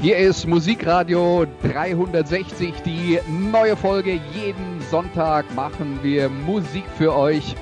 Hier 0.00 0.16
ist 0.16 0.46
Musikradio 0.46 1.44
360, 1.64 2.72
die 2.86 3.18
neue 3.28 3.76
Folge. 3.76 4.20
Jeden 4.32 4.80
Sonntag 4.92 5.52
machen 5.56 5.98
wir 6.02 6.28
Musik 6.28 6.84
für 6.96 7.12
euch, 7.16 7.56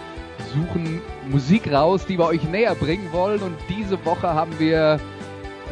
suchen 0.52 1.00
Musik 1.30 1.72
raus, 1.72 2.04
die 2.04 2.18
wir 2.18 2.26
euch 2.26 2.44
näher 2.44 2.74
bringen 2.74 3.10
wollen. 3.10 3.40
Und 3.40 3.56
diese 3.70 4.04
Woche 4.04 4.34
haben 4.34 4.52
wir 4.58 5.00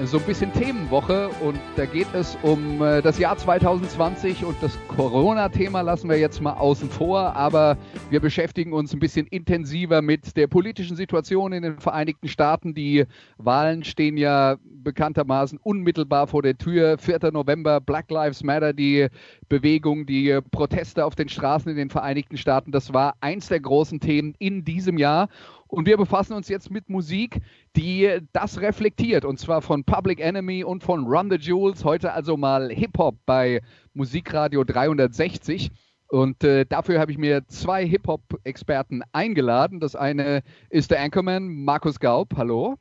so 0.03 0.19
ein 0.19 0.25
bisschen 0.25 0.53
Themenwoche 0.53 1.29
und 1.41 1.59
da 1.77 1.87
geht 1.87 2.13
es 2.15 2.37
um 2.43 2.83
äh, 2.83 3.01
das 3.01 3.19
Jahr 3.19 3.37
2020 3.37 4.45
und 4.45 4.57
das 4.61 4.77
Corona-Thema 4.89 5.83
lassen 5.83 6.11
wir 6.11 6.19
jetzt 6.19 6.43
mal 6.43 6.55
außen 6.55 6.91
vor, 6.91 7.35
aber 7.37 7.77
wir 8.11 8.21
beschäftigen 8.21 8.73
uns 8.73 8.93
ein 8.93 8.99
bisschen 8.99 9.27
intensiver 9.29 10.03
mit 10.03 10.37
der 10.37 10.49
politischen 10.49 10.97
Situation 10.97 11.53
in 11.53 11.63
den 11.63 11.79
Vereinigten 11.79 12.29
Staaten. 12.29 12.75
Die 12.75 13.05
Wahlen 13.39 13.85
stehen 13.85 14.17
ja 14.17 14.57
bekanntermaßen 14.65 15.59
unmittelbar 15.63 16.27
vor 16.27 16.43
der 16.43 16.59
Tür. 16.59 16.99
4. 16.99 17.31
November, 17.33 17.81
Black 17.81 18.11
Lives 18.11 18.43
Matter, 18.43 18.73
die 18.73 19.07
Bewegung, 19.49 20.07
die 20.07 20.41
Proteste 20.51 21.05
auf 21.05 21.15
den 21.15 21.29
Straßen 21.29 21.71
in 21.71 21.77
den 21.77 21.91
Vereinigten 21.91 22.37
Staaten, 22.37 22.73
das 22.73 22.93
war 22.93 23.15
eins 23.21 23.47
der 23.49 23.61
großen 23.61 24.01
Themen 24.01 24.35
in 24.39 24.65
diesem 24.65 24.99
Jahr. 24.99 25.29
Und 25.75 25.87
wir 25.87 25.97
befassen 25.97 26.35
uns 26.35 26.49
jetzt 26.49 26.71
mit 26.71 26.89
Musik, 26.89 27.41
die 27.75 28.21
das 28.33 28.61
reflektiert. 28.61 29.25
Und 29.25 29.41
zwar 29.41 29.61
von 29.61 29.83
Public 29.83 30.21
Enemy 30.21 30.63
und 30.63 30.85
von 30.85 31.05
Run 31.05 31.31
the 31.31 31.37
Jewels. 31.37 31.85
Heute 31.85 32.13
also 32.13 32.37
mal 32.37 32.71
Hip-Hop 32.71 33.17
bei 33.27 33.61
Musikradio 33.93 34.63
360. 34.63 35.73
Und 36.07 36.45
äh, 36.45 36.65
dafür 36.65 37.01
habe 37.01 37.11
ich 37.11 37.19
mir 37.19 37.45
zwei 37.49 37.85
Hip-Hop-Experten 37.85 39.03
eingeladen. 39.11 39.81
Das 39.81 39.97
eine 39.97 40.45
ist 40.71 40.93
der 40.93 41.01
Anchorman 41.01 41.65
Markus 41.65 41.99
Gaub. 41.99 42.37
Hallo. 42.37 42.77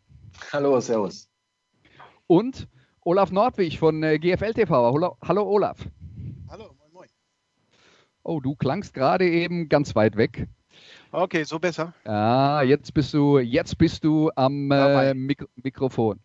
Hallo, 0.51 0.79
Servus. 0.79 1.27
Und 2.27 2.67
Olaf 3.01 3.31
Nordwig 3.31 3.79
von 3.79 4.03
äh, 4.03 4.19
GFL 4.19 4.53
TV. 4.53 4.93
Hallo, 4.93 5.17
hallo 5.27 5.43
Olaf. 5.49 5.79
Hallo, 6.47 6.75
moin 6.77 6.93
moin. 6.93 7.09
Oh, 8.21 8.39
du 8.39 8.55
klangst 8.55 8.93
gerade 8.93 9.27
eben 9.27 9.67
ganz 9.67 9.95
weit 9.95 10.15
weg. 10.15 10.47
Okay, 11.13 11.43
so 11.43 11.59
besser. 11.59 11.93
Ah, 12.05 12.63
jetzt 12.63 12.91
bist 12.91 13.13
du, 13.13 13.37
jetzt 13.37 13.77
bist 13.77 14.03
du 14.03 14.31
am 14.35 14.71
äh, 14.71 15.13
Mik 15.13 15.45
Mikrofon. 15.61 16.19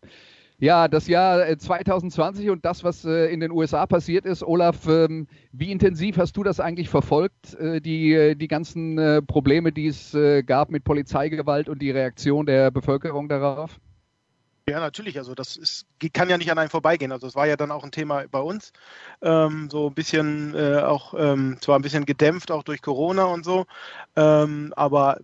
Ja, 0.61 0.89
das 0.89 1.07
Jahr 1.09 1.59
2020 1.59 2.47
äh, 2.47 2.51
und 2.51 2.65
das, 2.65 2.83
was 2.85 3.05
äh, 3.05 3.27
in 3.27 3.41
den 3.41 3.53
USA 3.53 3.87
passiert 3.87 4.25
ist. 4.25 4.43
Olaf, 4.43 4.89
ähm, 4.89 5.27
wie 5.53 5.71
intensiv 5.71 6.17
hast 6.17 6.39
du 6.39 6.43
das 6.43 6.59
eigentlich 6.59 6.89
verfolgt, 6.89 7.55
äh, 7.55 7.83
die, 7.83 8.15
äh, 8.15 8.35
die 8.35 8.49
ganzen 8.49 8.99
äh, 8.99 9.21
Probleme, 9.21 9.73
die 9.73 9.89
es 9.89 10.17
gab 10.47 10.71
mit 10.71 10.85
Polizeigewalt 10.85 11.69
und 11.69 11.83
die 11.83 11.91
Reaktion 11.91 12.47
der 12.47 12.71
Bevölkerung 12.71 13.29
darauf? 13.29 13.79
Ja, 14.69 14.81
natürlich. 14.81 15.19
Also 15.19 15.35
das 15.35 15.57
ist, 15.57 15.87
kann 16.13 16.29
ja 16.29 16.39
nicht 16.39 16.51
an 16.51 16.59
einem 16.59 16.71
vorbeigehen. 16.71 17.13
Also 17.13 17.27
es 17.27 17.35
war 17.35 17.47
ja 17.47 17.57
dann 17.57 17.71
auch 17.71 17.85
ein 17.85 17.91
Thema 17.91 18.25
bei 18.31 18.41
uns. 18.41 18.73
Ähm, 19.23 19.69
so 19.71 19.89
ein 19.89 19.95
bisschen 19.95 20.55
äh, 20.55 20.83
auch, 20.83 21.15
ähm, 21.17 21.59
zwar 21.61 21.79
ein 21.79 21.83
bisschen 21.83 22.05
gedämpft 22.05 22.51
auch 22.51 22.63
durch 22.63 22.83
Corona 22.83 23.25
und 23.25 23.45
so, 23.45 23.67
ähm, 24.17 24.73
aber 24.77 25.19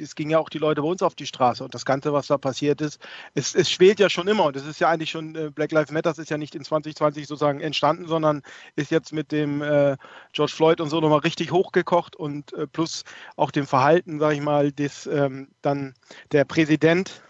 es 0.00 0.14
ging 0.14 0.30
ja 0.30 0.38
auch 0.38 0.48
die 0.48 0.58
Leute 0.58 0.82
bei 0.82 0.88
uns 0.88 1.02
auf 1.02 1.14
die 1.14 1.26
Straße 1.26 1.62
und 1.62 1.74
das 1.74 1.84
Ganze, 1.84 2.12
was 2.12 2.28
da 2.28 2.38
passiert 2.38 2.80
ist, 2.80 3.00
es, 3.34 3.54
es 3.54 3.70
schwelt 3.70 4.00
ja 4.00 4.08
schon 4.08 4.28
immer 4.28 4.44
und 4.44 4.56
es 4.56 4.66
ist 4.66 4.80
ja 4.80 4.88
eigentlich 4.88 5.10
schon, 5.10 5.34
äh, 5.34 5.50
Black 5.50 5.72
Lives 5.72 5.90
Matter 5.90 6.16
ist 6.16 6.30
ja 6.30 6.38
nicht 6.38 6.54
in 6.54 6.64
2020 6.64 7.26
sozusagen 7.26 7.60
entstanden, 7.60 8.06
sondern 8.06 8.42
ist 8.74 8.90
jetzt 8.90 9.12
mit 9.12 9.32
dem 9.32 9.62
äh, 9.62 9.96
George 10.32 10.52
Floyd 10.54 10.80
und 10.80 10.88
so 10.88 11.00
nochmal 11.00 11.20
richtig 11.20 11.52
hochgekocht 11.52 12.16
und 12.16 12.52
äh, 12.54 12.66
plus 12.66 13.04
auch 13.36 13.50
dem 13.50 13.66
Verhalten, 13.66 14.18
sage 14.18 14.36
ich 14.36 14.40
mal, 14.40 14.72
des 14.72 15.06
ähm, 15.06 15.48
dann 15.62 15.94
der 16.32 16.44
Präsident 16.44 17.22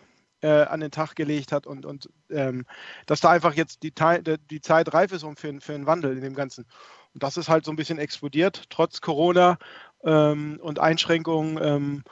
äh, 0.46 0.66
an 0.68 0.80
den 0.80 0.92
Tag 0.92 1.16
gelegt 1.16 1.50
hat 1.50 1.66
und, 1.66 1.84
und 1.84 2.08
ähm, 2.30 2.64
dass 3.06 3.20
da 3.20 3.30
einfach 3.30 3.54
jetzt 3.54 3.82
die, 3.82 3.92
die 4.50 4.60
Zeit 4.60 4.94
reif 4.94 5.12
ist 5.12 5.24
um 5.24 5.36
für, 5.36 5.60
für 5.60 5.74
einen 5.74 5.86
Wandel 5.86 6.16
in 6.16 6.22
dem 6.22 6.34
Ganzen. 6.34 6.64
Und 7.14 7.22
das 7.22 7.36
ist 7.36 7.48
halt 7.48 7.64
so 7.64 7.72
ein 7.72 7.76
bisschen 7.76 7.98
explodiert, 7.98 8.64
trotz 8.70 9.00
Corona 9.00 9.58
ähm, 10.04 10.60
und 10.62 10.78
Einschränkungen 10.78 11.58
ähm, 11.60 12.04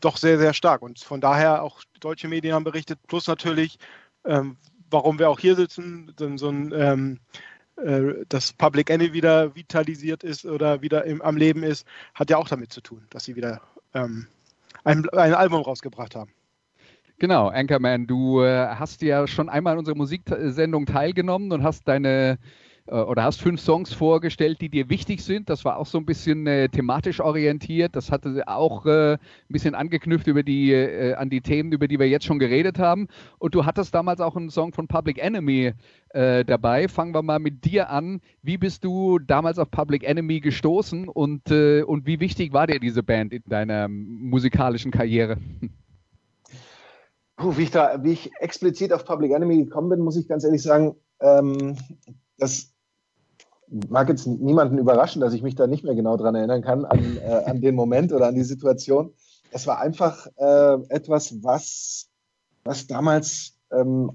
doch 0.00 0.18
sehr, 0.18 0.38
sehr 0.38 0.52
stark. 0.52 0.82
Und 0.82 0.98
von 0.98 1.20
daher 1.20 1.62
auch 1.62 1.80
deutsche 2.00 2.28
Medien 2.28 2.54
haben 2.54 2.64
berichtet, 2.64 2.98
plus 3.06 3.26
natürlich, 3.26 3.78
ähm, 4.24 4.56
warum 4.90 5.18
wir 5.18 5.30
auch 5.30 5.40
hier 5.40 5.56
sitzen, 5.56 6.14
so, 6.36 6.50
ein 6.50 6.72
ähm, 6.72 7.20
äh, 7.76 8.24
dass 8.28 8.52
Public 8.52 8.90
Enemy 8.90 9.12
wieder 9.12 9.54
vitalisiert 9.54 10.24
ist 10.24 10.44
oder 10.44 10.82
wieder 10.82 11.04
im, 11.04 11.22
am 11.22 11.36
Leben 11.36 11.62
ist, 11.62 11.86
hat 12.14 12.30
ja 12.30 12.36
auch 12.36 12.48
damit 12.48 12.72
zu 12.72 12.80
tun, 12.80 13.06
dass 13.10 13.24
sie 13.24 13.36
wieder 13.36 13.60
ähm, 13.94 14.26
ein, 14.84 15.08
ein 15.10 15.34
Album 15.34 15.62
rausgebracht 15.62 16.14
haben. 16.14 16.32
Genau, 17.20 17.48
Anchorman, 17.48 18.06
du 18.06 18.42
äh, 18.42 18.68
hast 18.68 19.02
ja 19.02 19.26
schon 19.26 19.48
einmal 19.48 19.72
an 19.72 19.80
unserer 19.80 19.96
Musiksendung 19.96 20.86
teilgenommen 20.86 21.50
und 21.50 21.64
hast 21.64 21.88
deine 21.88 22.38
äh, 22.86 22.94
oder 22.94 23.24
hast 23.24 23.42
fünf 23.42 23.60
Songs 23.60 23.92
vorgestellt, 23.92 24.60
die 24.60 24.68
dir 24.68 24.88
wichtig 24.88 25.22
sind. 25.22 25.50
Das 25.50 25.64
war 25.64 25.78
auch 25.78 25.86
so 25.86 25.98
ein 25.98 26.06
bisschen 26.06 26.46
äh, 26.46 26.68
thematisch 26.68 27.20
orientiert. 27.20 27.96
Das 27.96 28.12
hatte 28.12 28.44
auch 28.46 28.86
äh, 28.86 29.14
ein 29.14 29.18
bisschen 29.48 29.74
angeknüpft 29.74 30.28
über 30.28 30.44
die, 30.44 30.72
an 31.16 31.28
die 31.28 31.40
Themen, 31.40 31.72
über 31.72 31.88
die 31.88 31.98
wir 31.98 32.08
jetzt 32.08 32.24
schon 32.24 32.38
geredet 32.38 32.78
haben. 32.78 33.08
Und 33.40 33.56
du 33.56 33.66
hattest 33.66 33.96
damals 33.96 34.20
auch 34.20 34.36
einen 34.36 34.50
Song 34.50 34.72
von 34.72 34.86
Public 34.86 35.18
Enemy 35.18 35.72
dabei. 36.12 36.88
Fangen 36.88 37.14
wir 37.14 37.22
mal 37.22 37.38
mit 37.38 37.64
dir 37.64 37.90
an. 37.90 38.20
Wie 38.42 38.56
bist 38.56 38.82
du 38.84 39.18
damals 39.18 39.58
auf 39.58 39.70
Public 39.70 40.04
Enemy 40.04 40.40
gestoßen 40.40 41.08
und, 41.08 41.50
und 41.50 42.06
wie 42.06 42.20
wichtig 42.20 42.52
war 42.52 42.66
dir 42.66 42.80
diese 42.80 43.02
Band 43.02 43.32
in 43.32 43.42
deiner 43.46 43.88
musikalischen 43.88 44.90
Karriere? 44.90 45.36
Wie, 47.40 47.62
ich 47.62 47.70
da, 47.70 48.02
wie 48.02 48.12
ich 48.12 48.30
explizit 48.40 48.92
auf 48.92 49.04
Public 49.04 49.32
Enemy 49.32 49.64
gekommen 49.64 49.90
bin, 49.90 50.00
muss 50.00 50.16
ich 50.16 50.26
ganz 50.26 50.44
ehrlich 50.44 50.62
sagen, 50.62 50.96
ähm, 51.20 51.76
das 52.36 52.72
mag 53.88 54.08
jetzt 54.08 54.26
niemanden 54.26 54.78
überraschen, 54.78 55.20
dass 55.20 55.34
ich 55.34 55.42
mich 55.42 55.54
da 55.54 55.66
nicht 55.66 55.84
mehr 55.84 55.94
genau 55.94 56.16
dran 56.16 56.34
erinnern 56.34 56.62
kann, 56.62 56.84
an, 56.84 57.18
äh, 57.18 57.44
an 57.44 57.60
den 57.60 57.74
Moment 57.74 58.12
oder 58.12 58.26
an 58.26 58.34
die 58.34 58.44
Situation. 58.44 59.12
Es 59.50 59.66
war 59.66 59.78
einfach 59.78 60.26
äh, 60.36 60.74
etwas, 60.88 61.42
was, 61.42 62.08
was 62.64 62.86
damals, 62.86 63.58
ähm, 63.70 64.10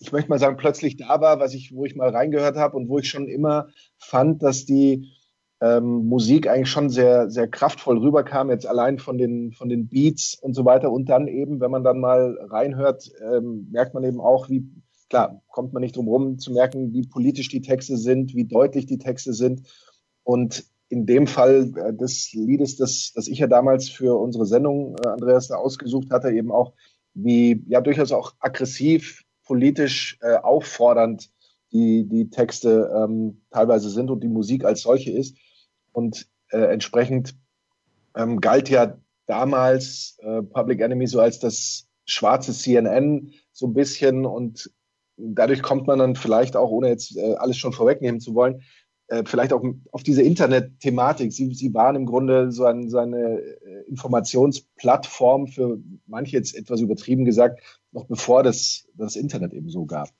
ich 0.00 0.12
möchte 0.12 0.30
mal 0.30 0.38
sagen, 0.38 0.56
plötzlich 0.56 0.96
da 0.96 1.20
war, 1.20 1.40
was 1.40 1.54
ich, 1.54 1.74
wo 1.74 1.84
ich 1.84 1.94
mal 1.94 2.08
reingehört 2.08 2.56
habe 2.56 2.76
und 2.76 2.88
wo 2.88 2.98
ich 2.98 3.08
schon 3.08 3.28
immer 3.28 3.68
fand, 3.98 4.42
dass 4.42 4.64
die 4.64 5.12
ähm, 5.60 6.08
Musik 6.08 6.48
eigentlich 6.48 6.70
schon 6.70 6.90
sehr, 6.90 7.30
sehr 7.30 7.48
kraftvoll 7.48 7.98
rüberkam, 7.98 8.50
jetzt 8.50 8.66
allein 8.66 8.98
von 8.98 9.18
den, 9.18 9.52
von 9.52 9.68
den 9.68 9.88
Beats 9.88 10.34
und 10.40 10.54
so 10.54 10.64
weiter. 10.64 10.90
Und 10.90 11.08
dann 11.08 11.28
eben, 11.28 11.60
wenn 11.60 11.70
man 11.70 11.84
dann 11.84 12.00
mal 12.00 12.38
reinhört, 12.50 13.10
ähm, 13.22 13.68
merkt 13.70 13.92
man 13.92 14.04
eben 14.04 14.20
auch, 14.20 14.48
wie, 14.48 14.66
klar, 15.10 15.42
kommt 15.48 15.72
man 15.72 15.82
nicht 15.82 15.96
drum 15.96 16.08
rum 16.08 16.38
zu 16.38 16.52
merken, 16.52 16.92
wie 16.92 17.06
politisch 17.06 17.48
die 17.48 17.60
Texte 17.60 17.98
sind, 17.98 18.34
wie 18.34 18.46
deutlich 18.46 18.86
die 18.86 18.98
Texte 18.98 19.34
sind. 19.34 19.68
Und 20.24 20.64
in 20.88 21.06
dem 21.06 21.26
Fall 21.26 21.72
äh, 21.76 21.92
des 21.92 22.32
Liedes, 22.32 22.76
das, 22.76 23.12
das 23.14 23.28
ich 23.28 23.38
ja 23.38 23.46
damals 23.46 23.88
für 23.88 24.18
unsere 24.18 24.46
Sendung, 24.46 24.96
äh, 25.04 25.08
Andreas, 25.08 25.48
da 25.48 25.56
ausgesucht 25.56 26.10
hatte, 26.10 26.30
eben 26.30 26.50
auch, 26.50 26.72
wie 27.12 27.62
ja 27.68 27.80
durchaus 27.80 28.12
auch 28.12 28.34
aggressiv, 28.40 29.24
politisch 29.44 30.18
äh, 30.22 30.36
auffordernd 30.36 31.30
die, 31.72 32.08
die 32.08 32.30
Texte 32.30 32.90
ähm, 32.94 33.42
teilweise 33.50 33.90
sind 33.90 34.10
und 34.10 34.22
die 34.22 34.28
Musik 34.28 34.64
als 34.64 34.82
solche 34.82 35.12
ist. 35.12 35.36
Und 35.92 36.26
äh, 36.50 36.72
entsprechend 36.72 37.34
ähm, 38.16 38.40
galt 38.40 38.68
ja 38.68 38.98
damals 39.26 40.18
äh, 40.22 40.42
Public 40.42 40.80
Enemy 40.80 41.06
so 41.06 41.20
als 41.20 41.38
das 41.38 41.86
schwarze 42.04 42.52
CNN 42.52 43.32
so 43.52 43.66
ein 43.66 43.74
bisschen 43.74 44.26
und 44.26 44.70
dadurch 45.16 45.62
kommt 45.62 45.86
man 45.86 45.98
dann 45.98 46.16
vielleicht 46.16 46.56
auch, 46.56 46.70
ohne 46.70 46.88
jetzt 46.88 47.16
äh, 47.16 47.34
alles 47.34 47.56
schon 47.56 47.72
vorwegnehmen 47.72 48.20
zu 48.20 48.34
wollen, 48.34 48.62
äh, 49.08 49.24
vielleicht 49.24 49.52
auch 49.52 49.62
auf 49.92 50.02
diese 50.02 50.22
Internet-Thematik. 50.22 51.32
Sie, 51.32 51.52
sie 51.54 51.74
waren 51.74 51.96
im 51.96 52.06
Grunde 52.06 52.50
so, 52.52 52.64
ein, 52.64 52.88
so 52.88 52.98
eine 52.98 53.40
äh, 53.40 53.82
Informationsplattform 53.88 55.48
für 55.48 55.78
manche 56.06 56.36
jetzt 56.36 56.56
etwas 56.56 56.80
übertrieben 56.80 57.24
gesagt, 57.24 57.60
noch 57.92 58.06
bevor 58.06 58.42
das 58.42 58.88
das 58.94 59.16
Internet 59.16 59.52
eben 59.52 59.68
so 59.68 59.84
gab. 59.84 60.10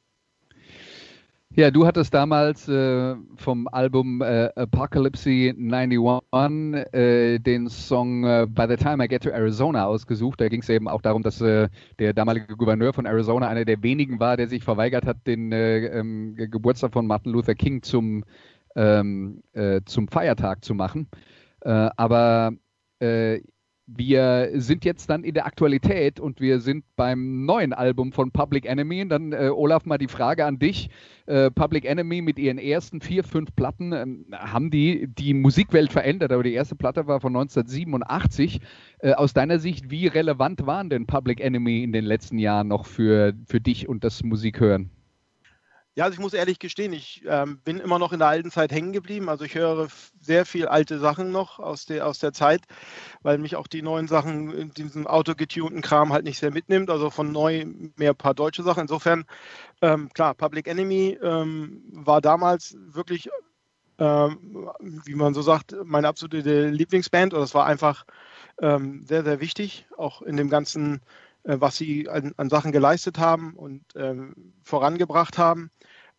Ja, 1.57 1.73
du 1.73 1.85
hattest 1.85 2.15
damals 2.15 2.69
äh, 2.69 3.17
vom 3.35 3.67
Album 3.67 4.23
äh, 4.23 4.51
Apocalypse 4.55 5.29
91 5.29 6.95
äh, 6.95 7.41
den 7.41 7.69
Song 7.69 8.23
äh, 8.23 8.47
By 8.49 8.67
the 8.69 8.77
Time 8.77 9.05
I 9.05 9.09
Get 9.09 9.25
to 9.25 9.31
Arizona 9.31 9.85
ausgesucht. 9.87 10.41
Da 10.41 10.49
ging 10.49 10.61
es 10.63 10.69
eben 10.69 10.87
auch 10.87 11.03
darum, 11.03 11.25
dass 11.25 11.41
äh, 11.41 11.69
der 11.99 12.13
damalige 12.13 12.57
Gouverneur 12.57 12.93
von 12.93 13.05
Arizona 13.05 13.49
einer 13.49 13.65
der 13.65 13.83
wenigen 13.83 14.21
war, 14.21 14.37
der 14.37 14.47
sich 14.47 14.63
verweigert 14.63 15.07
hat, 15.07 15.27
den 15.27 15.51
äh, 15.51 15.87
ähm, 15.87 16.37
Geburtstag 16.37 16.93
von 16.93 17.09
Martin 17.09 17.33
Luther 17.33 17.57
King 17.57 17.83
zum, 17.83 18.23
ähm, 18.77 19.43
zum 19.87 20.07
Feiertag 20.07 20.65
zu 20.65 20.75
machen. 20.75 21.09
aber 21.63 22.53
wir 23.97 24.51
sind 24.55 24.85
jetzt 24.85 25.11
dann 25.11 25.25
in 25.25 25.35
der 25.35 25.47
Aktualität 25.47 26.21
und 26.21 26.41
wir 26.41 26.61
sind 26.61 26.85
beim 26.97 27.45
neuen 27.45 27.73
Album 27.73 28.13
von 28.13 28.31
Public 28.31 28.67
Enemy. 28.67 29.03
Und 29.03 29.09
dann, 29.09 29.33
äh, 29.33 29.51
Olaf, 29.53 29.87
mal 29.87 29.99
die 29.99 30.09
Frage 30.09 30.45
an 30.45 30.59
dich. 30.59 30.91
Äh, 31.27 31.51
Public 31.51 31.85
Enemy 31.85 32.23
mit 32.23 32.39
ihren 32.39 32.59
ersten 32.59 33.01
vier, 33.01 33.25
fünf 33.25 33.55
Platten, 33.57 33.93
äh, 33.93 34.07
haben 34.37 34.71
die 34.71 35.09
die 35.09 35.35
Musikwelt 35.35 35.93
verändert? 35.93 36.33
Aber 36.33 36.43
die 36.43 36.55
erste 36.55 36.77
Platte 36.77 37.07
war 37.07 37.21
von 37.21 37.35
1987. 37.35 38.61
Äh, 39.01 39.13
aus 39.13 39.33
deiner 39.33 39.59
Sicht, 39.59 39.91
wie 39.91 40.07
relevant 40.07 40.67
waren 40.67 40.91
denn 40.91 41.07
Public 41.07 41.41
Enemy 41.41 41.83
in 41.83 41.93
den 41.93 42.05
letzten 42.05 42.39
Jahren 42.39 42.69
noch 42.69 42.87
für, 42.87 43.35
für 43.47 43.61
dich 43.61 43.89
und 43.89 44.05
das 44.05 44.23
Musikhören? 44.23 44.91
Ja, 45.97 46.05
also 46.05 46.15
ich 46.15 46.21
muss 46.21 46.35
ehrlich 46.35 46.61
gestehen, 46.61 46.93
ich 46.93 47.23
ähm, 47.27 47.59
bin 47.65 47.81
immer 47.81 47.99
noch 47.99 48.13
in 48.13 48.21
der 48.21 48.29
alten 48.29 48.53
Zeit 48.53 48.71
hängen 48.71 48.93
geblieben. 48.93 49.29
Also 49.29 49.45
ich 49.45 49.57
höre 49.57 49.89
sehr 50.21 50.47
viel 50.47 50.69
alte 50.69 51.01
Sachen 51.01 51.33
noch 51.33 51.59
aus 51.59 51.85
der, 51.85 52.07
aus 52.07 52.21
der 52.21 52.33
Zeit, 52.33 52.63
weil 53.23 53.39
mich 53.39 53.57
auch 53.57 53.67
die 53.67 53.83
neuen 53.83 54.07
Sachen 54.07 54.53
in 54.53 54.71
diesem 54.71 55.09
autogetunten 55.09 55.83
Kram 55.83 56.13
halt 56.13 56.25
nicht 56.25 56.39
sehr 56.39 56.53
mitnimmt. 56.53 56.91
Also 56.91 57.11
von 57.11 57.33
neu 57.33 57.67
mehr 57.97 58.11
ein 58.11 58.17
paar 58.17 58.35
deutsche 58.35 58.63
Sachen. 58.63 58.83
Insofern, 58.83 59.25
ähm, 59.83 60.11
klar, 60.15 60.35
Public 60.35 60.69
Enemy 60.69 61.19
ähm, 61.23 61.83
war 61.93 62.21
damals 62.21 62.77
wirklich, 62.79 63.29
ähm, 63.99 64.71
wie 65.05 65.15
man 65.17 65.35
so 65.35 65.43
sagt, 65.43 65.75
meine 65.85 66.07
absolute 66.07 66.69
Lieblingsband. 66.69 67.35
Und 67.35 67.41
das 67.41 67.55
war 67.55 67.67
einfach 67.67 68.05
ähm, 68.63 69.05
sehr, 69.09 69.25
sehr 69.25 69.41
wichtig, 69.41 69.87
auch 69.97 70.23
in 70.23 70.37
dem 70.37 70.51
ganzen 70.51 70.97
äh, 70.97 70.99
was 71.45 71.77
sie 71.77 72.09
an, 72.09 72.33
an, 72.37 72.51
Sachen 72.51 72.73
geleistet 72.73 73.19
haben 73.19 73.55
und 73.55 73.83
ähm, 73.97 74.35
vorangebracht 74.63 75.39
haben. 75.39 75.71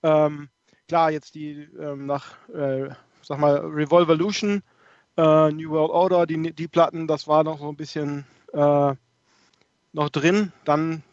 Ähm, 0.03 0.49
klar, 0.87 1.11
jetzt 1.11 1.35
die 1.35 1.67
ähm, 1.79 2.05
nach, 2.05 2.37
äh, 2.49 2.89
sag 3.21 3.39
mal, 3.39 3.57
Revolvolution, 3.57 4.63
äh, 5.17 5.51
New 5.51 5.69
World 5.69 5.91
Order, 5.91 6.25
die, 6.25 6.53
die 6.53 6.67
Platten, 6.67 7.07
das 7.07 7.27
war 7.27 7.43
noch 7.43 7.59
so 7.59 7.69
ein 7.69 7.77
bisschen 7.77 8.25
äh, 8.53 8.93
noch 9.93 10.09
drin. 10.09 10.51
Dann 10.65 11.03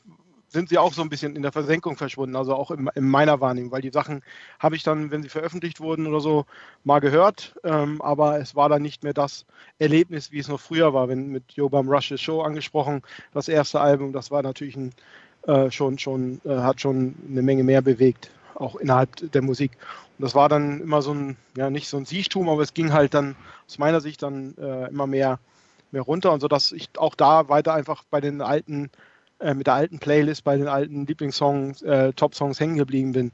sind 0.48 0.70
sie 0.70 0.78
auch 0.78 0.92
so 0.92 1.02
ein 1.02 1.10
bisschen 1.10 1.36
in 1.36 1.42
der 1.42 1.52
Versenkung 1.52 1.96
verschwunden, 1.96 2.34
also 2.36 2.54
auch 2.54 2.70
in, 2.70 2.88
in 2.94 3.04
meiner 3.04 3.40
Wahrnehmung, 3.40 3.70
weil 3.70 3.82
die 3.82 3.90
Sachen 3.90 4.22
habe 4.58 4.76
ich 4.76 4.82
dann, 4.82 5.10
wenn 5.10 5.22
sie 5.22 5.28
veröffentlicht 5.28 5.80
wurden 5.80 6.06
oder 6.06 6.20
so, 6.20 6.46
mal 6.84 7.00
gehört, 7.00 7.54
ähm, 7.64 8.00
aber 8.00 8.40
es 8.40 8.54
war 8.56 8.68
dann 8.68 8.82
nicht 8.82 9.04
mehr 9.04 9.12
das 9.12 9.44
Erlebnis, 9.78 10.32
wie 10.32 10.38
es 10.38 10.48
noch 10.48 10.60
früher 10.60 10.94
war, 10.94 11.08
wenn 11.08 11.28
mit 11.28 11.52
Jobam 11.52 11.88
Rush's 11.88 12.20
Show 12.20 12.40
angesprochen, 12.40 13.02
das 13.34 13.48
erste 13.48 13.80
Album, 13.80 14.12
das 14.12 14.30
war 14.30 14.42
natürlich 14.42 14.76
ein, 14.76 14.92
äh, 15.46 15.70
schon, 15.70 15.98
schon, 15.98 16.40
äh, 16.44 16.56
hat 16.56 16.80
schon 16.80 17.14
eine 17.30 17.42
Menge 17.42 17.64
mehr 17.64 17.82
bewegt, 17.82 18.30
auch 18.54 18.76
innerhalb 18.76 19.30
der 19.32 19.42
Musik. 19.42 19.72
Und 20.18 20.24
das 20.24 20.34
war 20.34 20.48
dann 20.48 20.80
immer 20.80 21.02
so 21.02 21.12
ein, 21.12 21.36
ja, 21.56 21.70
nicht 21.70 21.88
so 21.88 21.96
ein 21.96 22.06
Siechtum, 22.06 22.48
aber 22.48 22.62
es 22.62 22.74
ging 22.74 22.92
halt 22.92 23.14
dann 23.14 23.36
aus 23.66 23.78
meiner 23.78 24.00
Sicht 24.00 24.22
dann 24.22 24.56
äh, 24.56 24.88
immer 24.88 25.06
mehr, 25.06 25.38
mehr 25.92 26.02
runter 26.02 26.32
und 26.32 26.40
so, 26.40 26.48
dass 26.48 26.72
ich 26.72 26.88
auch 26.96 27.14
da 27.14 27.48
weiter 27.48 27.74
einfach 27.74 28.02
bei 28.10 28.20
den 28.20 28.40
alten 28.40 28.90
äh, 29.40 29.54
mit 29.54 29.66
der 29.66 29.74
alten 29.74 29.98
Playlist 29.98 30.44
bei 30.44 30.56
den 30.56 30.68
alten 30.68 31.06
Lieblingssongs, 31.06 31.82
äh, 31.82 32.12
Top-Songs 32.12 32.58
hängen 32.60 32.76
geblieben 32.76 33.12
bin. 33.12 33.32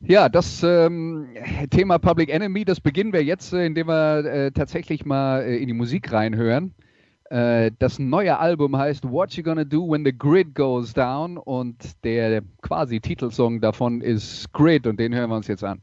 Ja, 0.00 0.28
das 0.28 0.62
ähm, 0.64 1.28
Thema 1.70 1.98
Public 1.98 2.28
Enemy, 2.28 2.64
das 2.64 2.80
beginnen 2.80 3.12
wir 3.12 3.22
jetzt, 3.22 3.52
äh, 3.52 3.64
indem 3.64 3.86
wir 3.86 4.24
äh, 4.24 4.50
tatsächlich 4.50 5.04
mal 5.04 5.42
äh, 5.42 5.56
in 5.58 5.68
die 5.68 5.74
Musik 5.74 6.12
reinhören. 6.12 6.74
Äh, 7.30 7.70
das 7.78 8.00
neue 8.00 8.38
Album 8.38 8.76
heißt 8.76 9.08
What 9.08 9.34
You 9.34 9.44
Gonna 9.44 9.64
Do 9.64 9.88
When 9.88 10.04
the 10.04 10.12
Grid 10.12 10.56
Goes 10.56 10.92
Down 10.92 11.38
und 11.38 11.76
der 12.04 12.42
quasi 12.62 13.00
Titelsong 13.00 13.60
davon 13.60 14.00
ist 14.00 14.52
Grid 14.52 14.88
und 14.88 14.98
den 14.98 15.14
hören 15.14 15.30
wir 15.30 15.36
uns 15.36 15.46
jetzt 15.46 15.62
an. 15.62 15.80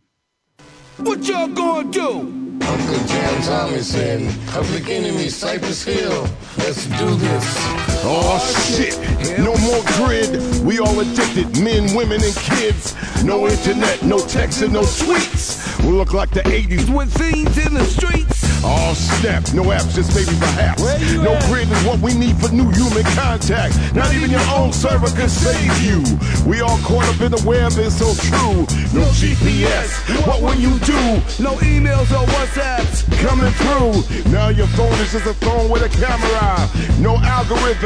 What 0.97 1.19
y'all 1.19 1.47
gonna 1.55 1.89
do? 1.89 2.27
Uncle 2.59 2.99
Jam 3.07 3.41
Thomason, 3.41 4.27
Public 4.53 4.89
Enemy, 4.89 5.29
Cypress 5.29 5.85
Hill. 5.85 6.25
Let's 6.57 6.89
do 6.99 7.15
this. 7.15 7.88
Oh 8.01 8.39
shit, 8.65 8.97
no 9.39 9.55
more 9.57 9.83
grid. 9.97 10.63
We 10.63 10.79
all 10.79 10.99
addicted, 10.99 11.61
men, 11.61 11.93
women, 11.95 12.23
and 12.23 12.35
kids. 12.35 12.95
No 13.23 13.47
internet, 13.47 14.01
no 14.03 14.19
text, 14.19 14.61
and 14.61 14.73
no 14.73 14.81
tweets. 14.81 15.59
We 15.83 15.91
look 15.91 16.13
like 16.13 16.31
the 16.31 16.41
80s 16.41 16.89
with 16.95 17.15
fiends 17.17 17.57
in 17.57 17.73
the 17.73 17.83
streets. 17.83 18.39
Oh 18.63 18.93
snap, 18.93 19.43
no 19.53 19.63
apps, 19.71 19.95
just 19.95 20.13
maybe 20.15 20.37
perhaps. 20.39 20.81
No 21.15 21.33
at? 21.33 21.43
grid 21.47 21.71
is 21.71 21.83
what 21.85 21.99
we 21.99 22.13
need 22.13 22.35
for 22.37 22.51
new 22.51 22.69
human 22.71 23.03
contact. 23.15 23.75
Not 23.95 24.13
even 24.13 24.29
your 24.29 24.43
own 24.51 24.73
server 24.73 25.07
can 25.07 25.29
save 25.29 25.79
you. 25.79 26.03
We 26.45 26.59
all 26.61 26.77
caught 26.79 27.07
up 27.07 27.21
in 27.21 27.31
the 27.31 27.41
web, 27.47 27.71
it's 27.75 27.95
so 27.95 28.11
true. 28.27 28.67
No 28.91 29.07
GPS, 29.15 30.27
what 30.27 30.41
will 30.41 30.55
you 30.55 30.77
do? 30.79 30.99
No 31.41 31.55
emails 31.63 32.11
or 32.11 32.27
WhatsApps 32.35 33.07
coming 33.23 33.51
through. 33.63 34.31
Now 34.31 34.49
your 34.49 34.67
phone 34.75 34.93
is 34.99 35.11
just 35.13 35.25
a 35.25 35.33
phone 35.33 35.69
with 35.69 35.83
a 35.83 35.89
camera. 35.95 36.67
No 36.99 37.15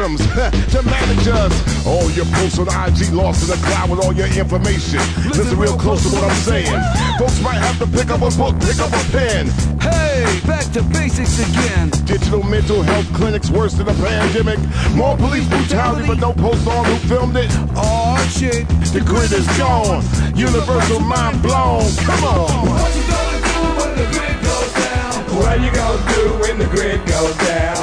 algorithms 0.04 0.72
to 0.72 0.82
manage 0.84 1.28
us. 1.28 1.86
All 1.86 2.10
your 2.12 2.26
posts 2.26 2.60
on 2.60 2.68
IG 2.68 3.12
lost 3.14 3.44
in 3.44 3.50
the 3.50 3.66
cloud 3.66 3.90
with 3.90 4.00
all 4.04 4.14
your 4.14 4.28
information. 4.28 5.00
Listen 5.30 5.58
real 5.58 5.78
close 5.78 6.04
to 6.04 6.10
what 6.16 6.24
I'm 6.24 6.36
saying. 6.36 6.80
Folks 7.18 7.42
might 7.42 7.60
have 7.60 7.78
to 7.80 7.88
pick 7.88 8.10
up 8.10 8.22
a 8.22 8.32
book, 8.38 8.60
pick 8.62 8.80
up 8.80 8.92
a 8.92 9.04
pen. 9.12 9.48
Hey, 9.80 10.40
back 10.48 10.66
to 10.74 10.84
basics 10.84 11.40
again. 11.40 11.90
Digital 12.06 12.44
mental 12.44 12.82
health 12.84 13.12
clinics 13.14 13.50
worse 13.50 13.74
than 13.74 13.88
a 13.88 13.94
pandemic. 13.94 14.60
More 14.96 15.18
police 15.18 15.48
brutality, 15.48 16.08
but 16.08 16.20
no 16.20 16.34
post 16.34 16.68
on 16.68 16.86
who 16.86 16.96
filmed 17.08 17.36
it. 17.36 17.50
Oh 17.76 18.18
shit, 18.32 18.68
the 18.94 19.02
grid 19.02 19.32
is 19.32 19.48
gone. 19.58 20.04
Universal 20.36 21.00
mind 21.00 21.42
blown. 21.42 21.84
Come 21.98 22.24
on. 22.24 22.68
What 22.68 22.96
you 22.96 23.04
gonna 23.08 23.40
do 23.44 23.60
when 23.80 23.92
the 23.98 24.08
grid 24.12 24.38
goes 24.44 24.74
down? 24.74 25.14
What 25.36 25.62
you 25.62 25.72
gonna 25.72 26.14
do 26.14 26.24
when 26.42 26.58
the 26.60 26.66
grid 26.66 27.06
goes 27.06 27.38
down? 27.38 27.82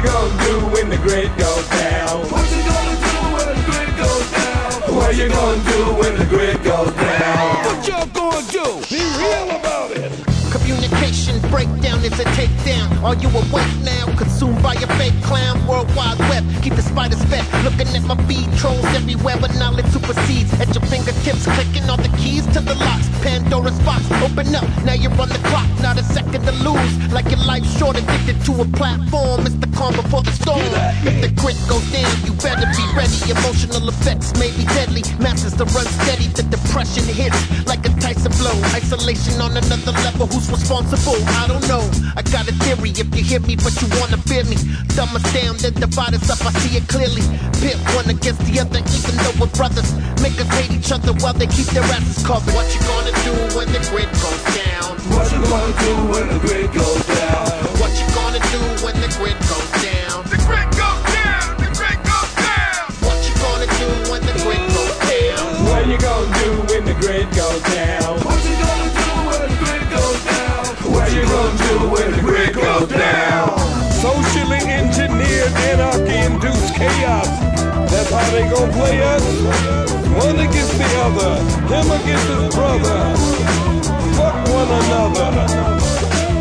What 0.00 0.08
you 0.08 0.12
gonna 0.12 0.44
do 0.44 0.66
when 0.72 0.88
the 0.88 0.96
grid 0.96 1.36
goes 1.36 1.68
down? 1.68 2.30
What 2.30 2.50
you 5.14 5.28
gonna 5.28 5.62
do 5.70 5.92
when 6.00 6.16
the 6.16 6.24
grid 6.24 6.64
goes 6.64 6.92
down? 6.94 7.66
What 7.66 7.86
y'all 7.86 8.06
gonna 8.06 8.46
do? 8.50 8.80
Be 8.88 9.02
real. 9.18 9.59
Communication 10.90 11.38
breakdown 11.50 12.02
is 12.04 12.18
a 12.18 12.24
takedown. 12.34 12.90
Are 13.04 13.14
you 13.14 13.28
awake 13.28 13.74
now? 13.84 14.10
Consumed 14.18 14.60
by 14.60 14.74
a 14.74 14.86
fake 14.98 15.14
clown. 15.22 15.64
World 15.66 15.86
Wide 15.94 16.18
Web. 16.30 16.44
Keep 16.62 16.74
the 16.74 16.82
spiders 16.82 17.22
fed. 17.30 17.46
Looking 17.62 17.94
at 17.94 18.02
my 18.02 18.16
feed. 18.26 18.50
Trolls 18.58 18.84
everywhere, 18.98 19.36
but 19.40 19.54
knowledge 19.54 19.86
supersedes. 19.86 20.52
At 20.60 20.74
your 20.74 20.82
fingertips, 20.90 21.46
clicking 21.46 21.88
all 21.88 21.96
the 21.96 22.10
keys 22.18 22.44
to 22.54 22.60
the 22.60 22.74
locks. 22.74 23.08
Pandora's 23.22 23.78
box. 23.86 24.02
Open 24.18 24.52
up. 24.54 24.66
Now 24.84 24.94
you're 24.94 25.14
on 25.14 25.28
the 25.28 25.40
clock. 25.46 25.68
Not 25.80 25.96
a 25.98 26.02
second 26.02 26.42
to 26.42 26.52
lose. 26.66 27.12
Like 27.12 27.30
your 27.30 27.44
life 27.46 27.64
short. 27.78 27.96
Addicted 27.96 28.42
to 28.46 28.60
a 28.60 28.66
platform. 28.74 29.46
It's 29.46 29.54
the 29.62 29.70
calm 29.78 29.94
before 29.94 30.22
the 30.22 30.32
storm. 30.32 30.66
If 31.06 31.22
the 31.22 31.30
grit 31.38 31.58
goes 31.70 31.86
down, 31.94 32.10
you 32.26 32.34
better 32.42 32.66
be 32.74 32.84
ready. 32.98 33.30
Emotional 33.30 33.88
effects 33.88 34.34
may 34.34 34.50
be 34.58 34.66
deadly. 34.74 35.06
Masses 35.22 35.54
to 35.54 35.64
run 35.70 35.86
steady. 36.02 36.26
The 36.34 36.42
depression 36.50 37.06
hits 37.06 37.38
like 37.66 37.86
a 37.86 37.92
Tyson 38.02 38.34
blow. 38.42 38.58
Isolation 38.74 39.40
on 39.40 39.54
another 39.56 39.94
level. 40.02 40.26
Who's 40.26 40.50
responsible? 40.50 40.79
I 40.80 41.46
don't 41.46 41.66
know. 41.68 41.84
I 42.16 42.22
got 42.22 42.48
a 42.48 42.54
theory 42.64 42.90
if 42.90 43.04
you 43.14 43.22
hear 43.22 43.40
me, 43.40 43.54
but 43.56 43.76
you 43.82 43.88
wanna 44.00 44.16
fear 44.24 44.44
me. 44.44 44.56
Dumb 44.96 45.14
us 45.14 45.22
down, 45.32 45.56
then 45.58 45.74
divide 45.74 46.14
us 46.14 46.30
up, 46.30 46.40
I 46.40 46.52
see 46.60 46.76
it 46.76 46.88
clearly. 46.88 47.20
Pit 47.60 47.76
one 47.92 48.08
against 48.08 48.40
the 48.48 48.60
other, 48.60 48.80
even 48.80 49.14
though 49.20 49.36
we're 49.44 49.52
brothers. 49.52 49.92
Make 50.24 50.40
us 50.40 50.48
hate 50.56 50.72
each 50.72 50.90
other 50.90 51.12
while 51.20 51.34
they 51.34 51.46
keep 51.46 51.66
their 51.76 51.84
asses 51.84 52.24
covered. 52.24 52.54
What 52.54 52.72
you 52.72 52.80
gonna 52.88 53.12
do 53.24 53.32
when 53.56 53.68
the 53.72 53.80
grid 53.92 54.08
goes 54.24 54.42
down? 54.56 54.96
What 55.12 55.28
you 55.32 55.40
gonna 55.44 55.76
do 55.84 55.92
when 56.08 56.26
the 56.32 56.38
grid 56.40 56.72
goes 56.72 57.04
down? 57.06 57.44
What 57.76 57.92
you 58.00 58.06
gonna 58.16 58.40
do 58.48 58.60
when 58.84 58.96
the 59.04 59.10
grid 59.20 59.36
goes 59.52 59.70
down? 59.84 60.24
The 60.32 60.38
grid 60.48 60.79
gonna 78.50 78.72
play 78.72 79.00
us. 79.02 79.24
One 80.18 80.38
against 80.40 80.74
the 80.76 80.88
other, 81.06 81.32
him 81.70 81.86
against 81.98 82.26
his 82.26 82.54
brother. 82.54 82.98
Fuck 84.18 84.36
one 84.50 84.70
another. 84.82 85.30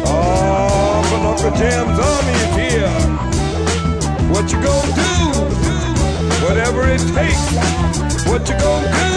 Oh 0.10 1.06
but 1.10 1.22
Uncle 1.30 1.54
Jam's 1.60 2.00
army 2.12 2.36
is 2.46 2.54
here. 2.58 2.96
What 4.34 4.52
you 4.52 4.60
gonna 4.62 4.94
do? 4.98 5.14
Whatever 6.46 6.90
it 6.90 7.04
takes. 7.14 7.46
What 8.26 8.42
you 8.50 8.58
gonna 8.58 8.90
do? 8.90 9.16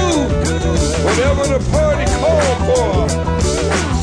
Whatever 1.07 1.45
the 1.55 1.61
party 1.73 2.07
call 2.21 2.53
for. 2.69 3.09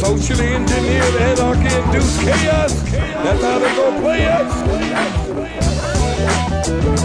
Socially 0.01 0.53
engineered 0.55 1.15
anarchy 1.29 1.69
induced 1.75 2.19
chaos. 2.22 2.74
That's 3.24 3.41
how 3.41 3.60
they 3.60 3.75
gonna 3.75 4.01
play 4.01 4.25
us. 4.25 5.79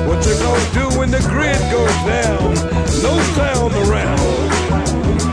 What 0.06 0.26
you 0.26 0.34
gonna 0.38 0.72
do 0.72 0.98
when 0.98 1.10
the 1.10 1.20
grid 1.32 1.60
goes 1.72 1.96
down? 2.04 2.54
No 3.02 3.14
sound 3.36 3.72
around. 3.84 4.20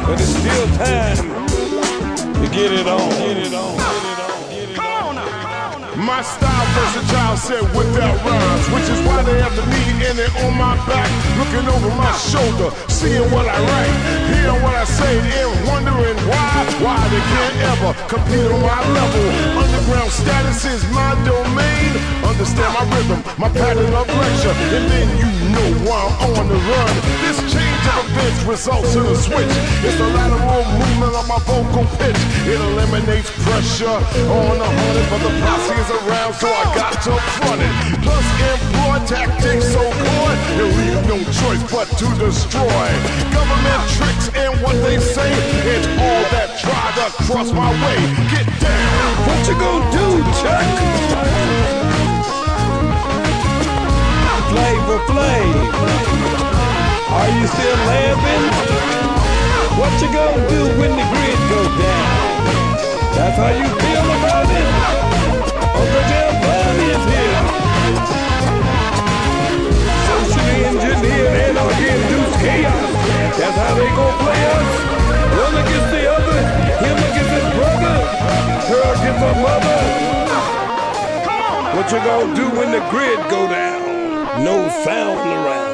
But 0.05 0.19
it's 0.19 0.35
still 0.35 0.67
time 0.77 1.17
to 2.41 2.47
get 2.51 2.71
it 2.71 2.87
on. 2.87 3.09
Get 3.19 3.37
it 3.37 3.53
on. 3.53 4.01
My 5.97 6.21
style 6.23 6.65
versatile 6.73 7.37
said 7.37 7.61
without 7.75 8.17
rhymes, 8.25 8.67
which 8.73 8.89
is 8.89 8.99
why 9.05 9.21
they 9.23 9.39
have 9.39 9.55
the 9.55 9.65
me 9.67 9.81
in 10.09 10.17
it 10.17 10.33
on 10.43 10.57
my 10.57 10.75
back, 10.87 11.09
looking 11.37 11.67
over 11.69 11.89
my 11.95 12.11
shoulder, 12.17 12.73
seeing 13.01 13.25
what 13.33 13.49
I 13.49 13.57
write, 13.57 13.97
hearing 14.29 14.61
what 14.61 14.75
I 14.77 14.85
say, 14.85 15.13
and 15.41 15.49
wondering 15.65 16.17
why, 16.29 16.53
why 16.85 17.01
they 17.09 17.23
can't 17.33 17.57
ever 17.73 17.91
compete 18.05 18.45
on 18.45 18.61
my 18.61 18.77
level. 18.93 19.25
Underground 19.57 20.11
status 20.13 20.65
is 20.69 20.81
my 20.93 21.17
domain. 21.25 21.97
Understand 22.21 22.69
my 22.77 22.85
rhythm, 22.93 23.19
my 23.41 23.49
pattern 23.49 23.89
of 23.89 24.05
lecture, 24.05 24.53
and 24.53 24.85
then 24.85 25.07
you 25.17 25.29
know 25.49 25.69
why 25.89 26.01
I'm 26.21 26.31
on 26.37 26.47
the 26.47 26.59
run. 26.61 26.93
This 27.25 27.41
change 27.49 27.85
of 27.89 28.05
events 28.05 28.43
results 28.45 28.93
in 28.93 29.05
a 29.05 29.15
switch. 29.15 29.53
It's 29.81 29.97
a 29.97 30.09
lateral 30.13 30.61
movement 30.77 31.13
of 31.17 31.25
my 31.25 31.39
vocal 31.49 31.85
pitch. 31.97 32.21
It 32.45 32.59
eliminates 32.69 33.33
pressure 33.41 33.97
on 34.29 34.53
the 34.61 34.69
hundred, 34.77 35.05
but 35.09 35.21
the 35.25 35.33
posse 35.41 35.73
is 35.73 35.89
around, 35.89 36.33
so 36.37 36.47
I 36.53 36.63
got 36.77 36.93
to 37.09 37.13
front 37.41 37.61
it. 37.65 37.73
Plus, 38.05 38.25
employ 38.53 38.97
tactics 39.09 39.65
so 39.73 39.81
good, 39.89 40.37
you 40.57 40.65
leave 40.77 41.01
no 41.09 41.17
choice 41.41 41.63
but 41.73 41.87
to 41.97 42.07
destroy. 42.21 42.90
Government 43.33 43.83
tricks 43.95 44.27
and 44.35 44.53
what 44.61 44.75
they 44.83 44.99
say, 44.99 45.31
it's 45.73 45.87
all 45.99 46.23
that 46.33 46.49
try 46.59 46.85
to 46.99 47.05
cross 47.25 47.51
my 47.51 47.71
way. 47.83 47.99
Get 48.33 48.47
down. 48.59 49.11
What 49.27 49.39
you 49.47 49.55
gonna 49.55 49.91
do, 49.91 50.07
Chuck? 50.41 50.65
Flavor 54.51 54.99
Flav. 55.07 55.53
Are 57.17 57.29
you 57.37 57.45
still 57.47 57.79
laughing? 57.91 58.43
What 59.79 59.93
you 60.01 60.09
gonna 60.13 60.49
do 60.49 60.61
when 60.79 60.91
the 60.99 61.05
grid 61.11 61.39
goes 61.51 61.73
down? 61.79 62.21
That's 63.15 63.37
how 63.37 63.51
you 63.51 63.67
feel 63.79 64.05
about 64.17 64.47
it? 64.49 65.10
That's 73.39 73.57
how 73.57 73.73
they 73.75 73.89
gonna 73.97 74.23
play 74.23 74.41
us. 74.55 74.69
One 75.45 75.55
against 75.63 75.89
the 75.95 76.03
other, 76.15 76.37
him 76.83 76.97
against 77.09 77.33
his 77.37 77.47
brother, 77.57 77.95
her 78.69 78.83
against 78.95 79.21
her 79.27 79.35
mother. 79.41 79.79
What 81.75 81.91
you 81.91 81.99
gonna 81.99 82.35
do 82.35 82.45
when 82.59 82.71
the 82.71 82.83
grid 82.89 83.19
go 83.29 83.47
down? 83.47 83.81
No 84.43 84.69
sound 84.83 85.19
around. 85.19 85.71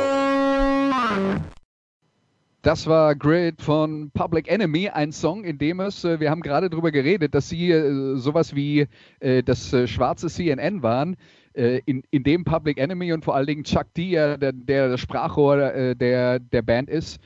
Das 2.67 2.85
war 2.85 3.15
Grid 3.15 3.61
von 3.61 4.11
Public 4.11 4.49
Enemy, 4.51 4.89
ein 4.89 5.13
Song, 5.13 5.45
in 5.45 5.57
dem 5.57 5.79
es, 5.79 6.03
äh, 6.03 6.19
wir 6.19 6.29
haben 6.29 6.41
gerade 6.41 6.69
darüber 6.69 6.91
geredet, 6.91 7.33
dass 7.33 7.47
sie 7.47 7.71
äh, 7.71 8.17
sowas 8.17 8.55
wie 8.55 8.87
äh, 9.21 9.41
das 9.41 9.73
schwarze 9.85 10.27
CNN 10.27 10.83
waren, 10.83 11.15
in, 11.57 12.03
in 12.11 12.23
dem 12.23 12.43
Public 12.43 12.77
Enemy 12.77 13.13
und 13.13 13.25
vor 13.25 13.35
allen 13.35 13.47
Dingen 13.47 13.63
Chuck 13.63 13.93
D, 13.95 14.11
der, 14.11 14.37
der 14.37 14.89
das 14.89 14.99
Sprachrohr 14.99 15.73
äh, 15.73 15.95
der, 15.95 16.39
der 16.39 16.61
Band 16.61 16.89
ist, 16.89 17.19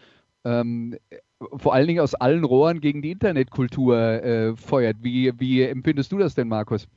ähm, 0.46 0.96
vor 1.58 1.74
allen 1.74 1.88
Dingen 1.88 2.00
aus 2.00 2.16
allen 2.16 2.44
Rohren 2.44 2.80
gegen 2.82 3.02
die 3.02 3.12
Internetkultur 3.12 4.54
feuert. 4.56 4.98
Wie, 5.02 5.32
wie 5.40 5.64
empfindest 5.64 6.12
du 6.12 6.20
das 6.20 6.36
denn, 6.36 6.48
Markus? 6.48 6.88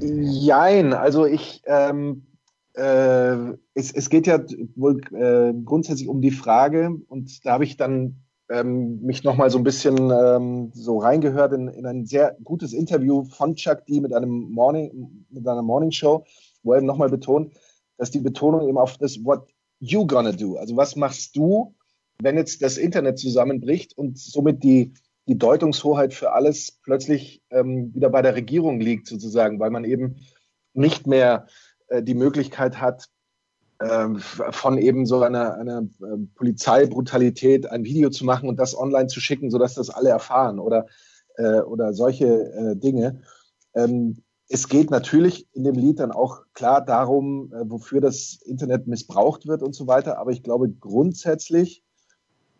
Jein, 0.00 0.92
also 0.92 1.24
ich, 1.24 1.62
ähm, 1.66 2.26
äh, 2.74 3.52
es, 3.74 3.92
es 3.92 4.10
geht 4.10 4.26
ja 4.26 4.40
wohl 4.74 5.00
äh, 5.12 5.52
grundsätzlich 5.64 6.08
um 6.08 6.20
die 6.20 6.32
Frage, 6.32 6.96
und 7.08 7.46
da 7.46 7.52
habe 7.52 7.64
ich 7.64 7.76
dann 7.76 8.16
ähm, 8.50 9.00
mich 9.02 9.24
nochmal 9.24 9.50
so 9.50 9.58
ein 9.58 9.64
bisschen 9.64 10.10
ähm, 10.10 10.70
so 10.74 10.98
reingehört 10.98 11.52
in, 11.52 11.68
in 11.68 11.86
ein 11.86 12.06
sehr 12.06 12.36
gutes 12.42 12.72
Interview 12.72 13.24
von 13.24 13.54
Chuck 13.54 13.84
D 13.86 14.00
mit 14.00 14.12
einem 14.12 14.50
Morning, 14.50 15.26
mit 15.30 15.46
einer 15.46 15.62
Morning 15.62 15.90
Show, 15.90 16.24
wo 16.62 16.72
er 16.72 16.80
nochmal 16.80 17.10
betont, 17.10 17.52
dass 17.98 18.10
die 18.10 18.20
Betonung 18.20 18.68
eben 18.68 18.78
auf 18.78 18.96
das 18.96 19.24
What 19.24 19.48
you 19.80 20.06
gonna 20.06 20.32
do, 20.32 20.56
also 20.56 20.76
was 20.76 20.96
machst 20.96 21.36
du, 21.36 21.74
wenn 22.20 22.36
jetzt 22.36 22.62
das 22.62 22.78
Internet 22.78 23.18
zusammenbricht 23.18 23.96
und 23.96 24.18
somit 24.18 24.64
die, 24.64 24.94
die 25.28 25.38
Deutungshoheit 25.38 26.14
für 26.14 26.32
alles 26.32 26.78
plötzlich 26.82 27.42
ähm, 27.50 27.94
wieder 27.94 28.10
bei 28.10 28.22
der 28.22 28.34
Regierung 28.34 28.80
liegt, 28.80 29.06
sozusagen, 29.06 29.60
weil 29.60 29.70
man 29.70 29.84
eben 29.84 30.16
nicht 30.74 31.06
mehr 31.06 31.46
äh, 31.88 32.02
die 32.02 32.14
Möglichkeit 32.14 32.80
hat, 32.80 33.08
von 33.80 34.78
eben 34.78 35.06
so 35.06 35.22
einer, 35.22 35.54
einer 35.54 35.82
äh, 35.82 36.16
Polizeibrutalität 36.34 37.70
ein 37.70 37.84
Video 37.84 38.10
zu 38.10 38.24
machen 38.24 38.48
und 38.48 38.58
das 38.58 38.76
online 38.76 39.06
zu 39.06 39.20
schicken, 39.20 39.50
sodass 39.50 39.74
das 39.74 39.88
alle 39.88 40.08
erfahren 40.08 40.58
oder, 40.58 40.86
äh, 41.36 41.60
oder 41.60 41.92
solche 41.92 42.26
äh, 42.26 42.76
Dinge. 42.76 43.22
Ähm, 43.74 44.22
es 44.48 44.68
geht 44.68 44.90
natürlich 44.90 45.46
in 45.52 45.62
dem 45.62 45.74
Lied 45.74 46.00
dann 46.00 46.10
auch 46.10 46.42
klar 46.54 46.84
darum, 46.84 47.52
äh, 47.52 47.70
wofür 47.70 48.00
das 48.00 48.40
Internet 48.44 48.88
missbraucht 48.88 49.46
wird 49.46 49.62
und 49.62 49.74
so 49.74 49.86
weiter. 49.86 50.18
Aber 50.18 50.32
ich 50.32 50.42
glaube, 50.42 50.68
grundsätzlich 50.70 51.84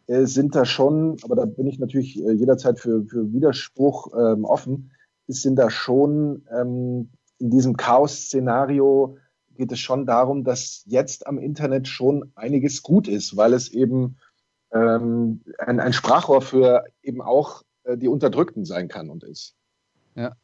äh, 0.06 0.26
sind 0.26 0.54
da 0.54 0.64
schon, 0.64 1.16
aber 1.22 1.34
da 1.34 1.46
bin 1.46 1.66
ich 1.66 1.78
natürlich 1.78 2.16
äh, 2.18 2.32
jederzeit 2.32 2.78
für, 2.78 3.04
für 3.04 3.32
Widerspruch 3.32 4.12
ähm, 4.16 4.44
offen, 4.44 4.92
sind 5.26 5.56
da 5.56 5.68
schon 5.68 6.46
ähm, 6.56 7.10
in 7.38 7.50
diesem 7.50 7.76
Chaos-Szenario 7.76 9.18
geht 9.58 9.72
es 9.72 9.80
schon 9.80 10.06
darum, 10.06 10.44
dass 10.44 10.84
jetzt 10.86 11.26
am 11.26 11.36
Internet 11.36 11.88
schon 11.88 12.30
einiges 12.36 12.80
gut 12.82 13.08
ist, 13.08 13.36
weil 13.36 13.52
es 13.52 13.68
eben 13.68 14.16
ähm, 14.72 15.42
ein, 15.58 15.80
ein 15.80 15.92
Sprachrohr 15.92 16.42
für 16.42 16.84
eben 17.02 17.20
auch 17.20 17.64
äh, 17.82 17.96
die 17.96 18.08
Unterdrückten 18.08 18.64
sein 18.64 18.86
kann 18.86 19.10
und 19.10 19.24
ist. 19.24 19.56
Ja. 20.14 20.36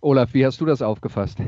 Olaf, 0.00 0.34
wie 0.34 0.44
hast 0.44 0.60
du 0.60 0.66
das 0.66 0.82
aufgefasst? 0.82 1.38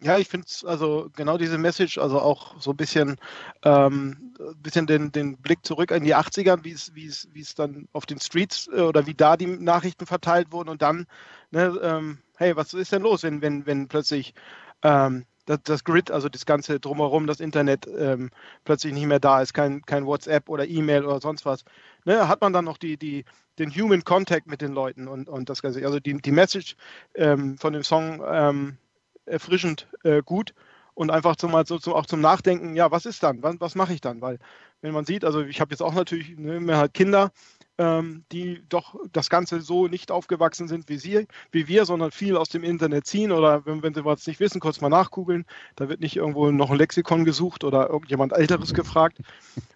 Ja, 0.00 0.16
ich 0.18 0.28
finde 0.28 0.46
also 0.64 1.10
genau 1.16 1.36
diese 1.36 1.58
Message, 1.58 1.98
also 1.98 2.20
auch 2.20 2.60
so 2.60 2.70
ein 2.70 2.76
bisschen, 2.76 3.16
ähm, 3.64 4.34
bisschen 4.58 4.86
den, 4.86 5.10
den 5.10 5.38
Blick 5.38 5.66
zurück 5.66 5.90
in 5.90 6.04
die 6.04 6.14
80er, 6.14 6.62
wie 6.62 6.70
es, 6.70 6.94
wie 6.94 7.06
es, 7.06 7.28
wie 7.32 7.40
es 7.40 7.56
dann 7.56 7.88
auf 7.92 8.06
den 8.06 8.20
Streets 8.20 8.70
äh, 8.72 8.82
oder 8.82 9.06
wie 9.08 9.14
da 9.14 9.36
die 9.36 9.46
Nachrichten 9.46 10.06
verteilt 10.06 10.52
wurden 10.52 10.68
und 10.68 10.80
dann, 10.80 11.06
ne, 11.50 11.76
ähm, 11.82 12.18
hey, 12.36 12.54
was 12.54 12.72
ist 12.72 12.92
denn 12.92 13.02
los, 13.02 13.24
wenn, 13.24 13.42
wenn, 13.42 13.66
wenn 13.66 13.88
plötzlich 13.88 14.34
ähm, 14.82 15.24
das, 15.48 15.60
das, 15.64 15.84
Grid, 15.84 16.10
also 16.10 16.28
das 16.28 16.44
ganze 16.44 16.78
drumherum, 16.78 17.26
das 17.26 17.40
Internet 17.40 17.86
ähm, 17.86 18.30
plötzlich 18.64 18.92
nicht 18.92 19.06
mehr 19.06 19.18
da 19.18 19.40
ist, 19.40 19.54
kein, 19.54 19.82
kein 19.82 20.04
WhatsApp 20.04 20.48
oder 20.48 20.68
E-Mail 20.68 21.06
oder 21.06 21.20
sonst 21.20 21.46
was. 21.46 21.64
Ne, 22.04 22.28
hat 22.28 22.42
man 22.42 22.52
dann 22.52 22.66
noch 22.66 22.76
die, 22.76 22.98
die, 22.98 23.24
den 23.58 23.70
Human 23.70 24.04
Contact 24.04 24.46
mit 24.46 24.60
den 24.60 24.72
Leuten 24.72 25.08
und, 25.08 25.28
und 25.28 25.48
das 25.48 25.62
Ganze. 25.62 25.84
Also 25.84 26.00
die, 26.00 26.20
die 26.20 26.32
Message 26.32 26.76
ähm, 27.14 27.56
von 27.56 27.72
dem 27.72 27.82
Song 27.82 28.22
ähm, 28.26 28.76
erfrischend 29.24 29.88
äh, 30.02 30.22
gut 30.22 30.52
und 30.94 31.10
einfach 31.10 31.36
zum, 31.36 31.52
so, 31.64 31.78
zum, 31.78 31.94
auch 31.94 32.06
zum 32.06 32.20
Nachdenken, 32.20 32.76
ja, 32.76 32.90
was 32.90 33.06
ist 33.06 33.22
dann? 33.22 33.42
Was, 33.42 33.56
was 33.58 33.74
mache 33.74 33.94
ich 33.94 34.02
dann? 34.02 34.20
Weil, 34.20 34.38
wenn 34.82 34.92
man 34.92 35.06
sieht, 35.06 35.24
also 35.24 35.40
ich 35.40 35.62
habe 35.62 35.70
jetzt 35.70 35.80
auch 35.80 35.94
natürlich 35.94 36.36
ne, 36.36 36.60
mehr 36.60 36.76
halt 36.76 36.92
Kinder, 36.92 37.32
ähm, 37.78 38.24
die 38.32 38.62
doch 38.68 38.96
das 39.12 39.30
Ganze 39.30 39.60
so 39.60 39.86
nicht 39.86 40.10
aufgewachsen 40.10 40.66
sind 40.66 40.88
wie 40.88 40.98
sie, 40.98 41.26
wie 41.52 41.68
wir, 41.68 41.84
sondern 41.84 42.10
viel 42.10 42.36
aus 42.36 42.48
dem 42.48 42.64
Internet 42.64 43.06
ziehen 43.06 43.30
oder 43.30 43.64
wenn, 43.66 43.82
wenn 43.82 43.94
sie 43.94 44.04
was 44.04 44.26
nicht 44.26 44.40
wissen, 44.40 44.60
kurz 44.60 44.80
mal 44.80 44.88
nachgoogeln. 44.88 45.46
Da 45.76 45.88
wird 45.88 46.00
nicht 46.00 46.16
irgendwo 46.16 46.50
noch 46.50 46.70
ein 46.70 46.76
Lexikon 46.76 47.24
gesucht 47.24 47.62
oder 47.62 47.88
irgendjemand 47.88 48.32
Älteres 48.32 48.74
gefragt. 48.74 49.18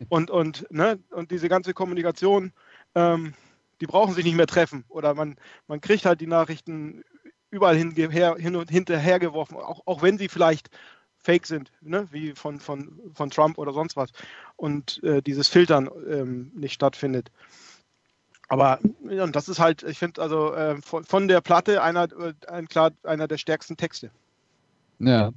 Und, 0.08 0.30
und, 0.30 0.66
ne, 0.70 0.98
und 1.10 1.30
diese 1.30 1.48
ganze 1.48 1.74
Kommunikation, 1.74 2.52
ähm, 2.94 3.34
die 3.80 3.86
brauchen 3.86 4.14
sich 4.14 4.24
nicht 4.24 4.36
mehr 4.36 4.46
treffen. 4.48 4.84
Oder 4.88 5.14
man, 5.14 5.36
man 5.68 5.80
kriegt 5.80 6.04
halt 6.04 6.20
die 6.20 6.26
Nachrichten 6.26 7.04
überall 7.50 7.76
hin, 7.76 7.92
hin 7.92 8.56
und 8.56 8.70
hinterher 8.70 9.20
geworfen, 9.20 9.56
auch, 9.56 9.82
auch 9.86 10.02
wenn 10.02 10.18
sie 10.18 10.28
vielleicht 10.28 10.70
fake 11.18 11.46
sind, 11.46 11.70
ne? 11.80 12.08
wie 12.10 12.32
von, 12.32 12.58
von, 12.58 13.00
von 13.14 13.30
Trump 13.30 13.58
oder 13.58 13.72
sonst 13.72 13.96
was. 13.96 14.10
Und 14.56 15.02
äh, 15.04 15.22
dieses 15.22 15.46
Filtern 15.48 15.88
ähm, 16.08 16.50
nicht 16.54 16.74
stattfindet. 16.74 17.30
Aber 18.52 18.80
ja, 19.08 19.26
das 19.28 19.48
ist 19.48 19.60
halt, 19.60 19.82
ich 19.82 19.98
finde, 19.98 20.20
also 20.20 20.52
äh, 20.52 20.76
von, 20.82 21.04
von, 21.04 21.26
der 21.26 21.40
Platte 21.40 21.82
einer, 21.82 22.04
äh, 22.04 22.34
ein, 22.48 22.68
klar, 22.68 22.90
einer 23.02 23.26
der 23.26 23.38
stärksten 23.38 23.78
Texte. 23.78 24.10
Ja. 24.98 25.32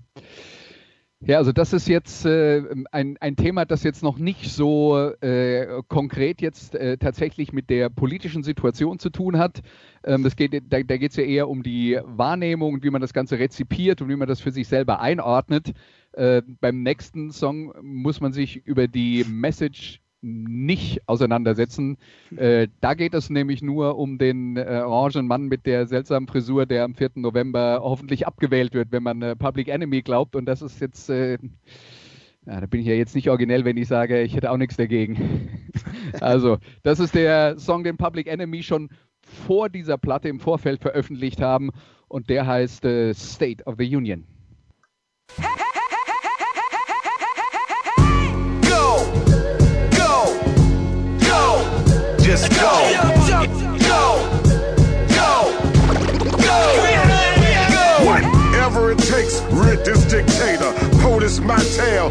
Ja, 1.21 1.37
also 1.37 1.53
das 1.53 1.71
ist 1.71 1.87
jetzt 1.87 2.25
äh, 2.25 2.61
ein, 2.91 3.15
ein 3.21 3.37
Thema, 3.37 3.63
das 3.63 3.83
jetzt 3.83 4.03
noch 4.03 4.17
nicht 4.17 4.51
so 4.51 5.13
äh, 5.21 5.81
konkret 5.87 6.41
jetzt 6.41 6.75
äh, 6.75 6.97
tatsächlich 6.97 7.53
mit 7.53 7.69
der 7.69 7.89
politischen 7.89 8.43
Situation 8.43 8.99
zu 8.99 9.09
tun 9.09 9.37
hat. 9.37 9.61
Ähm, 10.03 10.23
das 10.23 10.35
geht, 10.35 10.53
da 10.53 10.83
da 10.83 10.97
geht 10.97 11.11
es 11.11 11.15
ja 11.15 11.23
eher 11.23 11.47
um 11.47 11.63
die 11.63 11.97
Wahrnehmung 12.03 12.73
und 12.73 12.83
wie 12.83 12.89
man 12.89 12.99
das 12.99 13.13
Ganze 13.13 13.39
rezipiert 13.39 14.01
und 14.01 14.09
wie 14.09 14.17
man 14.17 14.27
das 14.27 14.41
für 14.41 14.51
sich 14.51 14.67
selber 14.67 14.99
einordnet. 14.99 15.71
Äh, 16.11 16.41
beim 16.59 16.83
nächsten 16.83 17.31
Song 17.31 17.73
muss 17.81 18.19
man 18.19 18.33
sich 18.33 18.57
über 18.65 18.89
die 18.89 19.23
Message 19.23 20.01
nicht 20.25 21.07
auseinandersetzen. 21.07 21.97
Äh, 22.35 22.67
da 22.81 22.95
geht 22.95 23.13
es 23.13 23.29
nämlich 23.29 23.61
nur 23.61 23.97
um 23.97 24.17
den 24.17 24.57
äh, 24.57 24.81
orangen 24.83 25.27
Mann 25.27 25.43
mit 25.43 25.65
der 25.65 25.85
seltsamen 25.85 26.27
Frisur, 26.27 26.65
der 26.65 26.83
am 26.83 26.95
4. 26.95 27.11
November 27.15 27.79
hoffentlich 27.83 28.25
abgewählt 28.25 28.73
wird, 28.73 28.91
wenn 28.91 29.03
man 29.03 29.21
äh, 29.21 29.35
Public 29.35 29.67
Enemy 29.67 30.01
glaubt. 30.01 30.35
Und 30.35 30.45
das 30.45 30.61
ist 30.61 30.81
jetzt, 30.81 31.09
äh, 31.09 31.37
ja, 32.45 32.59
da 32.59 32.65
bin 32.65 32.81
ich 32.81 32.87
ja 32.87 32.95
jetzt 32.95 33.15
nicht 33.15 33.29
originell, 33.29 33.65
wenn 33.65 33.77
ich 33.77 33.87
sage, 33.87 34.23
ich 34.23 34.35
hätte 34.35 34.51
auch 34.51 34.57
nichts 34.57 34.77
dagegen. 34.77 35.71
also, 36.19 36.57
das 36.81 36.99
ist 36.99 37.13
der 37.13 37.59
Song, 37.59 37.83
den 37.83 37.97
Public 37.97 38.27
Enemy 38.27 38.63
schon 38.63 38.89
vor 39.21 39.69
dieser 39.69 39.97
Platte 39.97 40.27
im 40.27 40.39
Vorfeld 40.39 40.81
veröffentlicht 40.81 41.39
haben. 41.39 41.69
Und 42.07 42.29
der 42.29 42.47
heißt 42.47 42.85
äh, 42.85 43.13
State 43.13 43.63
of 43.65 43.75
the 43.77 43.95
Union. 43.95 44.25
Just 52.35 52.51
go. 52.51 52.65
Go, 53.79 54.19
go, 55.07 55.55
go, 56.43 56.59
Whatever 58.05 58.91
it 58.91 58.97
takes, 58.99 59.41
rid 59.53 59.85
this 59.85 60.03
dictator. 60.05 60.34
POTUS 61.05 61.39
my 61.41 61.59
tail, 61.77 62.09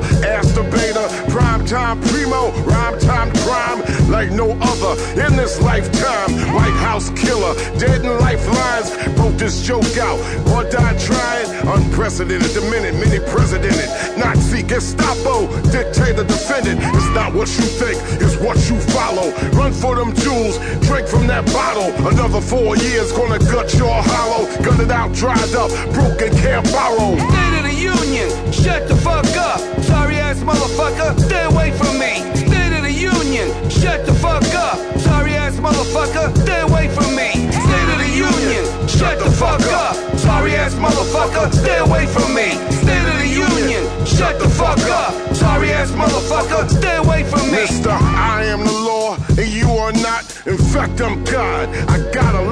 the. 0.54 1.08
Prime 1.28 1.66
time 1.66 2.00
primo, 2.00 2.52
rhyme 2.62 2.98
time 3.00 3.30
crime 3.42 3.82
like 4.08 4.30
no 4.30 4.52
other 4.60 4.94
in 5.20 5.34
this 5.36 5.60
lifetime. 5.60 6.30
White 6.54 6.78
House 6.78 7.10
killer, 7.10 7.54
dead 7.76 8.04
in 8.04 8.18
lifelines. 8.20 8.90
Broke 9.16 9.36
this 9.36 9.66
joke 9.66 9.96
out 9.98 10.18
or 10.54 10.62
die 10.70 10.96
trying. 10.98 11.48
Unprecedented, 11.74 12.50
the 12.50 12.60
minute, 12.70 12.94
many 12.94 13.18
presidented. 13.34 13.90
Nazi, 14.16 14.62
Gestapo, 14.62 15.48
dictator, 15.72 16.22
defendant. 16.22 16.78
It's 16.94 17.10
not 17.18 17.34
what 17.34 17.48
you 17.58 17.66
think, 17.66 17.98
it's 18.22 18.36
what 18.36 18.56
you 18.70 18.78
follow. 18.94 19.30
Run 19.58 19.72
for 19.72 19.96
them 19.96 20.14
jewels, 20.14 20.58
drink 20.86 21.08
from 21.08 21.26
that 21.26 21.44
bottle. 21.46 21.90
Another 22.06 22.40
four 22.40 22.76
years 22.76 23.10
gonna 23.10 23.40
gut 23.50 23.74
your 23.74 24.02
hollow. 24.02 24.46
Gun 24.62 24.80
it 24.80 24.90
out, 24.92 25.12
dried 25.12 25.54
up, 25.54 25.70
broken, 25.92 26.30
can't 26.38 26.64
borrow. 26.70 27.53
Union, 27.84 28.30
shut 28.50 28.88
the 28.88 28.96
fuck 28.96 29.28
up. 29.36 29.60
Sorry 29.82 30.16
ass 30.16 30.40
motherfucker, 30.40 31.20
stay 31.20 31.44
away 31.44 31.70
from 31.72 31.98
me. 31.98 32.24
State 32.34 32.72
of 32.72 32.82
the 32.82 32.92
Union, 32.92 33.48
shut 33.68 34.06
the 34.06 34.14
fuck 34.14 34.42
up. 34.54 34.78
Sorry 34.98 35.34
ass 35.34 35.56
motherfucker, 35.56 36.34
stay 36.42 36.60
away 36.62 36.88
from 36.88 37.14
me. 37.14 37.30
State 37.52 37.88
of 37.92 37.98
the 38.04 38.12
Union, 38.30 38.64
shut 38.88 39.18
the 39.18 39.30
fuck 39.30 39.60
up. 39.84 39.94
Sorry 40.16 40.54
ass 40.56 40.74
motherfucker, 40.76 41.52
stay 41.52 41.78
away 41.78 42.06
from 42.06 42.34
me. 42.34 42.48
State 42.82 43.06
of 43.12 43.18
the 43.20 43.28
Union, 43.28 43.84
shut 44.06 44.38
the 44.38 44.48
fuck 44.48 44.80
up. 45.02 45.12
Sorry 45.34 45.70
ass 45.72 45.90
motherfucker, 45.92 46.68
stay 46.70 46.96
away 46.96 47.24
from 47.24 47.44
me. 47.50 47.60
Mister, 47.68 47.90
I 47.90 48.44
am 48.46 48.64
the 48.64 48.78
law 48.90 49.16
and 49.36 49.48
you 49.48 49.68
are 49.82 49.92
not. 49.92 50.24
In 50.46 50.56
fact, 50.56 51.00
I'm 51.02 51.22
God. 51.24 51.68
I 51.88 51.98
got 52.12 52.34
a 52.34 52.44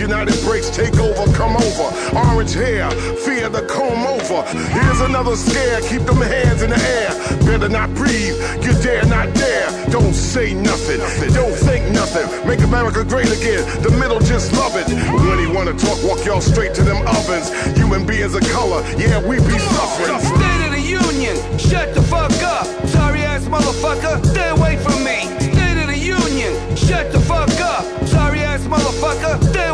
United 0.00 0.40
breaks 0.40 0.70
take 0.70 0.96
over, 0.98 1.30
come 1.36 1.56
over. 1.56 1.86
Orange 2.16 2.54
hair, 2.54 2.90
fear 3.20 3.50
the 3.50 3.60
comb 3.68 4.06
over. 4.06 4.42
Here's 4.72 5.00
another 5.00 5.36
scare, 5.36 5.82
keep 5.82 6.02
them 6.08 6.16
hands 6.16 6.62
in 6.62 6.70
the 6.70 6.80
air. 6.80 7.10
Better 7.44 7.68
not 7.68 7.92
breathe, 7.94 8.34
you 8.64 8.72
dare 8.80 9.04
not 9.06 9.28
dare. 9.34 9.68
Don't 9.90 10.14
say 10.14 10.54
nothing, 10.54 11.00
don't 11.34 11.52
think 11.52 11.92
nothing. 11.92 12.24
Make 12.48 12.60
America 12.60 13.04
great 13.04 13.30
again, 13.30 13.60
the 13.82 13.90
middle 13.90 14.20
just 14.20 14.54
love 14.54 14.72
it. 14.74 14.88
When 14.88 15.38
he 15.38 15.46
wanna 15.46 15.74
talk, 15.74 16.02
walk 16.02 16.24
y'all 16.24 16.40
straight 16.40 16.72
to 16.74 16.82
them 16.82 17.06
ovens. 17.06 17.52
Human 17.76 18.06
beings 18.06 18.34
of 18.34 18.42
color, 18.48 18.82
yeah, 18.96 19.20
we 19.20 19.36
be 19.36 19.58
suffering. 19.58 20.18
State 20.18 20.64
of 20.64 20.72
the 20.72 20.80
Union, 20.80 21.36
shut 21.58 21.94
the 21.94 22.02
fuck 22.02 22.32
up. 22.42 22.64
Sorry 22.88 23.20
ass 23.20 23.44
motherfucker, 23.44 24.24
stay 24.24 24.48
away 24.48 24.76
from 24.78 25.04
me. 25.04 25.28
State 25.38 25.76
of 25.82 25.88
the 25.88 25.98
Union, 25.98 26.52
shut 26.74 27.12
the 27.12 27.20
fuck 27.20 27.52
up. 27.60 27.84
Sorry 28.08 28.40
ass 28.40 28.64
motherfucker, 28.64 29.42
stay 29.50 29.69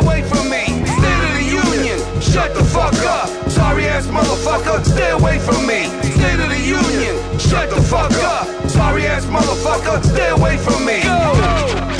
shut 2.37 2.53
the 2.53 2.63
fuck 2.63 2.93
up. 3.05 3.29
Sorry 3.49 3.85
ass 3.87 4.05
motherfucker, 4.07 4.85
stay 4.85 5.09
away 5.09 5.39
from 5.39 5.65
me. 5.65 5.85
State 6.17 6.39
of 6.39 6.49
the 6.49 6.61
Union, 6.79 7.15
shut 7.39 7.69
the 7.69 7.81
fuck 7.81 8.11
up. 8.35 8.45
Sorry 8.69 9.07
ass 9.07 9.25
motherfucker, 9.25 10.03
stay 10.03 10.29
away 10.29 10.57
from 10.57 10.85
me. 10.85 11.01
Go, 11.01 11.96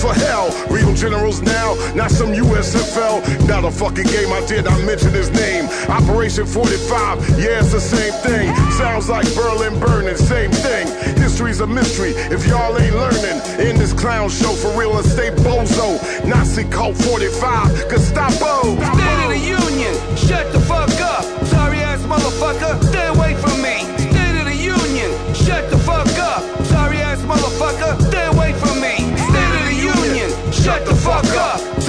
for 0.00 0.14
hell. 0.14 0.48
Real 0.70 0.94
generals 0.94 1.42
now, 1.42 1.74
not 1.94 2.10
some 2.10 2.32
USFL. 2.32 3.20
Not 3.46 3.64
a 3.64 3.70
fucking 3.70 4.06
game 4.06 4.32
I 4.32 4.44
did, 4.46 4.66
I 4.66 4.76
mention 4.84 5.12
his 5.12 5.30
name. 5.30 5.66
Operation 5.88 6.46
45, 6.46 7.38
yeah, 7.38 7.60
it's 7.60 7.72
the 7.72 7.80
same 7.80 8.12
thing. 8.24 8.54
Sounds 8.72 9.08
like 9.08 9.26
Berlin 9.34 9.78
burning, 9.78 10.16
same 10.16 10.50
thing. 10.50 10.86
History's 11.16 11.60
a 11.60 11.66
mystery 11.66 12.10
if 12.34 12.46
y'all 12.46 12.76
ain't 12.78 12.94
learning. 12.96 13.38
In 13.60 13.76
this 13.76 13.92
clown 13.92 14.30
show 14.30 14.52
for 14.54 14.70
real 14.78 14.98
estate 14.98 15.34
bozo. 15.44 16.00
Nazi 16.26 16.64
cult 16.64 16.96
45, 16.96 17.90
Gestapo. 17.90 18.76
State 18.76 19.24
of 19.24 19.30
the 19.30 19.38
Union, 19.38 19.94
shut 20.16 20.50
the 20.52 20.60
fuck 20.60 20.90
up. 21.00 21.24
Sorry 21.46 21.78
ass 21.80 22.00
motherfucker, 22.02 22.80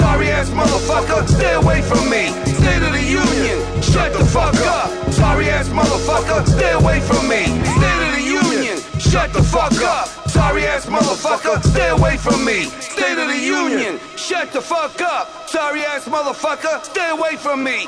Sorry 0.02 0.30
ass 0.30 0.50
motherfucker, 0.50 1.28
stay 1.28 1.54
away 1.54 1.80
from 1.80 2.10
me. 2.10 2.26
State 2.58 2.82
of 2.82 2.92
the 2.92 3.06
Union, 3.22 3.58
shut 3.80 4.12
the 4.12 4.24
fuck 4.24 4.56
up. 4.66 4.90
Sorry 5.12 5.48
ass 5.48 5.68
motherfucker, 5.68 6.44
stay 6.44 6.72
away 6.72 6.98
from 7.00 7.28
me. 7.28 7.44
State 7.78 8.02
of 8.06 8.12
the 8.18 8.24
Union, 8.42 8.78
shut 8.98 9.32
the 9.32 9.42
fuck 9.42 9.78
up. 9.80 10.08
Sorry 10.28 10.66
ass 10.66 10.86
motherfucker, 10.86 11.62
stay 11.62 11.90
away 11.90 12.16
from 12.16 12.44
me. 12.44 12.64
State 12.80 13.16
of 13.16 13.28
the 13.28 13.38
Union, 13.38 14.00
shut 14.16 14.52
the 14.52 14.60
fuck 14.60 15.00
up. 15.00 15.48
Sorry 15.48 15.82
ass 15.84 16.08
motherfucker, 16.08 16.82
stay 16.82 17.10
away 17.10 17.36
from 17.36 17.62
me. 17.62 17.86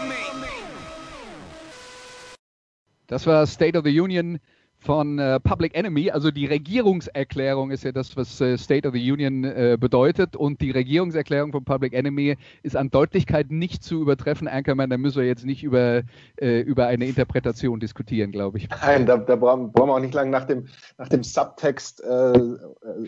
Das 3.08 3.26
war 3.26 3.44
State 3.46 3.74
of 3.74 3.82
the 3.82 3.90
Union 3.90 4.38
von 4.84 5.18
äh, 5.18 5.40
Public 5.40 5.74
Enemy. 5.74 6.10
Also 6.10 6.30
die 6.30 6.44
Regierungserklärung 6.44 7.70
ist 7.70 7.84
ja 7.84 7.92
das, 7.92 8.16
was 8.16 8.40
äh, 8.40 8.58
State 8.58 8.86
of 8.86 8.94
the 8.94 9.12
Union 9.12 9.44
äh, 9.44 9.78
bedeutet. 9.80 10.36
Und 10.36 10.60
die 10.60 10.70
Regierungserklärung 10.70 11.52
von 11.52 11.64
Public 11.64 11.94
Enemy 11.94 12.36
ist 12.62 12.76
an 12.76 12.90
Deutlichkeit 12.90 13.50
nicht 13.50 13.82
zu 13.82 14.02
übertreffen. 14.02 14.46
Anchorman, 14.46 14.90
da 14.90 14.98
müssen 14.98 15.22
wir 15.22 15.26
jetzt 15.26 15.46
nicht 15.46 15.62
über, 15.62 16.02
äh, 16.36 16.60
über 16.60 16.86
eine 16.86 17.06
Interpretation 17.06 17.80
diskutieren, 17.80 18.30
glaube 18.30 18.58
ich. 18.58 18.68
Nein, 18.68 19.06
da, 19.06 19.16
da 19.16 19.36
brauchen, 19.36 19.72
wir 19.74 19.82
auch 19.84 20.00
nicht 20.00 20.12
lange 20.12 20.30
nach 20.30 20.44
dem, 20.44 20.66
nach 20.98 21.08
dem 21.08 21.22
Subtext 21.22 22.02
äh, 22.02 22.38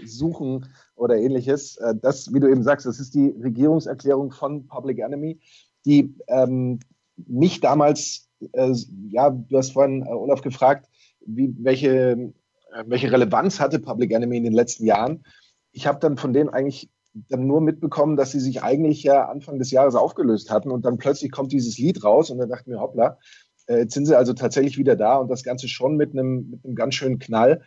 suchen 0.05 0.67
oder 0.95 1.17
ähnliches. 1.17 1.77
Äh, 1.77 1.95
das, 2.01 2.33
wie 2.33 2.41
du 2.41 2.49
eben 2.49 2.63
sagst, 2.63 2.87
das 2.87 2.99
ist 2.99 3.15
die 3.15 3.35
Regierungserklärung 3.43 4.33
von 4.33 4.67
Public 4.67 5.01
Enemy, 5.01 5.39
die 5.85 6.15
ähm, 6.29 6.81
mich 7.17 7.61
damals, 7.61 8.29
ja, 9.09 9.31
du 9.31 9.57
hast 9.57 9.73
vorhin, 9.73 10.07
Olaf, 10.07 10.43
gefragt, 10.43 10.87
wie, 11.27 11.55
welche, 11.59 12.33
äh, 12.73 12.85
welche 12.87 13.11
Relevanz 13.11 13.61
hatte 13.61 13.79
Public 13.79 14.13
Enemy 14.13 14.37
in 14.37 14.45
den 14.45 14.53
letzten 14.53 14.85
Jahren. 14.85 15.25
Ich 15.73 15.87
habe 15.87 15.99
dann 16.01 16.17
von 16.17 16.33
denen 16.33 16.49
eigentlich 16.49 16.91
dann 17.29 17.47
nur 17.47 17.61
mitbekommen, 17.61 18.17
dass 18.17 18.33
sie 18.33 18.41
sich 18.41 18.63
eigentlich 18.63 19.03
ja 19.03 19.29
Anfang 19.29 19.59
des 19.59 19.71
Jahres 19.71 19.95
aufgelöst 19.95 20.51
hatten 20.51 20.71
und 20.71 20.85
dann 20.85 20.99
plötzlich 20.99 21.31
kommt 21.31 21.53
dieses 21.53 21.79
Lied 21.79 22.05
raus 22.05 22.31
und 22.31 22.39
dann 22.39 22.49
dachte 22.49 22.65
ich 22.67 22.75
mir, 22.75 22.81
hoppla, 22.81 23.19
äh, 23.67 23.79
jetzt 23.79 23.95
sind 23.95 24.07
sie 24.07 24.17
also 24.17 24.33
tatsächlich 24.33 24.79
wieder 24.79 24.97
da 24.97 25.17
und 25.17 25.29
das 25.29 25.43
Ganze 25.43 25.69
schon 25.69 25.97
mit 25.97 26.13
einem, 26.13 26.51
mit 26.51 26.65
einem 26.65 26.75
ganz 26.75 26.95
schönen 26.95 27.19
Knall 27.19 27.63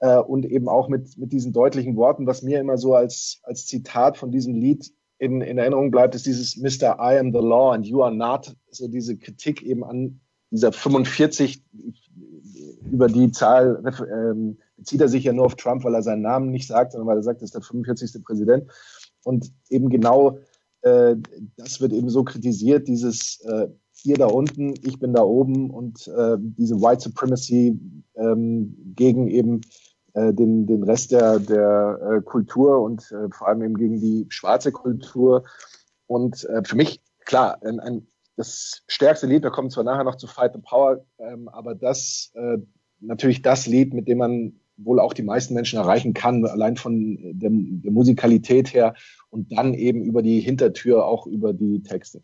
äh, 0.00 0.18
und 0.18 0.44
eben 0.46 0.68
auch 0.68 0.88
mit, 0.88 1.18
mit 1.18 1.32
diesen 1.32 1.52
deutlichen 1.52 1.96
Worten, 1.96 2.26
was 2.26 2.42
mir 2.42 2.60
immer 2.60 2.78
so 2.78 2.94
als, 2.94 3.40
als 3.42 3.66
Zitat 3.66 4.16
von 4.16 4.30
diesem 4.30 4.54
Lied 4.54 4.92
in, 5.18 5.40
in 5.40 5.58
Erinnerung 5.58 5.90
bleibt, 5.90 6.14
ist 6.14 6.26
dieses 6.26 6.56
Mr. 6.56 6.96
I 6.98 7.18
am 7.18 7.32
the 7.32 7.38
law 7.38 7.72
and 7.72 7.86
you 7.86 8.02
are 8.02 8.14
not, 8.14 8.56
so 8.70 8.88
diese 8.88 9.16
Kritik 9.16 9.62
eben 9.62 9.84
an 9.84 10.20
dieser 10.50 10.72
45, 10.72 11.62
über 12.92 13.08
die 13.08 13.32
Zahl 13.32 13.82
ähm, 14.12 14.58
bezieht 14.76 15.00
er 15.00 15.08
sich 15.08 15.24
ja 15.24 15.32
nur 15.32 15.46
auf 15.46 15.56
Trump, 15.56 15.82
weil 15.84 15.94
er 15.94 16.02
seinen 16.02 16.22
Namen 16.22 16.50
nicht 16.50 16.68
sagt, 16.68 16.92
sondern 16.92 17.08
weil 17.08 17.16
er 17.16 17.22
sagt, 17.22 17.40
er 17.40 17.44
ist 17.44 17.54
der 17.54 17.62
45. 17.62 18.22
Präsident. 18.22 18.70
Und 19.24 19.52
eben 19.70 19.88
genau 19.88 20.38
äh, 20.82 21.16
das 21.56 21.80
wird 21.80 21.92
eben 21.92 22.10
so 22.10 22.24
kritisiert, 22.24 22.88
dieses 22.88 23.40
äh, 23.40 23.68
ihr 24.04 24.16
da 24.16 24.26
unten, 24.26 24.74
ich 24.82 24.98
bin 24.98 25.12
da 25.12 25.22
oben 25.22 25.70
und 25.70 26.08
äh, 26.08 26.36
diese 26.38 26.80
White 26.80 27.02
Supremacy 27.02 27.78
ähm, 28.16 28.76
gegen 28.96 29.28
eben 29.28 29.60
äh, 30.14 30.32
den, 30.34 30.66
den 30.66 30.82
Rest 30.82 31.12
der, 31.12 31.38
der 31.38 32.00
äh, 32.02 32.22
Kultur 32.22 32.82
und 32.82 33.10
äh, 33.12 33.28
vor 33.30 33.48
allem 33.48 33.62
eben 33.62 33.76
gegen 33.76 34.00
die 34.00 34.26
schwarze 34.28 34.72
Kultur. 34.72 35.44
Und 36.06 36.44
äh, 36.44 36.62
für 36.64 36.76
mich, 36.76 37.00
klar, 37.24 37.62
ein, 37.62 37.78
ein, 37.78 38.08
das 38.36 38.82
stärkste 38.88 39.28
Lied, 39.28 39.44
wir 39.44 39.50
kommen 39.50 39.70
zwar 39.70 39.84
nachher 39.84 40.04
noch 40.04 40.16
zu 40.16 40.26
Fight 40.26 40.52
the 40.54 40.60
Power, 40.60 41.04
ähm, 41.18 41.48
aber 41.48 41.76
das 41.76 42.32
äh, 42.34 42.58
natürlich 43.02 43.42
das 43.42 43.66
Lied, 43.66 43.92
mit 43.94 44.08
dem 44.08 44.18
man 44.18 44.52
wohl 44.76 45.00
auch 45.00 45.12
die 45.12 45.22
meisten 45.22 45.54
Menschen 45.54 45.78
erreichen 45.78 46.14
kann, 46.14 46.44
allein 46.44 46.76
von 46.76 47.18
der, 47.34 47.50
der 47.52 47.92
Musikalität 47.92 48.72
her 48.72 48.94
und 49.30 49.52
dann 49.52 49.74
eben 49.74 50.02
über 50.02 50.22
die 50.22 50.40
Hintertür 50.40 51.04
auch 51.04 51.26
über 51.26 51.52
die 51.52 51.82
Texte. 51.82 52.22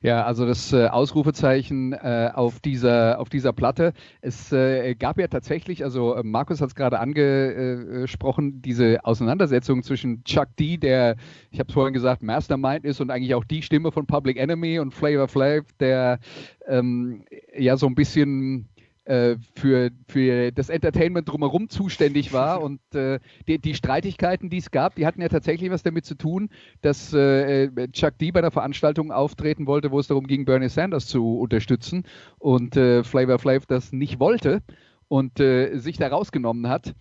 Ja, 0.00 0.24
also 0.24 0.46
das 0.46 0.72
äh, 0.72 0.86
Ausrufezeichen 0.86 1.92
äh, 1.92 2.30
auf 2.32 2.60
dieser 2.60 3.18
auf 3.18 3.28
dieser 3.30 3.52
Platte. 3.52 3.94
Es 4.20 4.52
äh, 4.52 4.94
gab 4.94 5.18
ja 5.18 5.26
tatsächlich, 5.26 5.82
also 5.82 6.20
Markus 6.22 6.60
hat 6.60 6.68
es 6.68 6.76
gerade 6.76 7.00
angesprochen, 7.00 8.62
diese 8.62 9.04
Auseinandersetzung 9.04 9.82
zwischen 9.82 10.22
Chuck 10.22 10.54
D, 10.56 10.76
der, 10.76 11.16
ich 11.50 11.58
habe 11.58 11.66
es 11.66 11.74
vorhin 11.74 11.94
gesagt, 11.94 12.22
Mastermind 12.22 12.84
ist 12.84 13.00
und 13.00 13.10
eigentlich 13.10 13.34
auch 13.34 13.42
die 13.42 13.62
Stimme 13.62 13.90
von 13.90 14.06
Public 14.06 14.36
Enemy 14.36 14.78
und 14.78 14.94
Flavor 14.94 15.26
Flav, 15.26 15.64
der 15.80 16.20
ähm, 16.68 17.24
ja 17.56 17.76
so 17.76 17.88
ein 17.88 17.96
bisschen 17.96 18.68
äh, 19.08 19.36
für, 19.54 19.90
für 20.06 20.52
das 20.52 20.68
Entertainment 20.68 21.28
drumherum 21.28 21.70
zuständig 21.70 22.32
war. 22.32 22.60
Und 22.68 22.80
äh, 22.94 23.20
die, 23.46 23.58
die, 23.58 23.74
Streitigkeiten, 23.74 24.50
die 24.50 24.58
es 24.58 24.70
gab, 24.70 24.96
die 24.96 25.06
hatten 25.06 25.22
ja 25.22 25.28
tatsächlich 25.28 25.70
was 25.70 25.82
damit 25.82 26.04
zu 26.04 26.14
tun, 26.14 26.50
dass 26.82 27.14
äh, 27.14 27.70
Chuck 27.92 28.18
D 28.18 28.30
bei 28.30 28.40
einer 28.40 28.50
Veranstaltung 28.50 29.10
auftreten 29.10 29.66
wollte, 29.66 29.90
wo 29.90 29.98
es 29.98 30.08
darum 30.08 30.26
ging, 30.26 30.44
Bernie 30.44 30.68
Sanders 30.68 31.06
zu 31.06 31.38
unterstützen 31.38 32.04
und 32.38 32.76
äh, 32.76 33.02
Flavor 33.02 33.38
Flav 33.38 33.64
das 33.66 33.92
nicht 33.92 34.20
wollte 34.20 34.62
und 35.08 35.40
äh, 35.40 35.78
sich 35.78 35.96
da 35.96 36.08
rausgenommen 36.08 36.68
hat. 36.68 36.94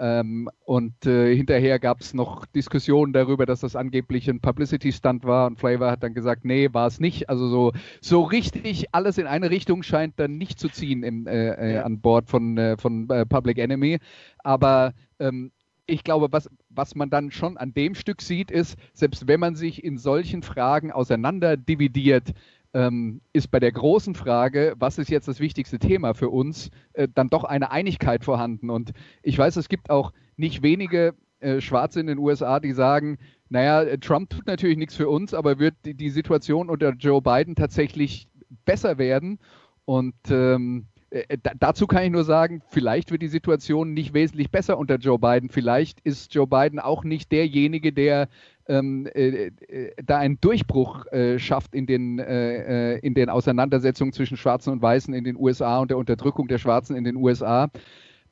Ähm, 0.00 0.48
und 0.64 1.04
äh, 1.04 1.36
hinterher 1.36 1.78
gab 1.78 2.00
es 2.00 2.14
noch 2.14 2.46
Diskussionen 2.46 3.12
darüber, 3.12 3.44
dass 3.44 3.60
das 3.60 3.76
angeblich 3.76 4.30
ein 4.30 4.40
Publicity-Stunt 4.40 5.24
war. 5.24 5.46
Und 5.46 5.60
Flavor 5.60 5.90
hat 5.90 6.02
dann 6.02 6.14
gesagt, 6.14 6.46
nee, 6.46 6.70
war 6.72 6.86
es 6.86 7.00
nicht. 7.00 7.28
Also 7.28 7.48
so, 7.48 7.72
so 8.00 8.22
richtig 8.22 8.86
alles 8.92 9.18
in 9.18 9.26
eine 9.26 9.50
Richtung 9.50 9.82
scheint 9.82 10.18
dann 10.18 10.38
nicht 10.38 10.58
zu 10.58 10.70
ziehen 10.70 11.02
im, 11.02 11.26
äh, 11.26 11.74
äh, 11.74 11.78
an 11.80 12.00
Bord 12.00 12.30
von, 12.30 12.56
äh, 12.56 12.78
von 12.78 13.10
äh, 13.10 13.26
Public 13.26 13.58
Enemy. 13.58 13.98
Aber 14.38 14.94
ähm, 15.18 15.52
ich 15.84 16.02
glaube, 16.02 16.28
was, 16.30 16.48
was 16.70 16.94
man 16.94 17.10
dann 17.10 17.30
schon 17.30 17.58
an 17.58 17.74
dem 17.74 17.94
Stück 17.94 18.22
sieht, 18.22 18.50
ist, 18.50 18.78
selbst 18.94 19.28
wenn 19.28 19.40
man 19.40 19.54
sich 19.54 19.84
in 19.84 19.98
solchen 19.98 20.42
Fragen 20.42 20.92
auseinander 20.92 21.58
dividiert, 21.58 22.32
ähm, 22.74 23.20
ist 23.32 23.50
bei 23.50 23.60
der 23.60 23.72
großen 23.72 24.14
Frage, 24.14 24.74
was 24.78 24.98
ist 24.98 25.10
jetzt 25.10 25.28
das 25.28 25.40
wichtigste 25.40 25.78
Thema 25.78 26.14
für 26.14 26.30
uns, 26.30 26.70
äh, 26.92 27.08
dann 27.12 27.28
doch 27.28 27.44
eine 27.44 27.70
Einigkeit 27.70 28.24
vorhanden. 28.24 28.70
Und 28.70 28.92
ich 29.22 29.36
weiß, 29.36 29.56
es 29.56 29.68
gibt 29.68 29.90
auch 29.90 30.12
nicht 30.36 30.62
wenige 30.62 31.14
äh, 31.40 31.60
Schwarze 31.60 32.00
in 32.00 32.06
den 32.06 32.18
USA, 32.18 32.60
die 32.60 32.72
sagen, 32.72 33.18
naja, 33.48 33.96
Trump 33.96 34.30
tut 34.30 34.46
natürlich 34.46 34.78
nichts 34.78 34.94
für 34.94 35.08
uns, 35.08 35.34
aber 35.34 35.58
wird 35.58 35.74
die, 35.84 35.94
die 35.94 36.10
Situation 36.10 36.68
unter 36.68 36.90
Joe 36.92 37.20
Biden 37.20 37.56
tatsächlich 37.56 38.28
besser 38.64 38.98
werden? 38.98 39.38
Und 39.84 40.14
ähm, 40.30 40.86
äh, 41.10 41.36
dazu 41.58 41.88
kann 41.88 42.04
ich 42.04 42.10
nur 42.10 42.24
sagen, 42.24 42.62
vielleicht 42.68 43.10
wird 43.10 43.22
die 43.22 43.28
Situation 43.28 43.92
nicht 43.92 44.14
wesentlich 44.14 44.50
besser 44.50 44.78
unter 44.78 44.96
Joe 44.96 45.18
Biden. 45.18 45.50
Vielleicht 45.50 46.00
ist 46.00 46.32
Joe 46.34 46.46
Biden 46.46 46.78
auch 46.78 47.02
nicht 47.02 47.32
derjenige, 47.32 47.92
der 47.92 48.28
ähm, 48.70 49.06
äh, 49.14 49.46
äh, 49.46 49.92
da 50.04 50.18
einen 50.18 50.40
Durchbruch 50.40 51.06
äh, 51.06 51.38
schafft 51.38 51.74
in 51.74 51.86
den, 51.86 52.18
äh, 52.20 52.94
äh, 52.94 52.98
in 53.00 53.14
den 53.14 53.28
Auseinandersetzungen 53.28 54.12
zwischen 54.12 54.36
Schwarzen 54.36 54.72
und 54.72 54.80
Weißen 54.80 55.12
in 55.12 55.24
den 55.24 55.36
USA 55.36 55.80
und 55.80 55.90
der 55.90 55.98
Unterdrückung 55.98 56.46
der 56.46 56.58
Schwarzen 56.58 56.94
in 56.96 57.04
den 57.04 57.16
USA. 57.16 57.68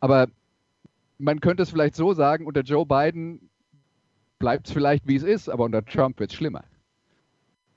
Aber 0.01 0.29
man 1.19 1.41
könnte 1.41 1.65
es 1.65 1.71
vielleicht 1.71 1.97
so 1.97 2.13
sagen, 2.13 2.47
unter 2.47 2.61
Joe 2.61 2.87
Biden 2.87 3.51
bleibt 4.39 4.69
es 4.69 4.73
vielleicht, 4.73 5.09
wie 5.09 5.17
es 5.17 5.25
ist, 5.25 5.49
aber 5.49 5.65
unter 5.65 5.85
Trump 5.85 6.21
wird 6.21 6.31
es 6.31 6.37
schlimmer. 6.37 6.63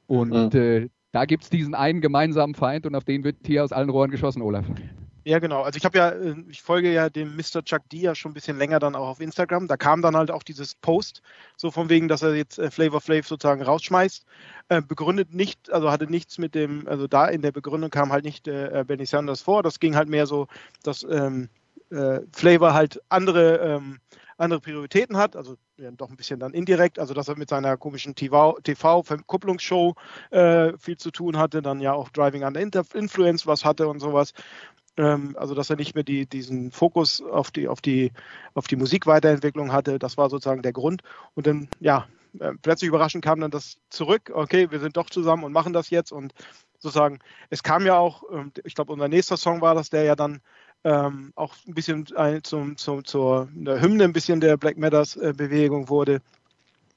Und 0.06 0.54
mhm. 0.54 0.90
da 1.12 1.26
gibt 1.26 1.44
es 1.44 1.50
diesen 1.50 1.74
einen 1.74 2.02
gemeinsamen 2.02 2.54
Feind 2.54 2.86
und 2.86 2.94
auf 2.94 3.06
den 3.06 3.24
wird 3.24 3.38
hier 3.48 3.64
aus 3.64 3.72
allen 3.72 3.90
Rohren 3.90 4.12
geschossen, 4.12 4.44
Olaf. 4.44 4.66
Ja, 5.24 5.38
genau. 5.38 5.62
Also 5.62 5.78
ich 5.78 5.86
habe 5.86 5.98
ja, 5.98 6.10
äh, 6.10 6.36
ich 6.50 6.62
folge 6.64 6.92
ja 6.92 7.10
dem 7.10 7.36
Mr. 7.36 7.64
Chuck 7.64 7.88
D 7.90 7.98
ja 7.98 8.16
schon 8.16 8.32
ein 8.32 8.34
bisschen 8.34 8.58
länger 8.58 8.80
dann 8.80 8.96
auch 8.96 9.08
auf 9.08 9.20
Instagram. 9.20 9.68
Da 9.68 9.78
kam 9.78 10.02
dann 10.02 10.16
halt 10.16 10.32
auch 10.32 10.42
dieses 10.42 10.74
Post, 10.74 11.22
so 11.58 11.70
von 11.70 11.90
wegen, 11.90 12.08
dass 12.08 12.24
er 12.24 12.34
jetzt 12.36 12.58
äh, 12.58 12.72
Flavor 12.72 13.02
Flav 13.02 13.28
sozusagen 13.28 13.62
rausschmeißt. 13.62 14.26
Äh, 14.70 14.82
begründet 14.82 15.34
nicht, 15.34 15.72
also 15.72 15.92
hatte 15.92 16.08
nichts 16.08 16.40
mit 16.40 16.56
dem, 16.56 16.88
also 16.88 17.08
da 17.08 17.28
in 17.28 17.44
der 17.44 17.52
Begründung 17.52 17.92
kam 17.92 18.12
halt 18.12 18.26
nicht 18.26 18.48
äh, 18.48 18.84
Benny 18.88 19.06
Sanders 19.06 19.42
vor. 19.42 19.62
Das 19.62 19.80
ging 19.80 19.96
halt 19.96 20.10
mehr 20.10 20.26
so, 20.26 20.48
dass 20.82 21.04
ähm, 21.04 21.50
äh, 21.92 22.22
Flavor 22.34 22.74
halt 22.74 23.00
andere, 23.10 23.58
ähm, 23.58 24.00
andere 24.38 24.60
Prioritäten 24.60 25.18
hat, 25.18 25.36
also 25.36 25.56
ja, 25.78 25.92
doch 25.92 26.10
ein 26.10 26.16
bisschen 26.16 26.40
dann 26.40 26.54
indirekt, 26.54 26.98
also 27.00 27.14
dass 27.14 27.28
er 27.28 27.38
mit 27.38 27.50
seiner 27.50 27.78
komischen 27.78 28.16
TV-Verkupplungsshow 28.16 29.96
äh, 30.32 30.74
viel 30.78 30.98
zu 30.98 31.12
tun 31.12 31.38
hatte, 31.38 31.62
dann 31.62 31.80
ja 31.80 31.94
auch 31.94 32.10
Driving 32.10 32.44
Under 32.44 32.62
Influence 32.94 33.46
was 33.46 33.66
hatte 33.66 33.88
und 33.88 34.00
sowas. 34.00 34.34
Ähm, 35.02 35.36
also 35.36 35.56
dass 35.56 35.72
er 35.72 35.78
nicht 35.78 35.96
mehr 35.96 36.04
die, 36.04 36.28
diesen 36.28 36.72
Fokus 36.72 37.24
auf 37.24 37.50
die, 37.50 37.68
auf 37.68 37.82
die, 37.82 38.12
auf 38.54 38.68
die 38.68 38.76
Musikweiterentwicklung 38.76 39.72
hatte. 39.72 39.98
Das 39.98 40.16
war 40.16 40.30
sozusagen 40.30 40.62
der 40.62 40.74
Grund. 40.74 41.02
Und 41.34 41.48
dann, 41.48 41.70
ja, 41.80 42.08
äh, 42.40 42.52
plötzlich 42.62 42.90
überraschend 42.90 43.24
kam 43.24 43.40
dann 43.40 43.50
das 43.50 43.80
zurück, 43.90 44.32
okay, 44.32 44.70
wir 44.70 44.80
sind 44.80 44.98
doch 44.98 45.10
zusammen 45.10 45.44
und 45.44 45.54
machen 45.54 45.74
das 45.74 45.90
jetzt. 45.90 46.12
Und 46.12 46.34
sozusagen, 46.78 47.18
es 47.50 47.64
kam 47.64 47.84
ja 47.84 47.98
auch, 47.98 48.22
ähm, 48.32 48.52
ich 48.64 48.76
glaube, 48.76 48.94
unser 48.94 49.08
nächster 49.08 49.38
Song 49.38 49.60
war 49.62 49.74
das, 49.74 49.90
der 49.90 50.04
ja 50.04 50.16
dann 50.16 50.40
ähm, 50.84 51.34
auch 51.36 51.56
ein 51.68 51.74
bisschen 51.74 52.06
ein, 52.16 52.44
zum, 52.44 52.78
zum, 52.78 53.04
zur 53.04 53.50
Hymne 53.52 54.04
ein 54.04 54.14
bisschen 54.14 54.40
der 54.40 54.56
Black 54.58 54.78
Matters 54.78 55.16
äh, 55.16 55.34
Bewegung 55.36 55.90
wurde. 55.90 56.22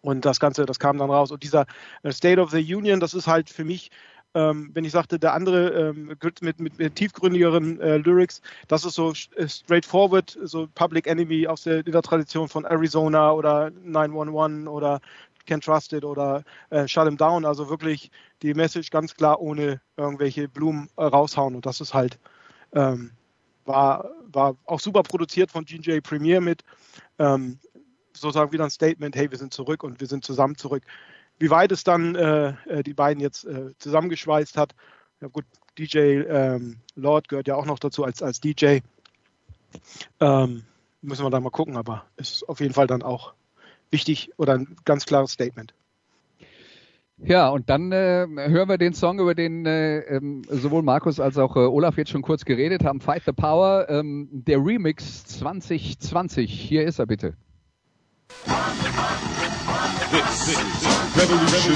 Und 0.02 0.26
das 0.26 0.40
Ganze, 0.40 0.66
das 0.66 0.78
kam 0.78 0.98
dann 0.98 1.10
raus. 1.10 1.30
Und 1.30 1.42
dieser 1.42 1.64
äh, 2.02 2.12
State 2.12 2.38
of 2.38 2.50
the 2.50 2.74
Union, 2.74 3.00
das 3.00 3.14
ist 3.14 3.26
halt 3.26 3.48
für 3.48 3.64
mich 3.64 3.90
ähm, 4.34 4.70
wenn 4.74 4.84
ich 4.84 4.92
sagte, 4.92 5.18
der 5.18 5.32
andere 5.32 5.70
ähm, 5.90 6.16
mit, 6.40 6.60
mit, 6.60 6.78
mit 6.78 6.96
tiefgründigeren 6.96 7.80
äh, 7.80 7.98
Lyrics, 7.98 8.42
das 8.68 8.84
ist 8.84 8.94
so 8.94 9.12
äh, 9.36 9.48
straightforward, 9.48 10.38
so 10.42 10.68
Public 10.74 11.06
Enemy 11.06 11.46
aus 11.46 11.62
der, 11.62 11.82
der 11.82 12.02
Tradition 12.02 12.48
von 12.48 12.64
Arizona 12.64 13.32
oder 13.32 13.70
911 13.84 14.68
oder 14.68 15.00
Can't 15.46 15.64
Trust 15.64 15.92
It 15.92 16.04
oder 16.04 16.42
äh, 16.70 16.88
Shut 16.88 17.06
Him 17.06 17.16
Down. 17.16 17.44
Also 17.44 17.68
wirklich 17.68 18.10
die 18.42 18.54
Message 18.54 18.90
ganz 18.90 19.14
klar 19.14 19.40
ohne 19.40 19.80
irgendwelche 19.96 20.48
Blumen 20.48 20.88
äh, 20.96 21.04
raushauen. 21.04 21.54
Und 21.54 21.66
das 21.66 21.80
ist 21.80 21.94
halt, 21.94 22.18
ähm, 22.72 23.12
war, 23.64 24.10
war 24.32 24.56
auch 24.66 24.80
super 24.80 25.02
produziert 25.02 25.50
von 25.50 25.64
GJ 25.64 26.00
Premier 26.00 26.40
mit. 26.40 26.62
Ähm, 27.18 27.58
sozusagen 28.12 28.52
wieder 28.52 28.64
ein 28.64 28.70
Statement, 28.70 29.14
hey, 29.16 29.30
wir 29.30 29.38
sind 29.38 29.52
zurück 29.52 29.82
und 29.82 30.00
wir 30.00 30.06
sind 30.06 30.24
zusammen 30.24 30.56
zurück. 30.56 30.84
Wie 31.38 31.50
weit 31.50 31.72
es 31.72 31.84
dann 31.84 32.14
äh, 32.14 32.54
äh, 32.66 32.82
die 32.82 32.94
beiden 32.94 33.20
jetzt 33.20 33.44
äh, 33.44 33.70
zusammengeschweißt 33.78 34.56
hat, 34.56 34.74
ja 35.20 35.28
gut, 35.28 35.44
DJ 35.78 35.98
ähm, 36.28 36.76
Lord 36.94 37.28
gehört 37.28 37.48
ja 37.48 37.56
auch 37.56 37.66
noch 37.66 37.78
dazu 37.78 38.04
als, 38.04 38.22
als 38.22 38.40
DJ. 38.40 38.78
Ähm, 40.20 40.64
müssen 41.02 41.24
wir 41.24 41.30
da 41.30 41.40
mal 41.40 41.50
gucken, 41.50 41.76
aber 41.76 42.04
es 42.16 42.32
ist 42.32 42.48
auf 42.48 42.60
jeden 42.60 42.74
Fall 42.74 42.86
dann 42.86 43.02
auch 43.02 43.34
wichtig 43.90 44.32
oder 44.36 44.54
ein 44.54 44.76
ganz 44.84 45.06
klares 45.06 45.32
Statement. 45.32 45.74
Ja, 47.18 47.48
und 47.48 47.70
dann 47.70 47.92
äh, 47.92 48.26
hören 48.26 48.68
wir 48.68 48.76
den 48.76 48.92
Song, 48.92 49.20
über 49.20 49.34
den 49.34 49.66
äh, 49.66 50.00
ähm, 50.00 50.42
sowohl 50.48 50.82
Markus 50.82 51.20
als 51.20 51.38
auch 51.38 51.56
äh, 51.56 51.60
Olaf 51.60 51.96
jetzt 51.96 52.10
schon 52.10 52.22
kurz 52.22 52.44
geredet 52.44 52.84
haben, 52.84 53.00
Fight 53.00 53.22
the 53.24 53.32
Power, 53.32 53.86
ähm, 53.88 54.28
der 54.32 54.58
Remix 54.58 55.24
2020. 55.26 56.50
Hier 56.50 56.84
ist 56.84 56.98
er 56.98 57.06
bitte. 57.06 57.34
This 60.14 60.46
is 60.46 60.58
Revolution 61.18 61.74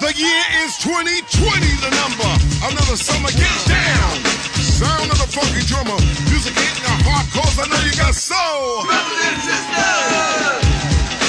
The 0.00 0.10
year 0.16 0.42
is 0.64 0.76
2020, 0.82 1.70
the 1.78 1.90
number. 1.94 2.26
Another 2.66 2.96
summer, 2.96 3.30
get 3.30 3.46
down. 3.70 4.18
Sound 4.58 5.12
of 5.12 5.18
the 5.22 5.30
funky 5.30 5.62
drummer. 5.70 5.94
Music 6.26 6.52
hitting 6.52 6.82
your 6.82 6.98
heart, 7.06 7.30
cause 7.30 7.60
I 7.60 7.68
know 7.70 7.78
you 7.86 7.94
got 7.94 8.12
soul. 8.12 8.82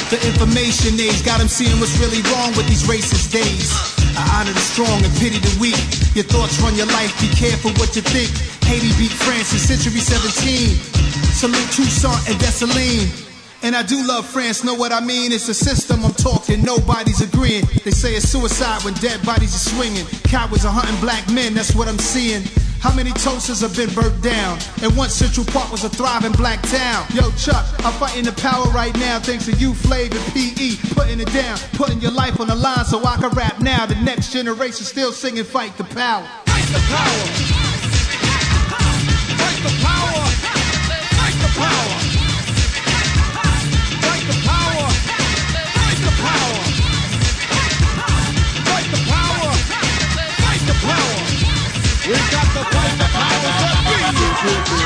The 0.10 0.18
information 0.26 1.00
age 1.00 1.24
got 1.24 1.38
them 1.38 1.48
seeing 1.48 1.80
what's 1.80 1.96
really 2.00 2.24
wrong 2.34 2.58
with 2.58 2.68
these 2.68 2.88
racist 2.88 3.32
days. 3.32 3.97
I 4.18 4.42
honor 4.42 4.52
the 4.52 4.66
strong 4.66 4.98
and 5.06 5.14
pity 5.22 5.38
the 5.38 5.54
weak. 5.62 5.78
Your 6.18 6.26
thoughts 6.26 6.58
run 6.60 6.74
your 6.74 6.90
life, 6.90 7.14
be 7.22 7.30
careful 7.30 7.70
what 7.78 7.96
you 7.96 8.02
think. 8.02 8.34
Haiti 8.66 8.90
beat 8.98 9.14
France 9.14 9.54
in 9.54 9.62
century 9.62 10.02
17. 10.02 10.74
Salute 11.38 11.70
Toussaint 11.78 12.18
and 12.26 12.38
Dessalines. 12.42 13.30
And 13.64 13.76
I 13.76 13.84
do 13.84 14.06
love 14.06 14.26
France, 14.26 14.64
know 14.64 14.74
what 14.74 14.92
I 14.92 15.00
mean? 15.00 15.32
It's 15.32 15.50
a 15.50 15.54
system 15.54 16.06
I'm 16.06 16.14
talking, 16.14 16.64
nobody's 16.64 17.22
agreeing. 17.22 17.66
They 17.84 17.92
say 17.92 18.14
it's 18.14 18.30
suicide 18.30 18.84
when 18.84 18.94
dead 18.96 19.24
bodies 19.26 19.56
are 19.56 19.70
swinging. 19.74 20.06
Cowards 20.26 20.66
are 20.66 20.72
hunting 20.74 21.00
black 21.02 21.30
men, 21.32 21.54
that's 21.54 21.74
what 21.74 21.88
I'm 21.88 21.98
seeing. 21.98 22.44
How 22.80 22.94
many 22.94 23.12
toasters 23.12 23.62
have 23.62 23.76
been 23.76 23.94
burnt 23.94 24.22
down? 24.22 24.60
And 24.82 24.96
once 24.96 25.14
Central 25.14 25.46
Park 25.46 25.72
was 25.72 25.84
a 25.84 25.90
thriving 25.90 26.32
black 26.34 26.62
town. 26.64 27.06
Yo, 27.14 27.32
Chuck, 27.32 27.66
I'm 27.80 27.94
fighting 27.94 28.24
the 28.24 28.34
power 28.34 28.66
right 28.72 28.96
now 28.98 29.20
thanks 29.20 29.46
to 29.46 29.52
you, 29.54 29.74
Flav 29.74 30.12
and 30.12 30.34
PE. 30.34 30.78
Putting 30.94 31.20
it 31.20 31.32
down, 31.34 31.58
putting 31.74 32.00
your 32.00 32.12
life 32.12 32.40
on 32.40 32.48
the 32.48 32.56
line 32.56 32.86
so 32.86 33.04
I 33.04 33.18
can 33.18 33.30
rap 33.32 33.60
now. 33.60 33.86
The 33.86 33.96
next 33.96 34.32
generation 34.32 34.86
still 34.86 35.12
singing 35.12 35.44
Fight 35.44 35.76
the 35.78 35.84
Power. 35.84 36.26
Fight 36.46 36.68
the 36.70 36.80
power. 36.88 37.26
Fight 39.38 39.60
the 39.64 39.74
power. 39.82 40.26
Fight 41.18 41.38
the 41.42 41.52
power. 41.58 41.98
Fight 44.06 44.24
the 44.30 44.38
power. 44.48 44.88
Fight 45.74 46.00
the 46.06 46.14
power. 46.22 46.60
Fight 48.70 48.88
the 48.92 49.02
power. 49.10 49.52
Fight 50.46 50.64
the 50.68 50.74
power. 50.86 51.18
We 52.08 52.14
got 52.14 52.32
to 52.32 52.37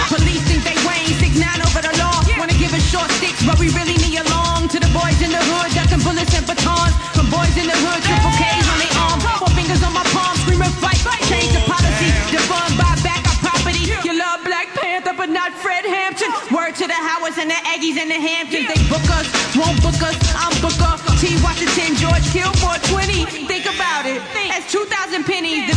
Police 0.08 0.44
think 0.48 0.64
they 0.64 0.80
Wayne, 0.88 1.12
six 1.20 1.36
nine 1.36 1.60
over 1.60 1.84
the 1.84 1.92
law. 2.00 2.24
Wanna 2.40 2.56
give 2.56 2.72
us 2.72 2.84
short 2.88 3.12
sticks, 3.20 3.44
but 3.44 3.60
we 3.60 3.68
really 3.76 4.00
need 4.00 4.16
a 4.16 4.26
long. 4.32 4.72
To 4.72 4.80
the 4.80 4.88
boys 4.96 5.20
in 5.20 5.32
the 5.32 5.44
hood, 5.44 5.76
ducking 5.76 6.00
bullets 6.08 6.32
and 6.32 6.48
batons. 6.48 6.96
From 7.12 7.28
boys 7.28 7.52
in 7.60 7.68
the 7.68 7.76
hood, 7.76 8.00
triple 8.00 8.32
K's 8.40 8.68
on 8.72 8.78
their 8.80 8.96
arm. 8.96 9.20
Four 9.44 9.52
fingers 9.52 9.84
on 9.84 9.92
my 9.92 10.08
palm, 10.16 10.36
screaming 10.40 10.72
fight. 10.80 11.00
Change 11.28 11.52
the 11.52 11.64
policy, 11.68 12.10
defund, 12.32 12.80
buy 12.80 12.96
back 13.04 13.28
our 13.28 13.40
property. 13.44 13.92
You 14.08 14.16
love 14.16 14.40
Black 14.48 14.72
Panther, 14.72 15.16
but 15.16 15.28
not 15.28 15.52
Fred 15.60 15.84
Hampton. 15.84 16.32
Word 16.56 16.76
to 16.80 16.88
the 16.88 16.96
Howards 16.96 17.38
and 17.38 17.52
the 17.52 17.60
Aggies 17.68 18.00
and 18.00 18.08
the 18.08 18.20
Hamptons. 18.20 18.68
They 18.72 18.80
book 18.88 19.04
us, 19.12 19.28
won't 19.60 19.80
book 19.84 20.00
us. 20.00 20.16
I'm 20.36 20.56
book 20.64 20.76
Booker. 20.80 20.96
T. 21.22 21.38
Washington, 21.46 21.94
George 22.02 22.26
Gilmore, 22.34 22.82
20. 22.90 23.46
Think 23.46 23.70
about 23.70 24.08
it. 24.10 24.24
That's 24.50 24.72
2,000 24.72 25.24
pennies. 25.24 25.71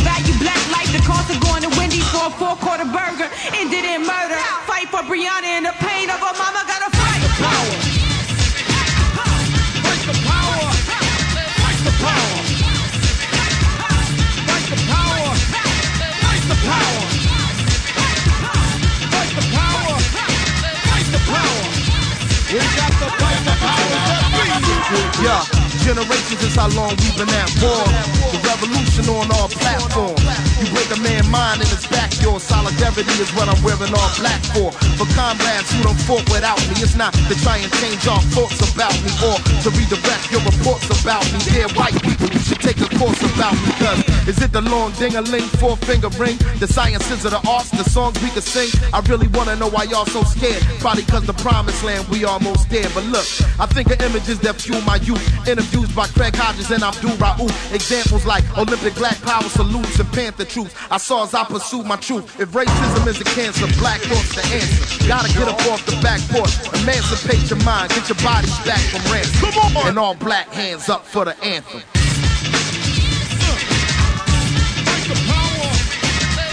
Going 2.15 2.31
to 2.31 2.37
Wendy's 2.37 2.39
for 2.39 2.47
a 2.47 2.55
four 2.55 2.55
quarter 2.57 2.85
burger. 2.85 3.29
Ended 3.53 3.85
in 3.85 4.01
murder. 4.01 4.39
Fight 4.65 4.87
for 4.89 5.03
Brianna 5.03 5.59
and 5.59 5.65
the 5.65 5.73
pain 5.79 6.09
of 6.09 6.19
her 6.19 6.33
mama. 6.37 6.63
Gotta 6.67 6.89
fight. 6.95 7.21
power. 7.39 7.75
Fight 9.83 10.03
the 10.07 10.15
power. 10.23 10.71
Fight 11.61 11.79
the 11.83 11.93
power. 12.03 12.39
Fight 14.47 14.67
the 14.71 14.79
power. 14.91 15.35
Fight 16.23 16.43
the 16.47 16.57
power. 16.65 17.03
Fight 19.11 19.31
the 19.35 19.45
power. 19.51 19.95
Fight 20.89 21.07
the 21.11 21.21
power. 21.31 21.63
We 22.45 22.59
got 22.59 22.91
to 22.91 23.07
fight 23.19 23.41
the 23.43 23.55
power 23.59 23.95
Yeah, 25.23 25.54
generations 25.85 26.41
is 26.41 26.57
how 26.57 26.67
long 26.73 26.97
we've 26.97 27.13
been 27.13 27.29
at 27.29 27.45
war. 27.61 27.85
The 28.33 28.41
revolution 28.41 29.05
on 29.05 29.29
our 29.37 29.47
platform. 29.53 30.17
You 30.57 30.65
break 30.73 30.89
a 30.89 30.97
man's 30.97 31.29
mind 31.29 31.61
in 31.61 31.69
his 31.69 31.85
backyard. 31.85 32.41
Solidarity 32.41 33.13
is 33.21 33.29
what 33.37 33.45
I'm 33.45 33.61
wearing 33.61 33.93
all 33.93 34.11
black 34.17 34.41
for. 34.49 34.73
For 34.97 35.05
comrades 35.13 35.69
who 35.69 35.85
don't 35.85 36.01
fought 36.09 36.25
without 36.33 36.57
me, 36.65 36.81
it's 36.81 36.97
not 36.97 37.13
to 37.13 37.33
try 37.45 37.61
and 37.61 37.69
change 37.77 38.01
our 38.09 38.19
thoughts 38.33 38.57
about 38.65 38.97
me 39.05 39.13
or 39.21 39.37
to 39.61 39.69
redirect 39.77 40.33
your 40.33 40.41
reports 40.41 40.89
about 40.89 41.21
me. 41.29 41.37
Dear 41.53 41.69
white 41.77 41.93
people, 42.01 42.33
you 42.33 42.41
should 42.41 42.61
take 42.65 42.81
a 42.81 42.89
course 42.97 43.21
about 43.21 43.53
me. 43.53 43.69
Cause 43.77 44.01
is 44.25 44.41
it 44.41 44.51
the 44.51 44.65
long 44.65 44.89
ding-a-ling, 44.97 45.45
four 45.61 45.77
finger 45.85 46.09
ring? 46.17 46.41
The 46.57 46.65
sciences 46.65 47.25
of 47.29 47.31
the 47.37 47.41
arts, 47.45 47.69
the 47.69 47.85
songs 47.85 48.17
we 48.25 48.33
can 48.33 48.41
sing? 48.41 48.73
I 48.89 49.05
really 49.05 49.29
wanna 49.37 49.55
know 49.55 49.69
why 49.69 49.83
y'all 49.85 50.09
so 50.09 50.23
scared. 50.23 50.65
Probably 50.81 51.05
cause 51.05 51.27
the 51.29 51.37
promised 51.45 51.83
land 51.83 52.07
we 52.09 52.25
almost 52.25 52.69
there. 52.73 52.89
But 52.97 53.05
look, 53.13 53.27
I 53.61 53.69
think 53.69 53.93
of 53.93 54.01
images 54.01 54.39
that 54.41 54.55
fuel 54.57 54.81
my 54.81 54.97
youth. 55.05 55.21
Interviews 55.75 55.95
by 55.95 56.07
Craig 56.07 56.33
Hodges 56.35 56.71
and 56.71 56.83
Abdul 56.83 57.11
Raouf. 57.19 57.51
Examples 57.73 58.25
like 58.25 58.45
Olympic 58.57 58.95
black 58.95 59.21
power 59.21 59.43
salutes 59.43 59.99
and 59.99 60.09
Panther 60.13 60.45
truth. 60.45 60.73
I 60.89 60.97
saw 60.97 61.23
as 61.23 61.33
I 61.33 61.43
pursued 61.43 61.85
my 61.85 61.97
truth. 61.97 62.39
If 62.39 62.51
racism 62.51 63.07
is 63.07 63.19
a 63.19 63.25
cancer, 63.25 63.67
black 63.77 63.99
thought's 64.01 64.35
the 64.35 64.55
answer. 64.55 65.07
Gotta 65.07 65.27
get 65.33 65.49
up 65.49 65.59
off 65.67 65.85
the 65.85 65.99
back 66.01 66.21
porch. 66.31 66.55
Emancipate 66.81 67.49
your 67.49 67.59
mind, 67.65 67.89
get 67.89 68.07
your 68.07 68.15
bodies 68.23 68.57
back 68.59 68.79
from 68.87 69.01
ransom. 69.11 69.51
Come 69.51 69.75
on! 69.75 69.87
And 69.89 69.99
all 69.99 70.15
black 70.15 70.47
hands 70.47 70.87
up 70.87 71.05
for 71.05 71.25
the 71.25 71.35
anthem. 71.43 71.81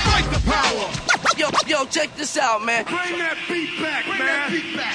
Fight 0.02 0.26
the 0.34 0.42
power. 0.50 0.90
Yo, 1.38 1.48
yo, 1.68 1.86
check 1.86 2.12
this 2.16 2.36
out, 2.36 2.64
man. 2.64 2.84
Bring 2.86 3.18
that 3.18 3.38
beat 3.48 3.80
back, 3.80 4.04
man. 4.18 4.50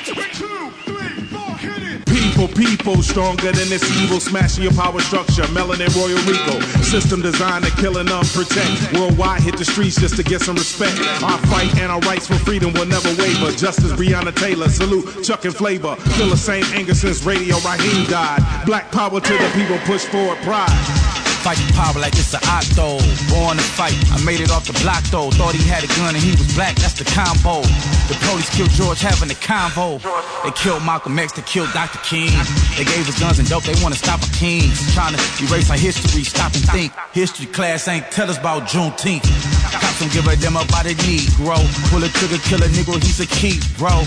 Two, 0.05 0.69
three, 0.83 0.91
four, 0.91 1.01
hit 1.01 1.26
it. 2.39 2.55
People, 2.55 3.01
stronger 3.01 3.51
than 3.51 3.69
this 3.69 3.83
evil, 4.01 4.19
smashing 4.19 4.63
your 4.63 4.73
power 4.73 4.99
structure, 4.99 5.43
melanin 5.53 5.93
Royal 5.95 6.17
Rico. 6.25 6.59
System 6.81 7.21
designed 7.21 7.65
to 7.65 7.71
kill 7.71 7.97
and 7.97 8.09
unprotect. 8.09 8.99
Worldwide 8.99 9.41
hit 9.41 9.57
the 9.57 9.65
streets 9.65 9.99
just 9.99 10.15
to 10.17 10.23
get 10.23 10.41
some 10.41 10.55
respect. 10.55 10.97
Our 11.23 11.37
fight 11.47 11.75
and 11.77 11.91
our 11.91 11.99
rights 12.01 12.27
for 12.27 12.35
freedom 12.35 12.73
will 12.73 12.85
never 12.85 13.09
waver. 13.21 13.51
Justice 13.51 13.91
Breonna 13.93 14.35
Taylor, 14.35 14.69
salute 14.69 15.23
Chuck 15.23 15.45
and 15.45 15.55
Flavor. 15.55 15.95
Feel 16.17 16.29
the 16.29 16.37
same 16.37 16.65
anger 16.73 16.93
since 16.93 17.23
Radio 17.23 17.55
Raheem 17.65 18.05
died. 18.07 18.41
Black 18.65 18.91
power 18.91 19.19
to 19.19 19.33
the 19.33 19.51
people, 19.55 19.77
push 19.85 20.05
forward 20.05 20.37
pride. 20.39 21.36
Fight 21.47 21.63
the 21.63 21.71
power 21.79 21.95
like 21.95 22.11
it's 22.19 22.33
an 22.35 22.43
octo. 22.43 22.99
Born 23.31 23.55
to 23.55 23.63
fight. 23.63 23.95
I 24.11 24.19
made 24.27 24.41
it 24.43 24.51
off 24.51 24.67
the 24.67 24.75
block 24.83 24.99
though. 25.15 25.31
Thought 25.31 25.55
he 25.55 25.63
had 25.63 25.79
a 25.79 25.87
gun 25.95 26.11
and 26.11 26.19
he 26.19 26.35
was 26.35 26.43
black. 26.59 26.75
That's 26.75 26.99
the 26.99 27.07
combo. 27.07 27.63
The 28.11 28.19
police 28.27 28.51
killed 28.51 28.75
George 28.75 28.99
having 28.99 29.31
the 29.31 29.39
convo. 29.39 30.03
They 30.43 30.51
killed 30.51 30.83
Malcolm 30.83 31.15
X. 31.15 31.31
They 31.39 31.47
killed 31.47 31.71
Dr. 31.71 32.03
King. 32.03 32.35
They 32.75 32.83
gave 32.83 33.07
us 33.07 33.15
guns 33.15 33.39
and 33.39 33.47
dope. 33.47 33.63
They 33.63 33.79
want 33.79 33.95
to 33.95 33.99
stop 33.99 34.19
our 34.19 34.33
kings. 34.35 34.75
Trying 34.91 35.15
to 35.15 35.23
erase 35.39 35.71
our 35.71 35.79
history. 35.79 36.27
Stop 36.27 36.51
and 36.51 36.67
think. 36.67 36.91
History 37.15 37.47
class 37.47 37.87
ain't 37.87 38.11
tell 38.11 38.27
us 38.27 38.35
about 38.35 38.67
Juneteenth. 38.67 39.23
Cops 39.71 40.03
don't 40.03 40.11
give 40.11 40.27
a 40.27 40.35
damn 40.35 40.59
about 40.59 40.83
a 40.83 40.99
Negro. 41.07 41.55
Pull 41.87 42.03
a 42.03 42.11
trigger, 42.19 42.43
kill 42.43 42.59
a 42.59 42.67
Negro. 42.75 42.99
He's 42.99 43.23
a 43.23 43.27
key, 43.39 43.55
bro. 43.79 44.03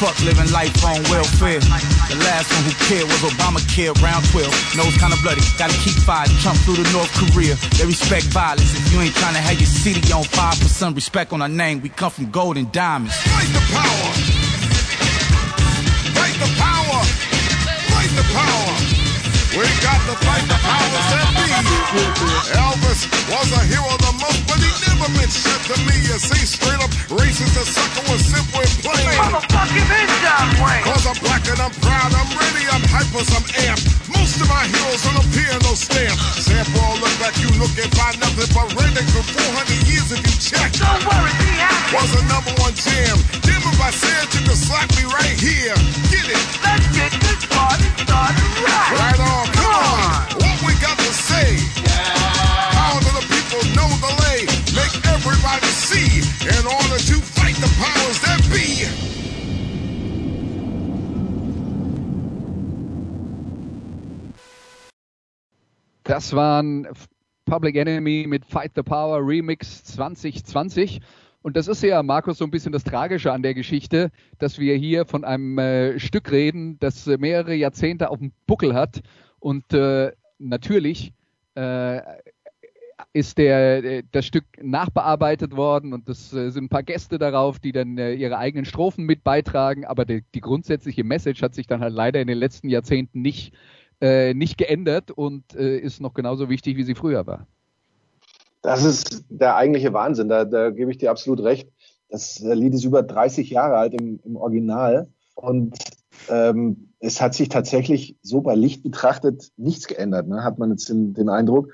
Fuck 0.00 0.16
living 0.24 0.48
life 0.56 0.72
on 0.88 1.04
welfare. 1.12 1.60
The 1.60 2.16
last 2.24 2.48
one 2.54 2.64
who 2.64 2.72
cared 2.88 3.04
was 3.12 3.20
Obamacare. 3.28 3.92
Round 4.00 4.24
12. 4.32 4.48
Nose 4.78 4.96
kinda 4.96 5.20
bloody. 5.20 5.44
Gotta 5.58 5.76
keep 5.84 6.00
fighting. 6.08 6.32
Trump 6.38 6.56
through 6.64 6.77
to 6.78 6.92
North 6.92 7.10
Korea. 7.18 7.56
They 7.74 7.86
respect 7.86 8.30
violence. 8.30 8.70
If 8.70 8.92
you 8.92 9.00
ain't 9.00 9.14
trying 9.14 9.34
to 9.34 9.42
have 9.42 9.58
your 9.58 9.66
city 9.66 9.98
on 10.12 10.22
fire 10.22 10.54
for 10.54 10.70
some 10.70 10.94
respect 10.94 11.32
on 11.32 11.42
our 11.42 11.48
name, 11.48 11.82
we 11.82 11.88
come 11.88 12.10
from 12.10 12.30
gold 12.30 12.56
and 12.56 12.70
diamonds. 12.70 13.16
Fight 13.18 13.50
the 13.50 13.62
power. 13.74 14.10
Fight 16.14 16.36
the 16.38 16.50
power. 16.54 17.00
Fight 17.90 18.12
the 18.14 18.26
power. 18.30 18.70
We 19.58 19.66
got 19.82 19.98
to 20.06 20.14
fight 20.22 20.46
the 20.46 20.58
powers 20.62 21.06
that 21.10 21.26
be. 21.34 21.48
Elvis 22.54 23.00
was 23.26 23.48
a 23.58 23.62
hero 23.66 23.90
the 23.98 24.12
most, 24.22 24.46
but 24.46 24.60
he 24.62 24.70
never 24.86 25.08
meant 25.18 25.32
shit 25.34 25.58
to 25.72 25.76
me. 25.82 25.98
You 26.06 26.14
see, 26.20 26.46
straight 26.46 26.78
up 26.78 26.92
racist, 27.10 27.58
the 27.58 27.64
sucker 27.66 28.04
was 28.06 28.22
simple 28.22 28.62
and 28.62 28.74
plain. 28.86 29.18
Motherfucking 29.18 29.82
is 29.82 30.10
John 30.22 30.46
Wayne. 30.62 30.84
Cause 30.86 31.10
I'm 31.10 31.18
black 31.26 31.42
and 31.48 31.58
I'm 31.58 31.74
proud, 31.82 32.12
I'm 32.14 32.30
ready, 32.38 32.70
I'm 32.70 32.84
hyper, 32.86 33.24
I'm 33.24 33.44
amped. 33.66 33.82
Most 34.14 34.38
of 34.38 34.46
my 34.46 34.62
heroes 34.68 35.02
don't 35.02 35.16
appear 35.16 35.27
stamp. 35.78 36.18
Sample 36.42 36.82
all 36.82 36.98
look 36.98 37.14
like 37.22 37.38
you 37.38 37.48
look 37.62 37.70
and 37.78 37.90
find 37.94 38.18
nothing 38.18 38.50
but 38.50 38.66
redneck 38.74 39.06
for 39.14 39.22
400 39.22 39.86
years 39.86 40.10
if 40.10 40.20
you 40.26 40.34
check. 40.42 40.74
Don't 40.74 41.02
worry, 41.06 41.32
be 41.38 41.50
happy. 41.54 41.94
Was 41.94 42.10
a 42.18 42.22
number 42.26 42.52
one 42.58 42.74
jam. 42.74 43.14
Damn 43.46 43.62
if 43.62 43.78
I 43.78 43.90
said 43.94 44.26
you 44.34 44.42
could 44.42 44.58
slap 44.58 44.90
me 44.98 45.06
right 45.06 45.38
here. 45.38 45.78
Das 66.08 66.32
waren 66.34 66.88
Public 67.44 67.76
Enemy 67.76 68.24
mit 68.26 68.46
Fight 68.46 68.72
the 68.74 68.82
Power 68.82 69.20
Remix 69.20 69.84
2020. 69.84 71.02
Und 71.42 71.54
das 71.54 71.68
ist 71.68 71.82
ja, 71.82 72.02
Markus, 72.02 72.38
so 72.38 72.46
ein 72.46 72.50
bisschen 72.50 72.72
das 72.72 72.82
Tragische 72.82 73.30
an 73.30 73.42
der 73.42 73.52
Geschichte, 73.52 74.10
dass 74.38 74.58
wir 74.58 74.74
hier 74.76 75.04
von 75.04 75.22
einem 75.22 75.58
äh, 75.58 75.98
Stück 76.00 76.32
reden, 76.32 76.78
das 76.80 77.06
äh, 77.06 77.18
mehrere 77.18 77.54
Jahrzehnte 77.54 78.08
auf 78.08 78.20
dem 78.20 78.32
Buckel 78.46 78.72
hat. 78.72 79.02
Und 79.38 79.74
äh, 79.74 80.12
natürlich 80.38 81.12
äh, 81.56 82.00
ist 83.12 83.36
der, 83.36 83.84
äh, 83.84 84.02
das 84.10 84.24
Stück 84.24 84.46
nachbearbeitet 84.62 85.56
worden 85.56 85.92
und 85.92 86.08
es 86.08 86.32
äh, 86.32 86.48
sind 86.48 86.64
ein 86.64 86.68
paar 86.70 86.84
Gäste 86.84 87.18
darauf, 87.18 87.58
die 87.58 87.72
dann 87.72 87.98
ihre 87.98 88.38
eigenen 88.38 88.64
Strophen 88.64 89.04
mit 89.04 89.24
beitragen. 89.24 89.84
Aber 89.84 90.06
die, 90.06 90.24
die 90.34 90.40
grundsätzliche 90.40 91.04
Message 91.04 91.42
hat 91.42 91.54
sich 91.54 91.66
dann 91.66 91.82
halt 91.82 91.92
leider 91.92 92.18
in 92.18 92.28
den 92.28 92.38
letzten 92.38 92.70
Jahrzehnten 92.70 93.20
nicht, 93.20 93.52
äh, 93.52 93.77
nicht 94.00 94.58
geändert 94.58 95.10
und 95.10 95.54
äh, 95.54 95.78
ist 95.78 96.00
noch 96.00 96.14
genauso 96.14 96.48
wichtig, 96.48 96.76
wie 96.76 96.84
sie 96.84 96.94
früher 96.94 97.26
war. 97.26 97.46
Das 98.62 98.84
ist 98.84 99.24
der 99.28 99.56
eigentliche 99.56 99.92
Wahnsinn, 99.92 100.28
da, 100.28 100.44
da 100.44 100.70
gebe 100.70 100.90
ich 100.90 100.98
dir 100.98 101.10
absolut 101.10 101.42
recht. 101.42 101.68
Das 102.08 102.38
Lied 102.40 102.74
ist 102.74 102.84
über 102.84 103.02
30 103.02 103.50
Jahre 103.50 103.76
alt 103.76 103.94
im, 103.94 104.20
im 104.24 104.36
Original 104.36 105.08
und 105.34 105.76
ähm, 106.28 106.88
es 107.00 107.20
hat 107.20 107.34
sich 107.34 107.48
tatsächlich 107.48 108.16
so 108.22 108.40
bei 108.40 108.54
Licht 108.54 108.82
betrachtet 108.82 109.52
nichts 109.56 109.86
geändert, 109.86 110.26
ne? 110.28 110.42
hat 110.42 110.58
man 110.58 110.70
jetzt 110.70 110.88
den, 110.88 111.14
den 111.14 111.28
Eindruck. 111.28 111.72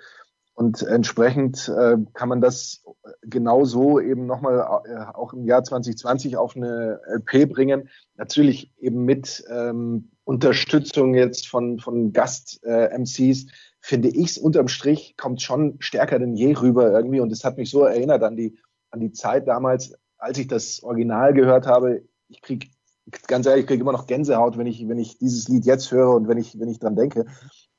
Und 0.55 0.83
entsprechend 0.83 1.69
äh, 1.69 1.97
kann 2.12 2.29
man 2.29 2.40
das 2.40 2.85
genau 3.23 3.64
so 3.64 3.99
eben 3.99 4.27
nochmal 4.27 4.83
äh, 4.87 5.12
auch 5.12 5.33
im 5.33 5.45
Jahr 5.45 5.64
2020 5.64 6.37
auf 6.37 6.57
eine 6.57 7.01
LP 7.09 7.51
bringen. 7.53 7.88
Natürlich 8.17 8.73
eben 8.79 9.05
mit 9.05 9.45
ähm, 9.51 10.11
Unterstützung 10.23 11.14
jetzt 11.14 11.49
von, 11.49 11.81
von 11.81 12.12
Gast-MCs. 12.12 13.45
Äh, 13.45 13.51
finde 13.81 14.09
ich 14.09 14.31
es 14.31 14.38
unterm 14.38 14.69
Strich 14.69 15.14
kommt 15.19 15.43
schon 15.43 15.77
stärker 15.79 16.19
denn 16.19 16.35
je 16.35 16.55
rüber 16.55 16.90
irgendwie. 16.90 17.21
Und 17.21 17.31
es 17.33 17.45
hat 17.45 17.59
mich 17.59 17.69
so 17.69 17.83
erinnert 17.83 18.23
an 18.23 18.35
die, 18.35 18.57
an 18.90 19.01
die 19.01 19.12
Zeit 19.12 19.47
damals, 19.47 19.95
als 20.17 20.38
ich 20.38 20.47
das 20.47 20.83
Original 20.83 21.35
gehört 21.35 21.67
habe. 21.67 22.03
Ich 22.29 22.40
krieg 22.40 22.71
ganz 23.27 23.45
ehrlich, 23.45 23.64
ich 23.64 23.69
kriege 23.69 23.83
immer 23.83 23.93
noch 23.93 24.07
Gänsehaut, 24.07 24.57
wenn 24.57 24.67
ich, 24.67 24.88
wenn 24.88 24.99
ich 24.99 25.19
dieses 25.19 25.49
Lied 25.49 25.67
jetzt 25.67 25.90
höre 25.93 26.14
und 26.14 26.29
wenn 26.29 26.38
ich, 26.38 26.59
wenn 26.59 26.69
ich 26.69 26.79
dran 26.79 26.97
denke. 26.97 27.27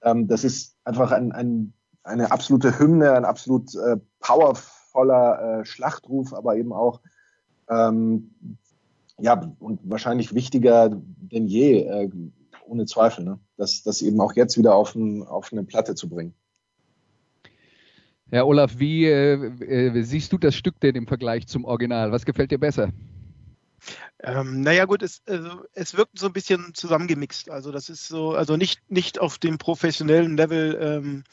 Ähm, 0.04 0.28
das 0.28 0.44
ist 0.44 0.76
einfach 0.84 1.12
ein, 1.12 1.32
ein 1.32 1.74
eine 2.06 2.32
absolute 2.32 2.80
Hymne, 2.80 3.14
ein 3.14 3.26
absolut 3.26 3.76
äh, 3.76 3.98
powervoller 4.20 5.60
äh, 5.60 5.66
Schlachtruf, 5.66 6.34
aber 6.34 6.56
eben 6.56 6.72
auch 6.72 7.02
ähm, 7.70 8.36
ja 9.20 9.52
und 9.60 9.80
wahrscheinlich 9.84 10.34
wichtiger 10.34 10.90
denn 10.92 11.48
je, 11.48 11.82
äh, 11.82 12.10
ohne 12.68 12.86
Zweifel, 12.86 13.26
ne? 13.26 13.40
das, 13.58 13.84
das 13.84 14.02
eben 14.02 14.20
auch 14.22 14.34
jetzt 14.36 14.58
wieder 14.58 14.76
auf, 14.76 14.96
ein, 14.96 15.24
auf 15.24 15.52
eine 15.52 15.64
Platte 15.64 15.96
zu 15.96 16.10
bringen. 16.10 16.34
Ja, 18.32 18.44
Olaf, 18.44 18.80
wie 18.80 19.06
äh, 19.06 19.34
äh, 19.36 20.02
siehst 20.02 20.34
du 20.34 20.38
das 20.38 20.56
Stück 20.56 20.80
denn 20.80 20.96
im 20.96 21.08
Vergleich 21.08 21.48
zum 21.48 21.64
Original? 21.64 22.12
Was 22.12 22.26
gefällt 22.26 22.52
dir 22.52 22.60
besser? 22.60 22.90
Ähm, 24.24 24.62
naja 24.62 24.86
gut, 24.86 25.04
es, 25.04 25.22
also, 25.28 25.64
es 25.74 25.96
wirkt 25.96 26.18
so 26.18 26.26
ein 26.26 26.34
bisschen 26.34 26.74
zusammengemixt. 26.74 27.52
Also 27.52 27.72
das 27.72 27.90
ist 27.90 28.08
so, 28.08 28.34
also 28.34 28.58
nicht, 28.58 28.80
nicht 28.90 29.20
auf 29.20 29.38
dem 29.38 29.60
professionellen 29.60 30.38
Level 30.38 30.78
ähm, 30.82 31.24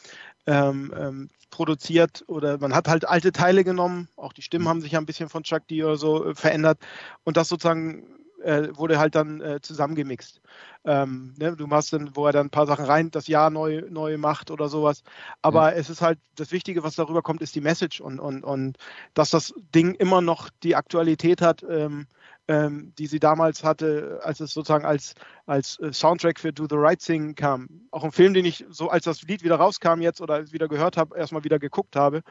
ähm, 0.46 0.92
ähm, 0.96 1.30
produziert 1.50 2.24
oder 2.26 2.58
man 2.58 2.74
hat 2.74 2.88
halt 2.88 3.06
alte 3.06 3.32
Teile 3.32 3.64
genommen, 3.64 4.08
auch 4.16 4.32
die 4.32 4.42
Stimmen 4.42 4.68
haben 4.68 4.80
sich 4.80 4.92
ja 4.92 4.98
ein 4.98 5.06
bisschen 5.06 5.28
von 5.28 5.42
Chuck 5.42 5.66
D 5.68 5.84
oder 5.84 5.96
so 5.96 6.30
äh, 6.30 6.34
verändert 6.34 6.78
und 7.24 7.36
das 7.36 7.48
sozusagen 7.48 8.04
äh, 8.42 8.68
wurde 8.76 8.98
halt 8.98 9.14
dann 9.14 9.40
äh, 9.40 9.60
zusammengemixt. 9.60 10.40
Ähm, 10.84 11.34
ne, 11.38 11.54
du 11.56 11.66
machst 11.66 11.92
dann, 11.92 12.14
wo 12.14 12.26
er 12.26 12.32
dann 12.32 12.46
ein 12.46 12.50
paar 12.50 12.66
Sachen 12.66 12.84
rein, 12.84 13.10
das 13.10 13.28
Jahr 13.28 13.50
neu, 13.50 13.82
neu 13.88 14.18
macht 14.18 14.50
oder 14.50 14.68
sowas. 14.68 15.04
Aber 15.42 15.72
ja. 15.72 15.78
es 15.78 15.88
ist 15.88 16.02
halt, 16.02 16.18
das 16.34 16.50
Wichtige, 16.50 16.82
was 16.82 16.96
darüber 16.96 17.22
kommt, 17.22 17.40
ist 17.40 17.54
die 17.54 17.60
Message 17.60 18.00
und, 18.00 18.18
und, 18.18 18.42
und 18.42 18.78
dass 19.14 19.30
das 19.30 19.54
Ding 19.74 19.94
immer 19.94 20.20
noch 20.20 20.50
die 20.62 20.74
Aktualität 20.74 21.40
hat, 21.40 21.64
ähm, 21.68 22.06
ähm, 22.48 22.92
die 22.98 23.06
sie 23.06 23.20
damals 23.20 23.62
hatte, 23.62 24.20
als 24.22 24.40
es 24.40 24.52
sozusagen 24.52 24.84
als, 24.84 25.14
als 25.46 25.78
äh, 25.80 25.92
Soundtrack 25.92 26.40
für 26.40 26.52
Do 26.52 26.66
the 26.68 26.76
Right 26.76 27.00
Thing 27.00 27.34
kam. 27.34 27.68
Auch 27.90 28.04
ein 28.04 28.12
Film, 28.12 28.34
den 28.34 28.44
ich 28.44 28.64
so, 28.68 28.88
als 28.88 29.04
das 29.04 29.22
Lied 29.22 29.42
wieder 29.42 29.56
rauskam 29.56 30.00
jetzt 30.00 30.20
oder 30.20 30.50
wieder 30.52 30.68
gehört 30.68 30.96
habe, 30.96 31.16
erstmal 31.16 31.44
wieder 31.44 31.58
geguckt 31.58 31.96
habe 31.96 32.22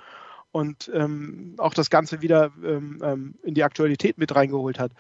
und 0.52 0.92
ähm, 0.94 1.56
auch 1.58 1.74
das 1.74 1.90
Ganze 1.90 2.22
wieder 2.22 2.52
ähm, 2.64 3.00
ähm, 3.04 3.36
in 3.44 3.54
die 3.54 3.64
Aktualität 3.64 4.18
mit 4.18 4.36
reingeholt 4.36 4.80
hat. 4.80 4.92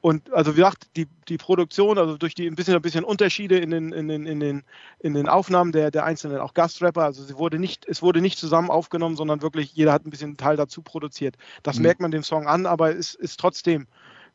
Und 0.00 0.32
also 0.32 0.52
wie 0.52 0.60
gesagt, 0.60 0.96
die, 0.96 1.08
die 1.28 1.36
Produktion, 1.36 1.98
also 1.98 2.16
durch 2.16 2.34
die 2.34 2.46
ein 2.46 2.54
bisschen 2.54 2.74
ein 2.74 2.80
bisschen 2.80 3.04
Unterschiede 3.04 3.58
in 3.58 3.70
den, 3.70 3.92
in 3.92 4.08
den, 4.08 4.24
in 4.24 4.40
den, 4.40 4.62
in 4.98 5.12
den 5.12 5.28
Aufnahmen 5.28 5.72
der, 5.72 5.90
der 5.90 6.04
einzelnen 6.04 6.38
auch 6.38 6.54
Gastrapper, 6.54 7.02
also 7.02 7.22
sie 7.22 7.36
wurde 7.36 7.58
nicht, 7.58 7.86
es 7.86 8.00
wurde 8.00 8.22
nicht 8.22 8.38
zusammen 8.38 8.70
aufgenommen, 8.70 9.16
sondern 9.16 9.42
wirklich 9.42 9.74
jeder 9.74 9.92
hat 9.92 10.06
ein 10.06 10.10
bisschen 10.10 10.38
Teil 10.38 10.56
dazu 10.56 10.80
produziert. 10.80 11.36
Das 11.62 11.76
mhm. 11.76 11.82
merkt 11.82 12.00
man 12.00 12.12
dem 12.12 12.22
Song 12.22 12.46
an, 12.46 12.64
aber 12.64 12.96
es 12.96 13.14
ist 13.14 13.38
trotzdem 13.38 13.88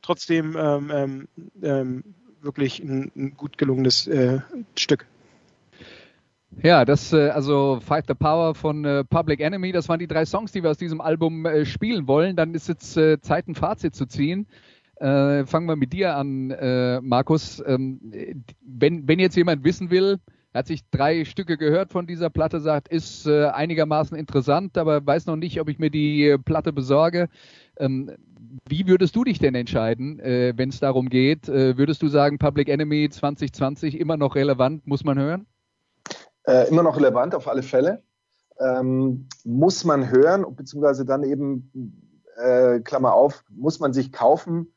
trotzdem 0.06 0.56
ähm, 0.58 0.92
ähm, 0.94 1.28
ähm, 1.62 2.04
wirklich 2.42 2.80
ein, 2.80 3.12
ein, 3.16 3.36
gut 3.36 3.58
gelungenes 3.58 4.08
äh, 4.08 4.40
Stück. 4.78 5.06
Ja, 6.62 6.86
das, 6.86 7.12
äh, 7.12 7.30
also 7.30 7.80
Fight 7.82 8.06
the 8.08 8.14
Power 8.14 8.56
von 8.56 8.86
äh, 8.86 9.04
Public 9.04 9.42
Enemy, 9.42 9.72
das 9.72 9.90
waren 9.90 10.00
die 10.00 10.08
drei 10.08 10.26
Songs, 10.26 10.52
die 10.52 10.64
wir 10.64 10.70
aus 10.70 10.78
diesem 10.78 11.02
Album 11.02 11.46
äh, 11.46 11.66
spielen 11.66 12.08
wollen. 12.08 12.36
Dann 12.36 12.54
ist 12.54 12.70
jetzt 12.70 12.94
Zeit, 12.94 13.48
ein 13.48 13.56
Fazit 13.56 13.96
zu 13.96 14.06
ziehen. 14.06 14.48
Äh, 14.98 15.46
fangen 15.46 15.68
wir 15.68 15.76
mit 15.76 15.92
dir 15.92 16.16
an, 16.16 16.52
äh, 16.52 17.02
Markus. 17.02 17.62
Ähm, 17.66 18.00
wenn, 18.62 19.08
wenn 19.08 19.20
jetzt 19.20 19.36
jemand 19.36 19.64
wissen 19.66 19.90
will, 19.90 20.20
hat 20.54 20.68
sich 20.68 20.90
drei 20.90 21.26
Stücke 21.26 21.58
gehört 21.58 21.92
von 21.92 22.08
dieser 22.08 22.30
Platte, 22.30 22.62
sagt, 22.62 22.88
ist 22.88 23.28
äh, 23.28 23.48
einigermaßen 23.48 24.18
interessant, 24.18 24.78
aber 24.78 25.06
weiß 25.06 25.26
noch 25.26 25.36
nicht, 25.36 25.60
ob 25.60 25.68
ich 25.68 25.80
mir 25.80 25.90
die 25.90 26.38
Platte 26.46 26.72
besorge. 26.72 27.28
Ähm, 27.78 28.12
wie 28.68 28.88
würdest 28.88 29.16
du 29.16 29.24
dich 29.24 29.40
denn 29.40 29.56
entscheiden, 29.56 30.20
äh, 30.20 30.54
wenn 30.56 30.70
es 30.70 30.80
darum 30.80 31.10
geht? 31.10 31.50
Äh, 31.50 31.78
würdest 31.78 32.02
du 32.02 32.08
sagen, 32.08 32.38
Public 32.38 32.70
Enemy 32.70 33.10
2020 33.10 34.00
immer 34.00 34.18
noch 34.18 34.36
relevant, 34.36 34.88
muss 34.88 35.04
man 35.04 35.20
hören? 35.20 35.46
Äh, 36.44 36.68
immer 36.70 36.84
noch 36.84 36.98
relevant, 36.98 37.36
auf 37.36 37.48
alle 37.48 37.64
Fälle. 37.64 38.04
Ähm, 38.60 39.28
muss 39.44 39.84
man 39.84 40.10
hören, 40.10 40.46
beziehungsweise 40.56 41.06
dann 41.06 41.24
eben, 41.24 41.72
äh, 42.38 42.80
Klammer 42.80 43.14
auf, 43.14 43.44
muss 43.50 43.80
man 43.80 43.94
sich 43.94 44.12
kaufen? 44.12 44.74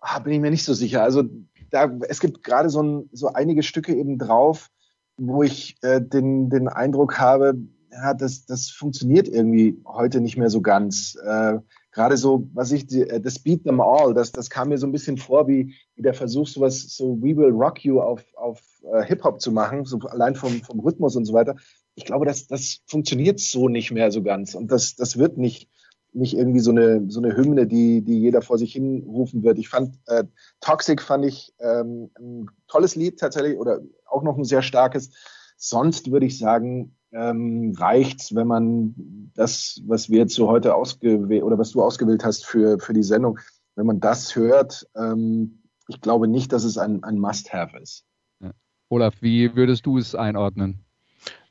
Ah, 0.00 0.18
bin 0.18 0.34
ich 0.34 0.40
mir 0.40 0.50
nicht 0.50 0.64
so 0.64 0.74
sicher. 0.74 1.02
Also 1.02 1.24
da, 1.70 1.90
es 2.08 2.20
gibt 2.20 2.44
gerade 2.44 2.68
so, 2.68 3.08
so 3.12 3.32
einige 3.32 3.62
Stücke 3.62 3.94
eben 3.94 4.18
drauf, 4.18 4.70
wo 5.16 5.42
ich 5.42 5.76
äh, 5.82 6.00
den, 6.00 6.50
den 6.50 6.68
Eindruck 6.68 7.18
habe, 7.18 7.56
ja, 7.90 8.12
das, 8.14 8.44
das 8.46 8.70
funktioniert 8.70 9.28
irgendwie 9.28 9.80
heute 9.86 10.20
nicht 10.20 10.36
mehr 10.36 10.50
so 10.50 10.60
ganz. 10.60 11.16
Äh, 11.24 11.58
gerade 11.94 12.16
so, 12.16 12.48
was 12.52 12.72
ich, 12.72 12.92
äh, 12.92 13.20
das 13.20 13.38
Beat 13.38 13.64
Them 13.64 13.80
All, 13.80 14.12
das, 14.12 14.32
das 14.32 14.50
kam 14.50 14.68
mir 14.68 14.78
so 14.78 14.86
ein 14.86 14.92
bisschen 14.92 15.16
vor 15.16 15.48
wie, 15.48 15.74
wie 15.94 16.02
der 16.02 16.12
Versuch, 16.12 16.46
sowas, 16.46 16.82
so 16.82 17.16
We 17.22 17.36
Will 17.36 17.50
Rock 17.50 17.84
You 17.84 18.00
auf, 18.00 18.22
auf 18.34 18.60
äh, 18.92 19.04
Hip-Hop 19.04 19.40
zu 19.40 19.52
machen, 19.52 19.84
so 19.86 19.98
allein 20.00 20.34
vom, 20.34 20.60
vom 20.62 20.80
Rhythmus 20.80 21.16
und 21.16 21.24
so 21.24 21.32
weiter. 21.32 21.56
Ich 21.94 22.04
glaube, 22.04 22.26
das, 22.26 22.48
das 22.48 22.80
funktioniert 22.86 23.40
so 23.40 23.68
nicht 23.68 23.92
mehr 23.92 24.10
so 24.10 24.22
ganz. 24.22 24.54
Und 24.54 24.70
das, 24.70 24.96
das 24.96 25.16
wird 25.16 25.38
nicht, 25.38 25.70
nicht 26.12 26.36
irgendwie 26.36 26.60
so 26.60 26.72
eine, 26.72 27.04
so 27.08 27.20
eine 27.20 27.36
Hymne, 27.36 27.66
die, 27.66 28.02
die 28.02 28.18
jeder 28.18 28.42
vor 28.42 28.58
sich 28.58 28.72
hin 28.72 29.04
rufen 29.06 29.44
wird. 29.44 29.58
Ich 29.58 29.68
fand, 29.68 29.96
äh, 30.06 30.24
Toxic 30.60 31.00
fand 31.00 31.24
ich 31.24 31.54
ähm, 31.60 32.10
ein 32.18 32.50
tolles 32.66 32.96
Lied 32.96 33.20
tatsächlich 33.20 33.56
oder 33.56 33.80
auch 34.06 34.24
noch 34.24 34.36
ein 34.36 34.44
sehr 34.44 34.62
starkes. 34.62 35.10
Sonst 35.56 36.10
würde 36.10 36.26
ich 36.26 36.38
sagen, 36.38 36.96
ähm, 37.14 37.72
reicht's, 37.76 38.34
wenn 38.34 38.46
man 38.46 39.30
das, 39.34 39.80
was 39.86 40.10
wir 40.10 40.18
jetzt 40.18 40.34
so 40.34 40.48
heute 40.48 40.74
ausgewählt 40.74 41.44
oder 41.44 41.58
was 41.58 41.70
du 41.70 41.82
ausgewählt 41.82 42.24
hast 42.24 42.44
für, 42.44 42.78
für 42.78 42.92
die 42.92 43.02
Sendung, 43.02 43.38
wenn 43.76 43.86
man 43.86 44.00
das 44.00 44.36
hört, 44.36 44.86
ähm, 44.96 45.62
ich 45.88 46.00
glaube 46.00 46.28
nicht, 46.28 46.52
dass 46.52 46.64
es 46.64 46.78
ein, 46.78 47.04
ein 47.04 47.18
Must-Have 47.18 47.78
ist. 47.78 48.04
Ja. 48.40 48.50
Olaf, 48.88 49.14
wie 49.20 49.54
würdest 49.54 49.86
du 49.86 49.98
es 49.98 50.14
einordnen? 50.14 50.84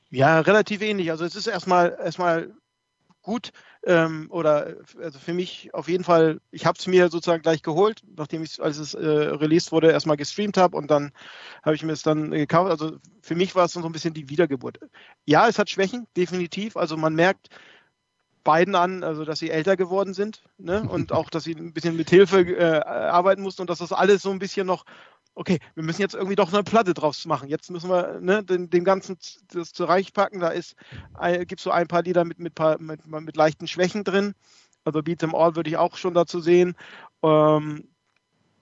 Ja, 0.10 0.40
relativ 0.42 0.82
ähnlich. 0.82 1.12
Also 1.12 1.26
es 1.26 1.36
ist 1.36 1.48
erstmal 1.48 1.98
erstmal 2.04 2.54
gut 3.24 3.52
ähm, 3.86 4.28
oder 4.30 4.76
also 5.02 5.18
für 5.18 5.34
mich 5.34 5.74
auf 5.74 5.88
jeden 5.88 6.04
Fall, 6.04 6.40
ich 6.52 6.66
habe 6.66 6.78
es 6.78 6.86
mir 6.86 7.10
sozusagen 7.10 7.42
gleich 7.42 7.64
geholt, 7.64 8.02
nachdem 8.16 8.44
ich 8.44 8.62
als 8.62 8.78
es 8.78 8.94
äh, 8.94 9.00
released 9.00 9.72
wurde, 9.72 9.92
erstmal 9.92 10.18
gestreamt 10.18 10.58
habe 10.58 10.78
und 10.78 10.92
dann 10.92 11.12
habe 11.64 11.76
ich 11.76 11.84
mir 11.84 11.94
es 11.94 12.04
dann 12.04 12.32
gekauft. 12.32 12.70
Also 12.70 12.98
für 13.22 13.36
mich 13.36 13.56
war 13.56 13.66
es 13.66 13.74
so 13.74 13.84
ein 13.84 13.92
bisschen 13.92 14.14
die 14.14 14.30
Wiedergeburt. 14.30 14.80
Ja, 15.26 15.48
es 15.48 15.58
hat 15.58 15.70
Schwächen, 15.70 16.06
definitiv. 16.16 16.78
Also 16.78 16.98
man 16.98 17.16
merkt 17.16 17.50
beiden 18.44 18.76
an, 18.76 19.04
also 19.04 19.26
dass 19.26 19.40
sie 19.40 19.50
älter 19.50 19.78
geworden 19.78 20.14
sind 20.14 20.44
ne? 20.58 20.86
und 20.88 21.12
auch, 21.12 21.30
dass 21.30 21.46
sie 21.46 21.56
ein 21.56 21.74
bisschen 21.74 21.96
mit 21.96 22.10
Hilfe 22.10 22.42
äh, 22.42 22.82
arbeiten 22.82 23.42
mussten 23.42 23.62
und 23.62 23.70
dass 23.70 23.80
das 23.80 23.94
alles 23.94 24.22
so 24.22 24.32
ein 24.32 24.40
bisschen 24.40 24.68
noch 24.68 24.86
okay, 25.36 25.60
wir 25.76 25.84
müssen 25.84 26.02
jetzt 26.02 26.16
irgendwie 26.16 26.36
doch 26.36 26.54
eine 26.54 26.64
Platte 26.64 26.94
draus 26.94 27.26
machen. 27.26 27.50
Jetzt 27.50 27.72
müssen 27.72 27.90
wir 27.90 28.20
ne, 28.20 28.44
den, 28.44 28.70
dem 28.70 28.84
Ganzen 28.84 29.18
das 29.52 29.74
zurechtpacken. 29.74 30.40
Da 30.40 30.50
ist, 30.50 30.76
äh, 31.20 31.46
gibt 31.46 31.60
es 31.60 31.64
so 31.64 31.72
ein 31.72 31.88
paar 31.88 32.04
Lieder 32.04 32.24
mit, 32.24 32.40
mit, 32.40 32.54
mit, 32.80 33.06
mit 33.08 33.36
leichten 33.36 33.68
Schwächen 33.68 34.04
drin. 34.04 34.36
Also 34.86 35.02
Beat 35.02 35.20
Them 35.20 35.36
All 35.36 35.56
würde 35.56 35.70
ich 35.70 35.78
auch 35.78 35.98
schon 35.98 36.14
dazu 36.14 36.40
sehen. 36.40 36.76
Ähm, 37.24 37.88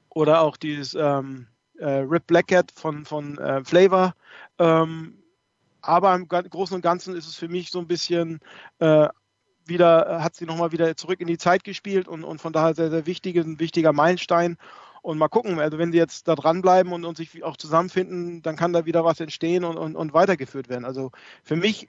oder 0.10 0.42
auch 0.42 0.58
dieses 0.58 0.94
ähm, 0.94 1.48
äh, 1.78 1.90
Rip 1.90 2.28
Black 2.28 2.48
Cat 2.48 2.72
von, 2.72 3.06
von 3.06 3.38
äh, 3.38 3.64
Flavor. 3.64 4.14
Ähm, 4.60 5.18
aber 5.82 6.14
im 6.14 6.28
Großen 6.28 6.76
und 6.76 6.82
Ganzen 6.82 7.16
ist 7.16 7.28
es 7.28 7.36
für 7.36 7.48
mich 7.48 7.72
so 7.72 7.80
ein 7.80 7.88
bisschen 7.88 8.40
äh, 8.80 9.08
wieder, 9.66 10.24
hat 10.24 10.36
sie 10.36 10.46
nochmal 10.46 10.72
wieder 10.72 10.96
zurück 10.96 11.20
in 11.22 11.28
die 11.28 11.38
Zeit 11.38 11.64
gespielt 11.64 12.08
und, 12.08 12.24
und 12.24 12.40
von 12.40 12.54
daher 12.54 12.76
sehr, 12.76 12.92
sehr 12.92 13.06
wichtig, 13.06 13.38
ein 13.38 13.60
wichtiger 13.60 13.94
Meilenstein. 13.94 14.58
Und 15.02 15.18
mal 15.18 15.30
gucken, 15.30 15.60
also 15.60 15.78
wenn 15.78 15.92
sie 15.92 15.98
jetzt 15.98 16.28
da 16.28 16.36
dranbleiben 16.36 16.94
und, 16.94 17.06
und 17.06 17.18
sich 17.18 17.44
auch 17.44 17.58
zusammenfinden, 17.58 18.42
dann 18.44 18.56
kann 18.56 18.74
da 18.74 18.86
wieder 18.86 19.04
was 19.04 19.20
entstehen 19.20 19.64
und, 19.64 19.78
und, 19.78 19.96
und 19.96 20.14
weitergeführt 20.14 20.70
werden. 20.70 20.86
Also 20.86 21.12
für 21.44 21.56
mich 21.56 21.88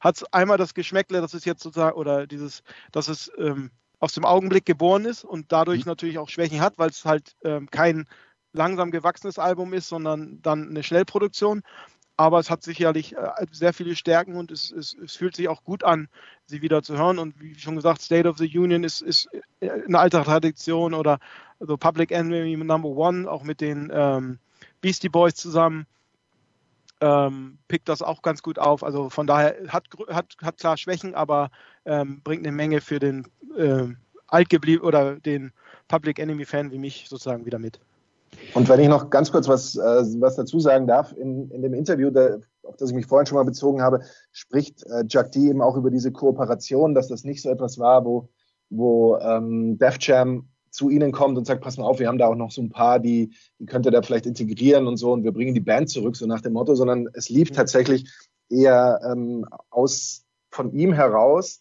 hat 0.00 0.16
es 0.16 0.24
einmal 0.32 0.58
das 0.58 0.74
Geschmäckle, 0.74 1.20
dass 1.20 1.34
es 1.34 1.44
jetzt 1.44 1.62
sozusagen, 1.62 1.96
oder 1.96 2.26
dieses, 2.26 2.62
dass 2.90 3.08
es 3.08 3.30
ähm, 3.38 3.70
aus 4.00 4.14
dem 4.14 4.24
Augenblick 4.24 4.64
geboren 4.64 5.04
ist 5.04 5.24
und 5.24 5.52
dadurch 5.52 5.84
mhm. 5.84 5.90
natürlich 5.90 6.18
auch 6.18 6.28
Schwächen 6.28 6.60
hat, 6.60 6.78
weil 6.78 6.90
es 6.90 7.04
halt 7.04 7.36
ähm, 7.44 7.70
kein 7.70 8.06
langsam 8.52 8.90
gewachsenes 8.90 9.38
Album 9.38 9.72
ist, 9.72 9.88
sondern 9.88 10.40
dann 10.42 10.70
eine 10.70 10.82
Schnellproduktion. 10.82 11.62
Aber 12.20 12.38
es 12.38 12.50
hat 12.50 12.62
sicherlich 12.62 13.16
äh, 13.16 13.46
sehr 13.50 13.72
viele 13.72 13.96
Stärken 13.96 14.36
und 14.36 14.50
es, 14.50 14.70
es, 14.70 14.94
es, 15.02 15.16
fühlt 15.16 15.34
sich 15.34 15.48
auch 15.48 15.64
gut 15.64 15.84
an, 15.84 16.06
sie 16.44 16.60
wieder 16.60 16.82
zu 16.82 16.98
hören. 16.98 17.18
Und 17.18 17.40
wie 17.40 17.58
schon 17.58 17.76
gesagt, 17.76 18.02
State 18.02 18.28
of 18.28 18.36
the 18.36 18.58
Union 18.58 18.84
ist, 18.84 19.00
ist 19.00 19.26
eine 19.62 19.98
alte 19.98 20.22
Tradition 20.22 20.92
oder 20.92 21.18
also 21.60 21.78
Public 21.78 22.10
Enemy 22.10 22.58
Number 22.58 22.90
One, 22.90 23.26
auch 23.26 23.42
mit 23.42 23.62
den 23.62 23.90
ähm, 23.90 24.38
Beastie 24.82 25.08
Boys 25.08 25.34
zusammen. 25.34 25.86
ähm, 27.00 27.56
pickt 27.68 27.88
das 27.88 28.02
auch 28.02 28.20
ganz 28.20 28.42
gut 28.42 28.58
auf. 28.58 28.84
Also 28.84 29.08
von 29.08 29.26
daher 29.26 29.56
hat, 29.68 29.84
hat, 30.08 30.36
hat 30.42 30.58
klar 30.58 30.76
Schwächen, 30.76 31.14
aber 31.14 31.50
ähm, 31.86 32.20
bringt 32.22 32.46
eine 32.46 32.54
Menge 32.54 32.82
für 32.82 32.98
den 32.98 33.28
äh, 33.56 33.86
altgeblieben 34.26 34.84
oder 34.84 35.16
den 35.16 35.52
Public 35.88 36.18
Enemy 36.18 36.44
Fan 36.44 36.70
wie 36.70 36.78
mich 36.78 37.06
sozusagen 37.08 37.46
wieder 37.46 37.58
mit. 37.58 37.80
Und 38.54 38.68
wenn 38.68 38.80
ich 38.80 38.88
noch 38.88 39.10
ganz 39.10 39.30
kurz 39.30 39.48
was, 39.48 39.76
äh, 39.76 40.20
was 40.20 40.36
dazu 40.36 40.60
sagen 40.60 40.86
darf, 40.86 41.12
in, 41.16 41.50
in 41.50 41.62
dem 41.62 41.74
Interview, 41.74 42.10
der, 42.10 42.40
auf 42.62 42.76
das 42.76 42.90
ich 42.90 42.96
mich 42.96 43.06
vorhin 43.06 43.26
schon 43.26 43.36
mal 43.36 43.44
bezogen 43.44 43.82
habe, 43.82 44.00
spricht 44.32 44.84
äh, 44.86 45.04
Jack 45.08 45.32
D 45.32 45.48
eben 45.48 45.62
auch 45.62 45.76
über 45.76 45.90
diese 45.90 46.12
Kooperation, 46.12 46.94
dass 46.94 47.08
das 47.08 47.24
nicht 47.24 47.42
so 47.42 47.50
etwas 47.50 47.78
war, 47.78 48.04
wo, 48.04 48.28
wo 48.68 49.18
ähm, 49.18 49.78
Def 49.78 49.96
Jam 50.00 50.48
zu 50.70 50.88
ihnen 50.88 51.12
kommt 51.12 51.36
und 51.36 51.46
sagt, 51.46 51.62
pass 51.62 51.76
mal 51.76 51.84
auf, 51.84 51.98
wir 51.98 52.08
haben 52.08 52.18
da 52.18 52.28
auch 52.28 52.36
noch 52.36 52.50
so 52.50 52.62
ein 52.62 52.70
paar, 52.70 53.00
die, 53.00 53.34
die 53.58 53.66
könnt 53.66 53.86
ihr 53.86 53.92
da 53.92 54.02
vielleicht 54.02 54.26
integrieren 54.26 54.86
und 54.86 54.96
so 54.96 55.12
und 55.12 55.24
wir 55.24 55.32
bringen 55.32 55.54
die 55.54 55.60
Band 55.60 55.90
zurück, 55.90 56.16
so 56.16 56.26
nach 56.26 56.40
dem 56.40 56.52
Motto, 56.52 56.74
sondern 56.74 57.08
es 57.14 57.28
lief 57.28 57.50
mhm. 57.50 57.54
tatsächlich 57.54 58.08
eher 58.48 59.00
ähm, 59.04 59.46
aus 59.70 60.24
von 60.50 60.72
ihm 60.72 60.92
heraus 60.92 61.60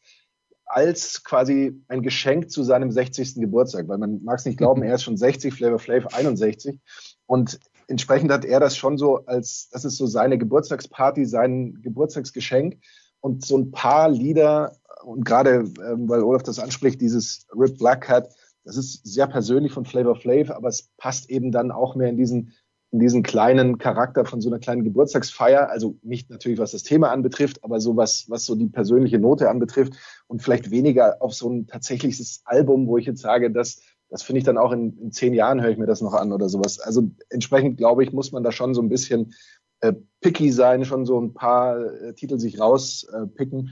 als 0.70 1.24
quasi 1.24 1.82
ein 1.88 2.04
Geschenk 2.04 2.52
zu 2.52 2.64
seinem 2.64 2.92
60. 2.92 3.36
Geburtstag, 3.36 3.88
weil 3.88 3.98
man 3.98 4.24
mag 4.24 4.38
es 4.40 4.46
nicht 4.46 4.58
glauben, 4.58 4.84
er 4.84 4.96
ist 4.96 5.04
schon 5.04 5.18
60, 5.18 5.54
Flavor 5.54 5.80
Flav 5.80 6.08
61 6.14 6.80
und 7.26 7.60
entsprechend 7.88 8.32
hat 8.32 8.46
er 8.46 8.60
das 8.60 8.78
schon 8.78 8.98
so 8.98 9.26
als, 9.26 9.70
das 9.72 9.84
ist 9.84 9.98
so 9.98 10.06
seine 10.06 10.38
Geburtstagsparty, 10.38 11.26
sein 11.26 11.80
Geburtstagsgeschenk 11.82 12.78
und 13.20 13.46
so 13.46 13.58
ein 13.58 13.72
paar 13.72 14.10
Lieder 14.10 14.78
und 15.04 15.26
gerade, 15.26 15.66
ähm, 15.86 16.08
weil 16.08 16.22
Olaf 16.24 16.44
das 16.44 16.60
anspricht, 16.60 17.02
dieses 17.02 17.48
Rip 17.56 17.78
Black 17.78 18.08
Hat, 18.08 18.30
das 18.64 18.78
ist 18.78 19.06
sehr 19.06 19.28
persönlich 19.28 19.72
von 19.72 19.86
Flavor 19.86 20.16
Flav, 20.16 20.52
aber 20.52 20.70
es 20.70 20.90
passt 20.98 21.30
eben 21.30 21.52
dann 21.52 21.72
auch 21.72 21.96
mehr 21.96 22.10
in 22.10 22.18
diesen, 22.18 22.54
diesen 22.92 23.24
kleinen 23.24 23.78
Charakter 23.78 24.26
von 24.26 24.42
so 24.42 24.50
einer 24.50 24.60
kleinen 24.60 24.84
Geburtstagsfeier. 24.84 25.70
Also 25.70 25.98
nicht 26.02 26.30
natürlich, 26.30 26.60
was 26.60 26.72
das 26.72 26.84
Thema 26.84 27.12
anbetrifft, 27.12 27.64
aber 27.64 27.80
so 27.80 27.96
was, 27.96 28.26
was 28.30 28.46
so 28.46 28.56
die 28.56 28.68
persönliche 28.68 29.20
Note 29.20 29.50
anbetrifft 29.50 29.94
und 30.28 30.42
vielleicht 30.42 30.72
weniger 30.72 31.22
auf 31.22 31.34
so 31.34 31.50
ein 31.50 31.68
tatsächliches 31.68 32.42
Album, 32.46 32.88
wo 32.88 32.98
ich 32.98 33.06
jetzt 33.06 33.22
sage, 33.22 33.52
dass 33.52 33.82
das 34.10 34.24
finde 34.24 34.40
ich 34.40 34.46
dann 34.46 34.58
auch 34.58 34.72
in, 34.72 34.98
in 34.98 35.12
zehn 35.12 35.34
Jahren 35.34 35.62
höre 35.62 35.70
ich 35.70 35.78
mir 35.78 35.86
das 35.86 36.02
noch 36.02 36.14
an 36.14 36.32
oder 36.32 36.50
sowas. 36.50 36.80
Also 36.80 37.12
entsprechend 37.30 37.78
glaube 37.78 38.04
ich, 38.04 38.12
muss 38.12 38.32
man 38.32 38.44
da 38.44 38.52
schon 38.52 38.74
so 38.74 38.82
ein 38.82 38.90
bisschen 38.90 39.34
äh, 39.82 39.94
picky 40.22 40.52
sein, 40.52 40.84
schon 40.84 41.06
so 41.06 41.20
ein 41.20 41.34
paar 41.34 41.80
äh, 41.80 42.14
Titel 42.14 42.40
sich 42.40 42.60
rauspicken, 42.60 43.68
äh, 43.68 43.72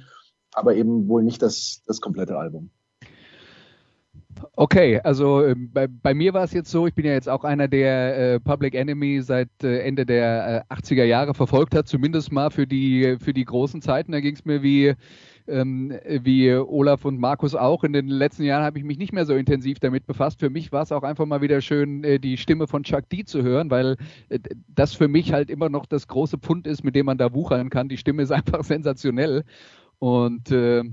aber 0.54 0.76
eben 0.76 1.08
wohl 1.08 1.24
nicht 1.24 1.42
das, 1.42 1.82
das 1.88 2.02
komplette 2.02 2.38
Album. 2.38 2.70
Okay, 4.56 5.00
also 5.04 5.44
äh, 5.44 5.56
bei, 5.56 5.88
bei 5.88 6.14
mir 6.14 6.34
war 6.34 6.44
es 6.44 6.54
jetzt 6.54 6.72
so, 6.72 6.88
ich 6.88 6.94
bin 6.94 7.06
ja 7.06 7.14
jetzt 7.14 7.30
auch 7.30 7.44
einer, 7.44 7.68
der 7.68 8.36
äh, 8.36 8.40
Public 8.40 8.76
Enemy 8.76 9.22
seit 9.22 9.50
äh, 9.64 9.80
Ende 9.80 10.06
der 10.06 10.66
äh, 10.70 10.74
80er 10.74 11.04
Jahre 11.04 11.34
verfolgt 11.34 11.76
hat, 11.76 11.88
zumindest 11.88 12.32
mal 12.32 12.50
für 12.50 12.68
die, 12.68 13.18
für 13.20 13.34
die 13.34 13.46
großen 13.46 13.82
Zeiten. 13.82 14.12
Da 14.12 14.20
ging 14.20 14.36
es 14.36 14.46
mir 14.46 14.64
wie, 14.64 14.94
ähm, 15.48 15.94
wie 16.08 16.54
Olaf 16.54 17.06
und 17.06 17.20
Markus 17.20 17.56
auch. 17.56 17.84
In 17.84 17.94
den 17.94 18.08
letzten 18.08 18.44
Jahren 18.44 18.64
habe 18.64 18.78
ich 18.78 18.84
mich 18.84 18.98
nicht 18.98 19.14
mehr 19.14 19.26
so 19.26 19.36
intensiv 19.36 19.80
damit 19.80 20.06
befasst. 20.06 20.40
Für 20.40 20.50
mich 20.50 20.72
war 20.72 20.84
es 20.84 20.92
auch 20.92 21.04
einfach 21.04 21.26
mal 21.26 21.42
wieder 21.42 21.62
schön, 21.62 22.04
äh, 22.04 22.20
die 22.20 22.38
Stimme 22.38 22.68
von 22.68 22.84
Chuck 22.84 23.10
D 23.10 23.24
zu 23.24 23.44
hören, 23.44 23.70
weil 23.70 23.98
äh, 24.30 24.40
das 24.68 24.94
für 24.94 25.08
mich 25.08 25.34
halt 25.34 25.50
immer 25.50 25.70
noch 25.70 25.86
das 25.86 26.08
große 26.08 26.38
Pfund 26.38 26.68
ist, 26.68 26.84
mit 26.84 26.96
dem 26.96 27.06
man 27.06 27.18
da 27.18 27.34
wuchern 27.34 27.70
kann. 27.70 27.90
Die 27.90 27.98
Stimme 27.98 28.24
ist 28.24 28.32
einfach 28.34 28.64
sensationell. 28.64 29.44
Und 30.00 30.52
äh, 30.52 30.84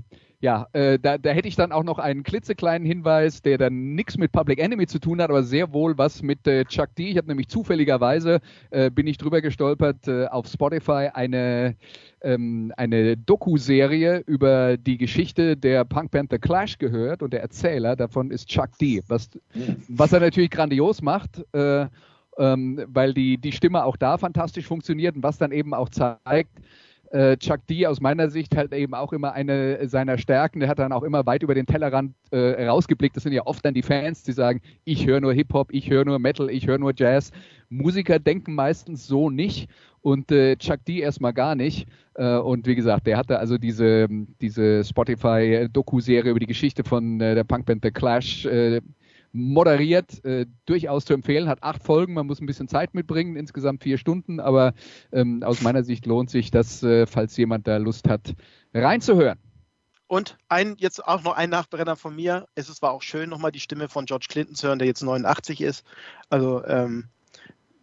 ja, 0.45 0.67
äh, 0.73 0.99
da, 0.99 1.17
da 1.17 1.31
hätte 1.31 1.47
ich 1.47 1.55
dann 1.55 1.71
auch 1.71 1.83
noch 1.83 1.97
einen 1.97 2.21
klitzekleinen 2.21 2.85
Hinweis, 2.85 3.41
der 3.41 3.57
dann 3.57 3.95
nichts 3.95 4.15
mit 4.15 4.31
Public 4.31 4.59
Enemy 4.59 4.85
zu 4.85 4.99
tun 4.99 5.19
hat, 5.19 5.31
aber 5.31 5.41
sehr 5.41 5.73
wohl 5.73 5.97
was 5.97 6.21
mit 6.21 6.45
äh, 6.45 6.65
Chuck 6.65 6.93
D. 6.93 7.09
Ich 7.09 7.17
habe 7.17 7.25
nämlich 7.25 7.47
zufälligerweise, 7.47 8.41
äh, 8.69 8.91
bin 8.91 9.07
ich 9.07 9.17
drüber 9.17 9.41
gestolpert, 9.41 10.07
äh, 10.07 10.27
auf 10.27 10.45
Spotify 10.45 11.09
eine, 11.11 11.75
ähm, 12.21 12.71
eine 12.77 13.17
Doku-Serie 13.17 14.19
über 14.27 14.77
die 14.77 14.99
Geschichte 14.99 15.57
der 15.57 15.83
Punk 15.83 16.11
Band 16.11 16.29
The 16.29 16.37
Clash 16.37 16.77
gehört 16.77 17.23
und 17.23 17.33
der 17.33 17.41
Erzähler 17.41 17.95
davon 17.95 18.29
ist 18.29 18.47
Chuck 18.47 18.77
D. 18.79 19.01
Was, 19.07 19.31
was 19.87 20.13
er 20.13 20.19
natürlich 20.19 20.51
grandios 20.51 21.01
macht, 21.01 21.43
äh, 21.55 21.87
ähm, 22.37 22.85
weil 22.87 23.15
die, 23.15 23.39
die 23.39 23.51
Stimme 23.51 23.83
auch 23.83 23.97
da 23.97 24.19
fantastisch 24.19 24.67
funktioniert 24.67 25.15
und 25.15 25.23
was 25.23 25.39
dann 25.39 25.51
eben 25.51 25.73
auch 25.73 25.89
zeigt, 25.89 26.51
äh, 27.11 27.37
Chuck 27.37 27.65
D 27.67 27.87
aus 27.87 28.01
meiner 28.01 28.29
Sicht 28.29 28.55
halt 28.55 28.73
eben 28.73 28.93
auch 28.93 29.13
immer 29.13 29.33
eine 29.33 29.87
seiner 29.87 30.17
Stärken. 30.17 30.59
Der 30.59 30.69
hat 30.69 30.79
dann 30.79 30.91
auch 30.91 31.03
immer 31.03 31.25
weit 31.25 31.43
über 31.43 31.55
den 31.55 31.65
Tellerrand 31.65 32.13
äh, 32.31 32.65
rausgeblickt. 32.67 33.15
Das 33.15 33.23
sind 33.23 33.33
ja 33.33 33.45
oft 33.45 33.63
dann 33.65 33.73
die 33.73 33.81
Fans, 33.81 34.23
die 34.23 34.31
sagen, 34.31 34.61
ich 34.83 35.05
höre 35.05 35.21
nur 35.21 35.33
Hip-Hop, 35.33 35.69
ich 35.71 35.89
höre 35.89 36.05
nur 36.05 36.19
Metal, 36.19 36.49
ich 36.49 36.67
höre 36.67 36.77
nur 36.77 36.93
Jazz. 36.95 37.31
Musiker 37.69 38.19
denken 38.19 38.53
meistens 38.55 39.07
so 39.07 39.29
nicht 39.29 39.69
und 40.01 40.31
äh, 40.31 40.55
Chuck 40.57 40.85
D 40.85 40.99
erstmal 40.99 41.33
gar 41.33 41.55
nicht. 41.55 41.87
Äh, 42.13 42.37
und 42.37 42.67
wie 42.67 42.75
gesagt, 42.75 43.07
der 43.07 43.17
hatte 43.17 43.39
also 43.39 43.57
diese, 43.57 44.07
diese 44.41 44.83
Spotify-Doku-Serie 44.83 46.31
über 46.31 46.39
die 46.39 46.45
Geschichte 46.45 46.83
von 46.83 47.19
äh, 47.21 47.35
der 47.35 47.43
Punkband 47.43 47.83
The 47.83 47.91
Clash 47.91 48.45
äh, 48.45 48.81
moderiert, 49.35 50.23
äh, 50.23 50.45
durchaus 50.65 51.05
zu 51.05 51.13
empfehlen. 51.13 51.49
Hat 51.49 51.61
acht 51.61 51.83
Folgen, 51.83 52.13
man 52.13 52.25
muss 52.25 52.39
ein 52.39 52.45
bisschen 52.45 52.67
Zeit 52.67 52.93
mitbringen, 52.93 53.35
insgesamt 53.35 53.83
vier 53.83 53.97
Stunden, 53.97 54.39
aber 54.39 54.73
ähm, 55.11 55.43
aus 55.43 55.61
meiner 55.61 55.83
Sicht 55.83 56.05
lohnt 56.05 56.29
sich 56.29 56.51
das, 56.51 56.81
äh, 56.83 57.05
falls 57.05 57.35
jemand 57.37 57.67
da 57.67 57.77
Lust 57.77 58.07
hat, 58.07 58.33
reinzuhören. 58.73 59.37
Und 60.07 60.37
ein, 60.49 60.75
jetzt 60.77 61.05
auch 61.05 61.23
noch 61.23 61.33
ein 61.33 61.49
Nachbrenner 61.49 61.95
von 61.95 62.15
mir. 62.15 62.47
Es 62.55 62.81
war 62.81 62.91
auch 62.91 63.01
schön, 63.01 63.29
nochmal 63.29 63.51
die 63.51 63.59
Stimme 63.59 63.89
von 63.89 64.05
George 64.05 64.27
Clinton 64.29 64.55
zu 64.55 64.67
hören, 64.67 64.79
der 64.79 64.87
jetzt 64.87 65.03
89 65.03 65.61
ist. 65.61 65.83
Also, 66.29 66.63
ähm, 66.65 67.09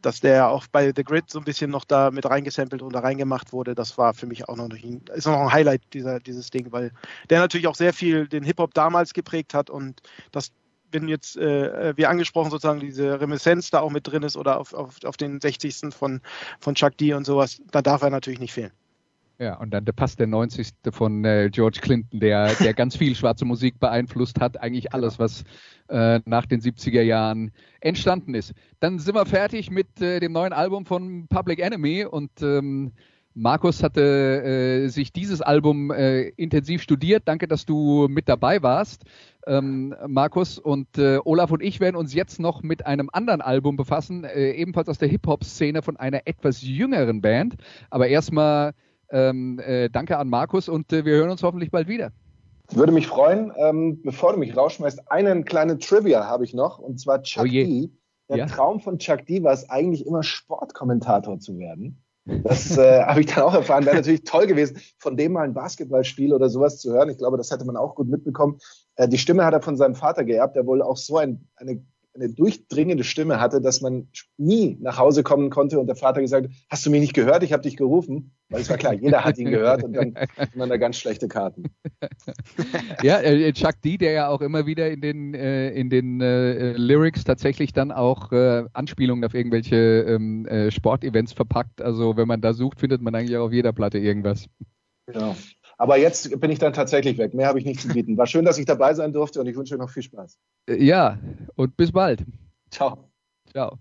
dass 0.00 0.20
der 0.20 0.48
auch 0.48 0.66
bei 0.66 0.92
The 0.94 1.05
Grid 1.05 1.30
so 1.30 1.38
ein 1.38 1.44
bisschen 1.44 1.70
noch 1.70 1.84
da 1.84 2.11
mit 2.11 2.26
reingesampelt 2.26 2.82
und 2.82 2.92
da 2.92 3.00
reingemacht 3.00 3.53
wurde, 3.53 3.74
das 3.74 3.98
war 3.98 4.14
für 4.14 4.26
mich 4.26 4.48
auch 4.48 4.57
noch 4.57 4.68
ein, 4.68 5.03
ist 5.14 5.26
noch 5.26 5.38
ein 5.38 5.53
Highlight 5.53 5.82
dieser, 5.92 6.18
dieses 6.18 6.50
Ding, 6.50 6.72
weil 6.72 6.92
der 7.30 7.40
natürlich 7.40 7.68
auch 7.68 7.76
sehr 7.76 7.92
viel 7.92 8.26
den 8.26 8.42
Hip-Hop 8.42 8.74
damals 8.74 9.14
geprägt 9.14 9.55
hat 9.55 9.70
und 9.70 10.03
das 10.32 10.50
wenn 10.93 11.09
jetzt, 11.09 11.36
äh, 11.36 11.97
wie 11.97 12.07
angesprochen, 12.07 12.51
sozusagen 12.51 12.80
diese 12.80 13.20
Reminiszenz 13.20 13.70
da 13.70 13.80
auch 13.80 13.90
mit 13.90 14.07
drin 14.07 14.22
ist 14.22 14.36
oder 14.36 14.61
auf, 14.61 14.74
auf, 14.74 14.97
auf 15.05 15.16
den 15.16 15.40
60. 15.40 15.95
von, 15.95 16.20
von 16.61 16.74
Chuck 16.74 16.97
D 16.97 17.14
und 17.14 17.24
sowas, 17.24 17.61
da 17.70 17.82
darf 17.82 18.03
er 18.03 18.11
natürlich 18.11 18.40
nicht 18.40 18.53
fehlen. 18.53 18.72
Ja, 19.38 19.57
und 19.57 19.70
dann 19.70 19.84
passt 19.84 20.20
der 20.20 20.28
90. 20.28 20.68
von 20.93 21.24
äh, 21.24 21.51
George 21.51 21.80
Clinton, 21.82 22.20
der, 22.20 22.55
der 22.55 22.74
ganz 22.74 22.97
viel 22.97 23.16
schwarze 23.16 23.45
Musik 23.45 23.80
beeinflusst 23.80 24.40
hat, 24.40 24.61
eigentlich 24.61 24.95
alles, 24.95 25.18
was 25.18 25.43
äh, 25.88 26.20
nach 26.26 26.47
den 26.47 26.61
70er 26.61 27.03
Jahren 27.03 27.51
entstanden 27.80 28.34
ist. 28.34 28.53
Dann 28.78 29.01
sind 29.01 29.16
wir 29.16 29.26
fertig 29.26 29.70
mit 29.70 30.01
äh, 30.01 30.20
dem 30.20 30.30
neuen 30.30 30.53
Album 30.53 30.86
von 30.86 31.26
Public 31.28 31.59
Enemy 31.59 32.05
und 32.05 32.30
ähm, 32.40 32.93
Markus 33.35 33.83
hatte 33.83 34.03
äh, 34.83 34.89
sich 34.89 35.12
dieses 35.12 35.41
Album 35.41 35.91
äh, 35.91 36.28
intensiv 36.30 36.83
studiert. 36.83 37.22
Danke, 37.26 37.49
dass 37.49 37.64
du 37.64 38.07
mit 38.09 38.28
dabei 38.28 38.62
warst, 38.62 39.05
ähm, 39.47 39.95
Markus. 40.07 40.59
Und 40.59 40.99
äh, 40.99 41.18
Olaf 41.24 41.51
und 41.51 41.62
ich 41.62 41.80
werden 41.80 41.97
uns 41.97 42.14
jetzt 42.14 42.41
noch 42.41 42.62
mit 42.62 42.87
einem 42.87 43.09
anderen 43.12 43.41
Album 43.41 43.76
befassen, 43.76 44.24
äh, 44.24 44.53
ebenfalls 44.53 44.89
aus 44.89 44.99
der 44.99 45.09
Hip-Hop-Szene 45.09 45.83
von 45.83 45.97
einer 45.97 46.22
etwas 46.26 46.62
jüngeren 46.62 47.22
Band. 47.22 47.57
Aber 47.91 48.09
erstmal 48.09 48.72
ähm, 49.11 49.59
äh, 49.59 49.89
danke 49.91 50.18
an 50.18 50.28
Markus 50.28 50.68
und 50.68 50.93
äh, 50.93 51.05
wir 51.05 51.14
hören 51.14 51.30
uns 51.30 51.43
hoffentlich 51.43 51.70
bald 51.70 51.89
wieder. 51.89 52.12
Würde 52.70 52.93
mich 52.93 53.07
freuen. 53.07 53.53
Ähm, 53.57 54.01
bevor 54.03 54.33
du 54.33 54.39
mich 54.39 54.57
rausschmeißt, 54.57 55.11
einen 55.11 55.45
kleinen 55.45 55.78
Trivia 55.78 56.26
habe 56.26 56.45
ich 56.45 56.55
noch, 56.55 56.78
und 56.78 56.99
zwar 57.01 57.22
Chuck 57.22 57.45
oh 57.45 57.49
D. 57.49 57.91
Der 58.28 58.37
ja. 58.39 58.47
Traum 58.47 58.80
von 58.80 58.99
Chuck 58.99 59.26
D 59.26 59.43
war 59.43 59.53
es 59.53 59.68
eigentlich 59.68 60.07
immer, 60.07 60.22
Sportkommentator 60.22 61.39
zu 61.39 61.59
werden. 61.59 62.03
Das 62.25 62.77
äh, 62.77 63.03
habe 63.05 63.20
ich 63.20 63.27
dann 63.27 63.45
auch 63.45 63.55
erfahren. 63.55 63.85
Wäre 63.85 63.97
natürlich 63.97 64.25
toll 64.25 64.47
gewesen, 64.47 64.81
von 64.99 65.16
dem 65.16 65.33
mal 65.33 65.45
ein 65.45 65.55
Basketballspiel 65.55 66.33
oder 66.33 66.49
sowas 66.49 66.79
zu 66.79 66.93
hören. 66.93 67.11
Ich 67.11 67.18
glaube, 67.18 67.37
das 67.37 67.51
hätte 67.51 67.64
man 67.64 67.77
auch 67.77 67.95
gut 67.95 68.09
mitbekommen. 68.09 68.59
Äh, 68.97 69.09
die 69.09 69.18
Stimme 69.18 69.45
hat 69.45 69.55
er 69.55 69.62
von 69.62 69.77
seinem 69.77 69.95
Vater 69.95 70.25
geerbt, 70.25 70.57
der 70.57 70.66
wohl 70.66 70.83
auch 70.83 70.97
so 70.97 71.16
ein, 71.18 71.49
eine 71.57 71.85
eine 72.14 72.28
durchdringende 72.28 73.04
Stimme 73.04 73.40
hatte, 73.40 73.60
dass 73.60 73.80
man 73.80 74.08
nie 74.36 74.76
nach 74.80 74.98
Hause 74.98 75.22
kommen 75.22 75.50
konnte 75.50 75.78
und 75.78 75.86
der 75.86 75.96
Vater 75.96 76.20
gesagt, 76.20 76.50
hast 76.68 76.84
du 76.84 76.90
mich 76.90 77.00
nicht 77.00 77.14
gehört? 77.14 77.42
Ich 77.42 77.52
habe 77.52 77.62
dich 77.62 77.76
gerufen. 77.76 78.32
Weil 78.52 78.60
es 78.60 78.68
war 78.68 78.76
klar, 78.76 78.92
jeder 78.92 79.24
hat 79.24 79.38
ihn 79.38 79.50
gehört 79.50 79.82
und 79.82 79.94
dann 79.94 80.14
hat 80.36 80.54
man 80.54 80.68
da 80.68 80.76
ganz 80.76 80.98
schlechte 80.98 81.26
Karten. 81.26 81.64
ja, 83.02 83.18
äh, 83.22 83.50
Chuck 83.54 83.80
D, 83.82 83.96
der 83.96 84.12
ja 84.12 84.28
auch 84.28 84.42
immer 84.42 84.66
wieder 84.66 84.90
in 84.90 85.00
den, 85.00 85.32
äh, 85.32 85.70
in 85.70 85.88
den 85.88 86.20
äh, 86.20 86.72
Lyrics 86.72 87.24
tatsächlich 87.24 87.72
dann 87.72 87.90
auch 87.90 88.30
äh, 88.30 88.64
Anspielungen 88.74 89.24
auf 89.24 89.32
irgendwelche 89.32 89.76
ähm, 89.76 90.44
äh, 90.44 90.70
Sportevents 90.70 91.32
verpackt. 91.32 91.80
Also 91.80 92.18
wenn 92.18 92.28
man 92.28 92.42
da 92.42 92.52
sucht, 92.52 92.80
findet 92.80 93.00
man 93.00 93.14
eigentlich 93.14 93.38
auch 93.38 93.46
auf 93.46 93.52
jeder 93.52 93.72
Platte 93.72 93.98
irgendwas. 93.98 94.48
Genau. 95.06 95.34
Aber 95.83 95.99
jetzt 95.99 96.39
bin 96.39 96.53
ich 96.53 96.61
dann 96.61 96.72
tatsächlich 96.72 97.18
weg. 97.18 97.35
Mehr 97.35 97.49
habe 97.49 97.59
ich 97.59 97.64
nicht 97.64 97.80
zu 97.80 97.89
bieten. 97.89 98.16
War 98.16 98.28
schön, 98.28 98.45
dass 98.45 98.57
ich 98.57 98.66
dabei 98.66 98.95
sein 98.95 99.12
durfte 99.12 99.41
und 99.41 99.49
ich 99.49 99.57
wünsche 99.57 99.74
euch 99.74 99.80
noch 99.80 99.91
viel 99.91 100.05
Spaß. 100.05 100.39
Äh, 100.68 100.80
ja, 100.80 101.18
und 101.57 101.76
bis 101.76 101.91
bald. 101.91 102.24
Ciao. 102.70 103.11
Ciao. 103.51 103.80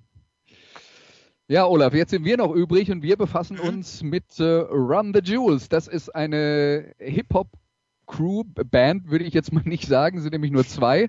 Ja, 1.47 1.67
Olaf, 1.67 1.93
jetzt 1.93 2.09
sind 2.09 2.25
wir 2.25 2.37
noch 2.37 2.55
übrig 2.55 2.89
und 2.89 3.03
wir 3.03 3.17
befassen 3.17 3.57
mhm. 3.57 3.69
uns 3.69 4.01
mit 4.01 4.39
äh, 4.39 4.43
Run 4.43 5.13
the 5.13 5.21
Jewels. 5.23 5.69
Das 5.69 5.87
ist 5.87 6.09
eine 6.09 6.91
Hip-Hop-Crew-Band, 6.97 9.11
würde 9.11 9.25
ich 9.25 9.35
jetzt 9.35 9.53
mal 9.53 9.61
nicht 9.63 9.85
sagen, 9.85 10.21
sind 10.21 10.31
nämlich 10.31 10.51
nur 10.51 10.65
zwei. 10.65 11.07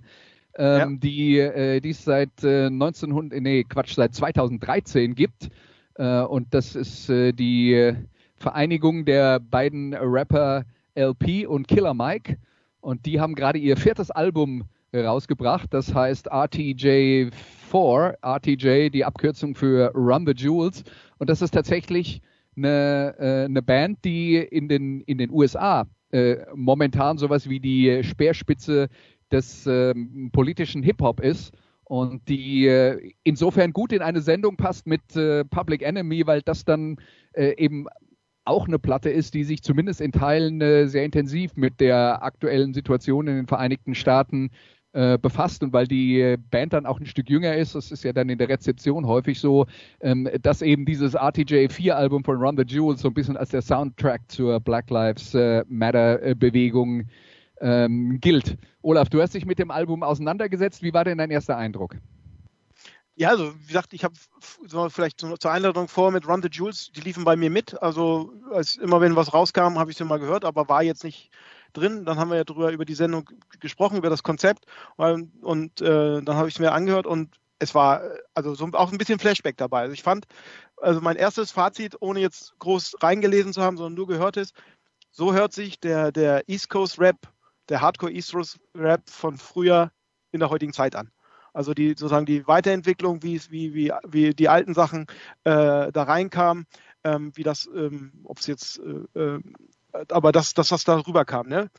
Ähm, 0.59 0.79
ja. 0.79 0.89
die, 0.99 1.39
äh, 1.39 1.81
die 1.81 1.91
es 1.91 2.05
seit 2.05 2.45
äh, 2.45 2.67
1900, 2.67 3.41
nee, 3.41 3.65
Quatsch, 3.65 3.95
seit 3.95 4.15
2013 4.15 5.15
gibt. 5.15 5.49
Äh, 5.95 6.21
und 6.21 6.53
das 6.53 6.77
ist 6.77 7.09
äh, 7.09 7.33
die 7.33 7.95
Vereinigung 8.37 9.07
der 9.07 9.41
beiden 9.41 9.95
Rapper 9.95 10.67
LP 10.95 11.47
und 11.47 11.69
Killer 11.69 11.95
Mike. 11.95 12.39
Und 12.81 13.07
die 13.07 13.21
haben 13.21 13.35
gerade 13.35 13.59
ihr 13.59 13.77
viertes 13.77 14.11
Album 14.11 14.65
rausgebracht. 14.95 15.73
Das 15.73 15.95
heißt 15.95 16.33
RTJ4, 16.33 18.15
RTJ, 18.23 18.91
die 18.91 19.05
Abkürzung 19.05 19.55
für 19.55 19.93
Run 19.95 20.27
the 20.27 20.35
Jewels. 20.37 20.85
Und 21.19 21.31
das 21.31 21.43
ist 21.43 21.53
tatsächlich 21.53 22.21
eine, 22.57 23.15
äh, 23.19 23.45
eine 23.45 23.63
Band, 23.63 24.05
die 24.05 24.37
in 24.37 24.69
den, 24.69 25.01
in 25.03 25.19
den 25.19 25.31
USA 25.31 25.87
äh, 26.11 26.37
momentan 26.55 27.17
sowas 27.19 27.49
wie 27.49 27.61
die 27.61 28.03
Speerspitze 28.03 28.89
des 29.31 29.67
äh, 29.67 29.95
politischen 30.33 30.83
Hip-Hop 30.83 31.21
ist 31.21 31.55
und 31.85 32.29
die 32.29 32.67
äh, 32.67 33.13
insofern 33.23 33.73
gut 33.73 33.93
in 33.93 34.03
eine 34.03 34.21
Sendung 34.21 34.57
passt 34.57 34.87
mit 34.87 35.17
äh, 35.17 35.45
Public 35.45 35.83
Enemy, 35.83 36.27
weil 36.27 36.43
das 36.43 36.65
dann 36.65 36.97
äh, 37.33 37.55
eben 37.57 37.87
auch 38.45 38.67
eine 38.67 38.79
Platte 38.79 39.11
ist, 39.11 39.35
die 39.35 39.45
sich 39.45 39.63
zumindest 39.63 40.01
in 40.01 40.13
Teilen 40.13 40.61
äh, 40.61 40.87
sehr 40.87 41.05
intensiv 41.05 41.57
mit 41.57 41.81
der 41.81 42.23
aktuellen 42.23 42.75
Situation 42.75 43.29
in 43.29 43.37
den 43.37 43.47
Vereinigten 43.47 43.95
Staaten 43.95 44.51
äh, 44.95 45.17
befasst 45.17 45.63
und 45.63 45.73
weil 45.73 45.87
die 45.87 46.37
Band 46.51 46.75
dann 46.75 46.85
auch 46.85 47.01
ein 47.01 47.07
Stück 47.07 47.31
jünger 47.31 47.57
ist, 47.57 47.75
das 47.75 47.91
ist 47.91 48.05
ja 48.05 48.13
dann 48.13 48.29
in 48.29 48.39
der 48.39 48.49
Rezeption 48.49 49.07
häufig 49.07 49.41
so, 49.41 49.67
ähm, 50.01 50.29
dass 50.43 50.61
eben 50.61 50.85
dieses 50.85 51.15
RTJ 51.15 51.69
4 51.69 51.97
Album 51.97 52.25
von 52.25 52.37
Run 52.37 52.57
the 52.59 52.65
Jewels 52.67 53.01
so 53.01 53.09
ein 53.09 53.15
bisschen 53.15 53.37
als 53.37 53.51
der 53.51 53.63
Soundtrack 53.63 54.21
zur 54.29 54.61
Black 54.61 54.91
Lives 54.91 55.35
äh, 55.35 55.65
Matter 55.69 56.21
äh, 56.23 56.35
ähm, 57.63 58.19
gilt. 58.21 58.59
Olaf, 58.83 59.09
du 59.09 59.23
hast 59.23 59.35
dich 59.35 59.47
mit 59.47 59.59
dem 59.59 59.71
Album 59.71 60.03
auseinandergesetzt. 60.03 60.83
Wie 60.83 60.93
war 60.93 61.05
denn 61.05 61.19
dein 61.19 61.31
erster 61.31 61.57
Eindruck? 61.57 61.97
Ja, 63.15 63.29
also 63.29 63.55
wie 63.61 63.67
gesagt, 63.67 63.93
ich 63.93 64.05
habe 64.05 64.15
vielleicht 64.89 65.21
zur 65.21 65.51
Einladung 65.51 65.87
vor 65.87 66.11
mit 66.11 66.27
Run 66.27 66.43
the 66.43 66.49
Jewels, 66.51 66.91
die 66.93 67.03
liefen 67.03 67.25
bei 67.25 67.37
mir 67.37 67.51
mit. 67.51 67.81
Also 67.83 68.33
als 68.51 68.77
immer 68.77 69.01
wenn 69.03 69.17
was 69.17 69.35
rauskam, 69.35 69.79
habe 69.79 69.91
ich 69.91 69.99
sie 69.99 70.05
mal 70.05 70.19
gehört, 70.19 70.45
aber 70.47 70.69
war 70.69 70.83
jetzt 70.83 71.05
nicht 71.05 71.31
drin. 71.75 72.07
Dann 72.07 72.19
haben 72.19 72.31
wir 72.31 72.39
ja 72.39 72.45
drüber 72.45 72.73
über 72.73 72.87
die 72.87 72.95
Sendung 72.95 73.29
gesprochen, 73.61 73.99
über 73.99 74.09
das 74.09 74.23
Konzept 74.23 74.65
und, 74.97 75.31
und 75.43 75.81
äh, 75.83 76.23
dann 76.23 76.37
habe 76.37 76.49
ich 76.49 76.55
es 76.55 76.61
mir 76.61 76.73
angehört 76.73 77.07
und 77.07 77.37
es 77.59 77.75
war 77.75 78.03
also 78.35 78.55
so 78.55 78.67
auch 78.73 78.91
ein 78.91 78.99
bisschen 78.99 79.19
Flashback 79.19 79.59
dabei. 79.59 79.83
Also 79.83 79.93
ich 79.93 80.03
fand, 80.03 80.27
also 80.79 81.01
mein 81.01 81.17
erstes 81.17 81.53
Fazit, 81.53 81.97
ohne 82.01 82.21
jetzt 82.21 82.59
groß 82.61 82.97
reingelesen 83.03 83.53
zu 83.53 83.63
haben, 83.63 83.77
sondern 83.77 83.95
nur 83.95 84.09
gehört 84.09 84.39
ist, 84.39 84.55
so 85.11 85.35
hört 85.35 85.53
sich 85.53 85.79
der, 85.79 86.13
der 86.13 86.49
East 86.49 86.71
Coast 86.71 86.99
Rap, 86.99 87.17
der 87.69 87.83
Hardcore 87.83 88.13
East 88.13 88.33
Coast 88.33 88.59
Rap 88.75 89.09
von 89.09 89.37
früher 89.37 89.93
in 90.33 90.41
der 90.41 90.49
heutigen 90.51 90.73
Zeit 90.73 90.97
an. 90.97 91.11
Also 91.53 91.75
die 91.75 91.91
sozusagen 91.91 92.27
die 92.27 92.47
Weiterentwicklung, 92.47 93.23
wie, 93.23 93.41
wie, 93.51 93.75
wie, 93.75 93.93
wie 94.07 94.35
die 94.35 94.49
alten 94.49 94.75
Sachen 94.75 95.07
äh, 95.45 95.93
da 95.93 96.03
reinkamen, 96.03 96.67
ähm, 97.05 97.33
wie 97.35 97.43
das, 97.43 97.69
ähm, 97.75 98.13
ob 98.25 98.39
es 98.39 98.47
jetzt 98.47 98.81
äh, 99.15 99.21
äh 99.21 99.41
aber 100.09 100.33
das, 100.33 100.55
das, 100.55 100.73
was 100.73 100.85
da 100.85 100.97
rüberkam, 101.01 101.49
ne? 101.49 101.71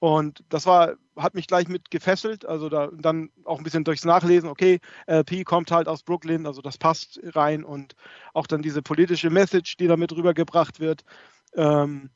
Und 0.00 0.44
das 0.48 0.64
war, 0.66 0.94
hat 1.16 1.34
mich 1.34 1.48
gleich 1.48 1.66
mit 1.66 1.90
gefesselt, 1.90 2.46
also 2.46 2.68
da 2.68 2.88
dann 2.92 3.30
auch 3.44 3.58
ein 3.58 3.64
bisschen 3.64 3.82
durchs 3.82 4.04
Nachlesen, 4.04 4.48
okay, 4.48 4.78
LP 5.06 5.44
kommt 5.44 5.72
halt 5.72 5.88
aus 5.88 6.04
Brooklyn, 6.04 6.46
also 6.46 6.62
das 6.62 6.78
passt 6.78 7.18
rein 7.24 7.64
und 7.64 7.94
auch 8.32 8.46
dann 8.46 8.62
diese 8.62 8.80
politische 8.80 9.30
Message, 9.30 9.76
die 9.76 9.88
damit 9.88 10.12
rübergebracht 10.12 10.78
wird. 10.78 11.02
Ähm, 11.54 12.10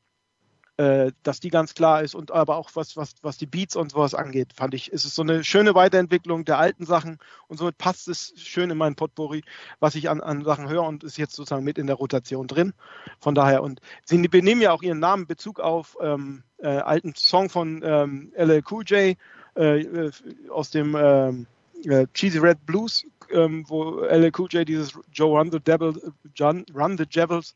äh, 0.77 1.11
dass 1.21 1.39
die 1.39 1.49
ganz 1.49 1.75
klar 1.75 2.01
ist 2.01 2.15
und 2.15 2.31
aber 2.31 2.57
auch 2.57 2.71
was, 2.73 2.97
was, 2.97 3.13
was 3.21 3.37
die 3.37 3.45
Beats 3.45 3.75
und 3.75 3.91
sowas 3.91 4.15
angeht, 4.15 4.53
fand 4.55 4.73
ich, 4.73 4.91
ist 4.91 5.05
es 5.05 5.13
so 5.13 5.21
eine 5.21 5.43
schöne 5.43 5.75
Weiterentwicklung 5.75 6.45
der 6.45 6.57
alten 6.57 6.85
Sachen 6.85 7.19
und 7.47 7.57
somit 7.57 7.77
passt 7.77 8.07
es 8.07 8.33
schön 8.37 8.71
in 8.71 8.77
meinen 8.77 8.95
Potpourri, 8.95 9.43
was 9.79 9.93
ich 9.93 10.09
an, 10.09 10.19
an 10.19 10.43
Sachen 10.43 10.69
höre 10.69 10.83
und 10.83 11.03
ist 11.03 11.17
jetzt 11.17 11.35
sozusagen 11.35 11.63
mit 11.63 11.77
in 11.77 11.85
der 11.85 11.95
Rotation 11.95 12.47
drin. 12.47 12.73
Von 13.19 13.35
daher, 13.35 13.61
und 13.61 13.81
sie 14.03 14.17
benehmen 14.27 14.61
ja 14.61 14.71
auch 14.71 14.81
ihren 14.81 14.99
Namen 14.99 15.27
Bezug 15.27 15.59
auf 15.59 15.95
ähm, 16.01 16.43
äh, 16.57 16.67
alten 16.67 17.13
Song 17.15 17.49
von 17.49 17.81
ähm, 17.83 18.31
LL 18.35 18.63
Cool 18.69 18.83
J 18.85 19.15
äh, 19.55 19.81
äh, 19.81 20.11
aus 20.49 20.71
dem 20.71 20.95
ähm, 20.97 21.45
äh, 21.85 22.07
Cheesy 22.15 22.39
Red 22.39 22.65
Blues, 22.65 23.05
ähm, 23.29 23.63
wo 23.67 23.99
LL 23.99 24.31
Cool 24.35 24.47
J 24.49 24.67
dieses 24.67 24.97
Joe 25.11 25.37
Run 25.37 25.51
the 25.51 25.59
Devil, 25.59 26.13
John, 26.33 26.65
Run 26.73 26.97
the 26.97 27.05
Devils 27.05 27.55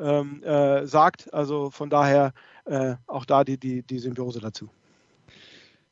ähm, 0.00 0.42
äh, 0.42 0.86
sagt. 0.86 1.32
Also 1.32 1.70
von 1.70 1.90
daher 1.90 2.32
äh, 2.64 2.94
auch 3.06 3.24
da 3.24 3.44
die, 3.44 3.58
die, 3.58 3.82
die 3.82 3.98
Symbiose 3.98 4.40
dazu. 4.40 4.70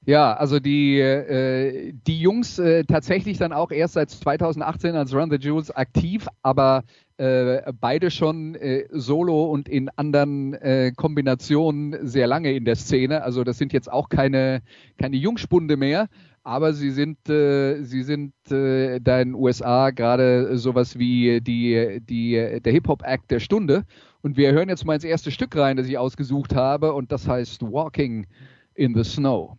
Ja, 0.06 0.32
also 0.32 0.59
die, 0.59 0.98
äh, 0.98 1.92
die 2.06 2.20
Jungs 2.20 2.59
äh, 2.59 2.84
tatsächlich 2.84 3.36
dann 3.36 3.52
auch 3.52 3.70
erst 3.70 3.94
seit 3.94 4.09
2018 4.09 4.94
als 4.94 5.12
Run 5.12 5.30
the 5.30 5.36
Jewels 5.36 5.70
aktiv, 5.70 6.26
aber 6.40 6.84
äh, 7.18 7.72
beide 7.78 8.11
schon 8.11 8.54
äh, 8.54 8.86
solo 8.90 9.50
und 9.50 9.68
in 9.68 9.90
anderen 9.96 10.54
äh, 10.54 10.92
Kombinationen 10.96 12.06
sehr 12.06 12.26
lange 12.26 12.52
in 12.52 12.64
der 12.64 12.76
Szene. 12.76 13.22
Also 13.22 13.44
das 13.44 13.59
sind 13.59 13.74
jetzt 13.74 13.92
auch 13.92 14.09
keine, 14.09 14.62
keine 14.98 15.16
Jungspunde 15.16 15.76
mehr, 15.76 16.09
aber 16.49 16.72
sie 16.72 16.90
sind, 16.90 17.28
äh, 17.28 17.82
sie 17.82 18.03
sind 18.03 18.32
äh, 18.51 19.01
da 19.01 19.20
in 19.20 19.32
den 19.32 19.34
USA 19.34 19.90
gerade 19.90 20.57
sowas 20.57 20.99
wie 20.99 21.42
die, 21.42 22.01
die, 22.01 22.61
der 22.64 22.72
Hip-Hop-Act 22.72 23.30
der 23.30 23.38
Stunde. 23.38 23.84
Und 24.22 24.38
wir 24.38 24.53
hören 24.53 24.70
jetzt 24.70 24.86
mal 24.86 24.94
ins 24.94 25.05
erste 25.05 25.30
Stück 25.30 25.55
rein, 25.57 25.76
das 25.76 25.86
ich 25.88 25.99
ausgesucht 25.99 26.55
habe, 26.55 26.94
und 26.94 27.12
das 27.12 27.28
heißt 27.28 27.61
Walking 27.62 28.26
in 28.74 28.94
the 28.94 29.05
Snow. 29.05 29.59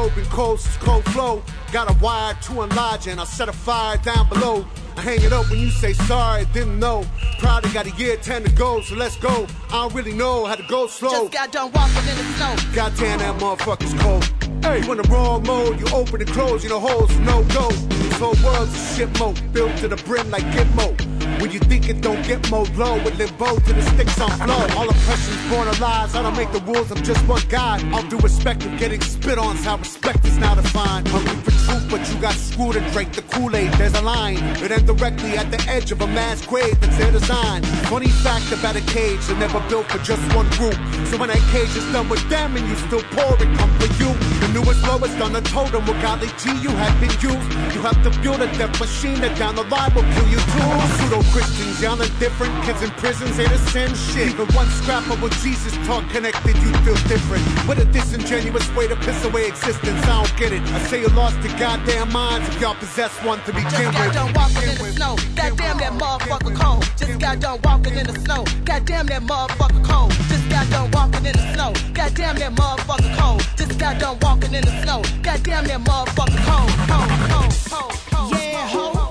Code 0.00 0.14
to 0.14 0.20
go, 0.20 0.22
been 0.22 0.30
cold 0.30 0.60
cold 0.80 1.04
flow. 1.06 1.42
Got 1.72 1.90
a 1.90 1.98
wire 2.02 2.34
to 2.42 2.62
enlarge 2.62 3.06
and 3.06 3.20
I 3.20 3.24
set 3.24 3.48
a 3.48 3.52
fire 3.52 3.96
down 3.98 4.28
below. 4.28 4.66
I 4.96 5.02
hang 5.02 5.22
it 5.22 5.32
up 5.32 5.48
when 5.50 5.58
you 5.58 5.70
say 5.70 5.92
sorry, 5.92 6.44
didn't 6.52 6.78
know. 6.78 7.04
Probably 7.38 7.70
got 7.70 7.86
a 7.86 7.96
year 7.96 8.16
10 8.16 8.44
to 8.44 8.52
go, 8.52 8.80
so 8.82 8.94
let's 8.96 9.16
go. 9.16 9.46
I 9.68 9.82
don't 9.82 9.94
really 9.94 10.12
know 10.12 10.44
how 10.46 10.56
to 10.56 10.64
go 10.68 10.86
slow. 10.86 11.10
Just 11.10 11.32
got 11.32 11.52
done 11.52 11.72
walking 11.72 12.08
in 12.08 12.16
the 12.16 12.24
snow. 12.34 12.56
Goddamn, 12.74 13.18
that 13.18 13.40
motherfucker's 13.40 13.94
cold. 14.02 14.24
Hey, 14.62 14.84
you 14.84 14.92
in 14.92 14.98
the 14.98 15.08
wrong 15.08 15.42
mode, 15.44 15.80
you 15.80 15.86
open 15.94 16.20
and 16.20 16.30
close, 16.30 16.62
you 16.62 16.70
know 16.70 16.80
holes, 16.80 17.16
no 17.20 17.42
go. 17.44 17.70
This 17.70 18.18
whole 18.18 18.36
world's 18.44 18.74
a 18.74 18.94
shit 18.94 19.18
mode, 19.18 19.40
built 19.52 19.74
to 19.78 19.88
the 19.88 19.96
brim 19.96 20.30
like 20.30 20.44
Gitmo. 20.44 21.09
When 21.40 21.50
you 21.50 21.58
think 21.58 21.88
it 21.88 22.02
don't 22.02 22.22
get 22.26 22.50
more 22.50 22.66
low, 22.76 22.96
it 22.96 23.16
live 23.16 23.36
both 23.38 23.64
to 23.64 23.72
the 23.72 23.80
sticks 23.80 24.20
on 24.20 24.30
flow. 24.30 24.60
All 24.76 24.90
oppression's 24.90 25.48
born 25.48 25.68
of 25.68 25.80
lies. 25.80 26.14
I 26.14 26.20
don't 26.20 26.36
make 26.36 26.52
the 26.52 26.60
rules, 26.60 26.90
I'm 26.90 27.02
just 27.02 27.26
one 27.26 27.40
guy. 27.48 27.80
All 27.94 28.02
due 28.02 28.18
respect 28.18 28.62
of 28.66 28.78
getting 28.78 29.00
spit 29.00 29.38
on, 29.38 29.56
how 29.56 29.78
respect 29.78 30.26
is 30.26 30.36
now 30.36 30.54
defined. 30.54 31.08
Hungry 31.08 31.36
for 31.36 31.50
truth, 31.50 31.86
but 31.90 32.06
you 32.12 32.20
got 32.20 32.34
screwed 32.34 32.76
and 32.76 32.92
drank 32.92 33.14
the 33.14 33.22
Kool-Aid. 33.22 33.72
There's 33.80 33.94
a 33.94 34.02
line, 34.02 34.36
it 34.62 34.70
ends 34.70 34.84
directly 34.84 35.38
at 35.38 35.50
the 35.50 35.60
edge 35.66 35.90
of 35.92 36.02
a 36.02 36.06
mass 36.06 36.44
grave 36.44 36.78
that's 36.78 36.98
their 36.98 37.10
design. 37.10 37.62
Funny 37.88 38.08
fact 38.08 38.52
about 38.52 38.76
a 38.76 38.82
cage, 38.82 39.24
they're 39.26 39.38
never 39.38 39.60
built 39.70 39.90
for 39.90 39.98
just 40.04 40.20
one 40.36 40.48
group. 40.60 40.76
So 41.08 41.16
when 41.16 41.30
that 41.30 41.40
cage 41.50 41.74
is 41.74 41.90
done 41.90 42.10
with 42.10 42.28
them 42.28 42.54
and 42.54 42.68
you 42.68 42.76
still 42.76 43.02
pour 43.16 43.32
it, 43.40 43.48
come 43.56 43.72
for 43.80 43.88
you. 43.96 44.12
The 44.44 44.48
newest 44.52 44.82
lowest 44.84 45.18
on 45.22 45.32
the 45.32 45.40
totem, 45.40 45.86
what 45.86 46.02
godly 46.02 46.28
G 46.36 46.52
you 46.60 46.68
have 46.68 47.00
been 47.00 47.16
used. 47.24 47.48
You 47.72 47.80
have 47.80 47.96
to 48.04 48.10
build 48.20 48.42
a 48.42 48.46
death 48.58 48.78
machine 48.78 49.20
that 49.22 49.38
down 49.38 49.54
the 49.54 49.64
line 49.64 49.94
will 49.94 50.04
kill 50.12 50.28
you 50.28 50.40
too. 50.52 50.68
Pseudo 51.00 51.29
Christians 51.32 51.80
y'all 51.80 52.00
are 52.00 52.18
different. 52.18 52.52
Kids 52.64 52.82
in 52.82 52.90
prisons 52.98 53.38
ain't 53.38 53.50
the 53.50 53.58
same 53.70 53.94
shit. 53.94 54.34
Even 54.34 54.46
one 54.54 54.66
scrap 54.68 55.08
of 55.10 55.22
what 55.22 55.32
Jesus 55.42 55.74
taught 55.86 56.08
connected, 56.10 56.56
you 56.58 56.72
feel 56.82 56.98
different. 57.06 57.44
What 57.68 57.78
a 57.78 57.84
disingenuous 57.84 58.68
way 58.74 58.88
to 58.88 58.96
piss 58.96 59.24
away 59.24 59.46
existence. 59.46 60.02
I 60.04 60.22
don't 60.22 60.36
get 60.36 60.52
it. 60.52 60.62
I 60.62 60.78
say 60.90 61.00
you 61.00 61.08
lost 61.08 61.38
your 61.42 61.56
goddamn 61.58 62.12
minds 62.12 62.48
if 62.48 62.60
y'all 62.60 62.74
possess 62.74 63.12
one 63.24 63.38
to 63.44 63.52
begin 63.52 63.70
Just 63.70 63.92
got 63.92 64.06
with. 64.06 64.14
done 64.14 64.32
walking 64.34 64.68
in 64.68 64.78
the 64.78 64.92
snow. 64.92 65.16
Goddamn 65.36 65.78
that 65.78 65.92
motherfucker 65.92 66.56
cold. 66.56 66.84
Just 66.96 67.18
got 67.20 67.40
done 67.40 67.60
walking 67.64 67.94
in 67.94 68.06
the 68.06 68.18
snow. 68.20 68.44
Goddamn 68.64 69.06
that 69.06 69.22
motherfucker 69.22 69.84
cold. 69.84 70.10
Just 70.28 70.48
got 70.50 70.68
done 70.70 70.90
walking 70.92 71.26
in 71.26 71.32
the 71.32 71.52
snow. 71.54 71.72
Goddamn 71.94 72.36
that 72.38 72.52
motherfucker 72.54 73.16
cold. 73.18 73.40
Just 73.56 73.78
got 73.78 73.98
done 74.00 74.18
walking 74.20 74.54
in 74.54 74.64
the 74.64 74.82
snow. 74.82 75.02
Goddamn 75.22 75.64
that 75.66 75.80
motherfucker 75.80 76.42
cold. 76.48 76.70
Cold, 76.90 77.10
cold, 77.30 77.54
cold, 77.70 77.94
cold. 78.10 78.34
Yeah, 78.34 78.66
ho, 78.68 78.92
gangsta 78.92 79.09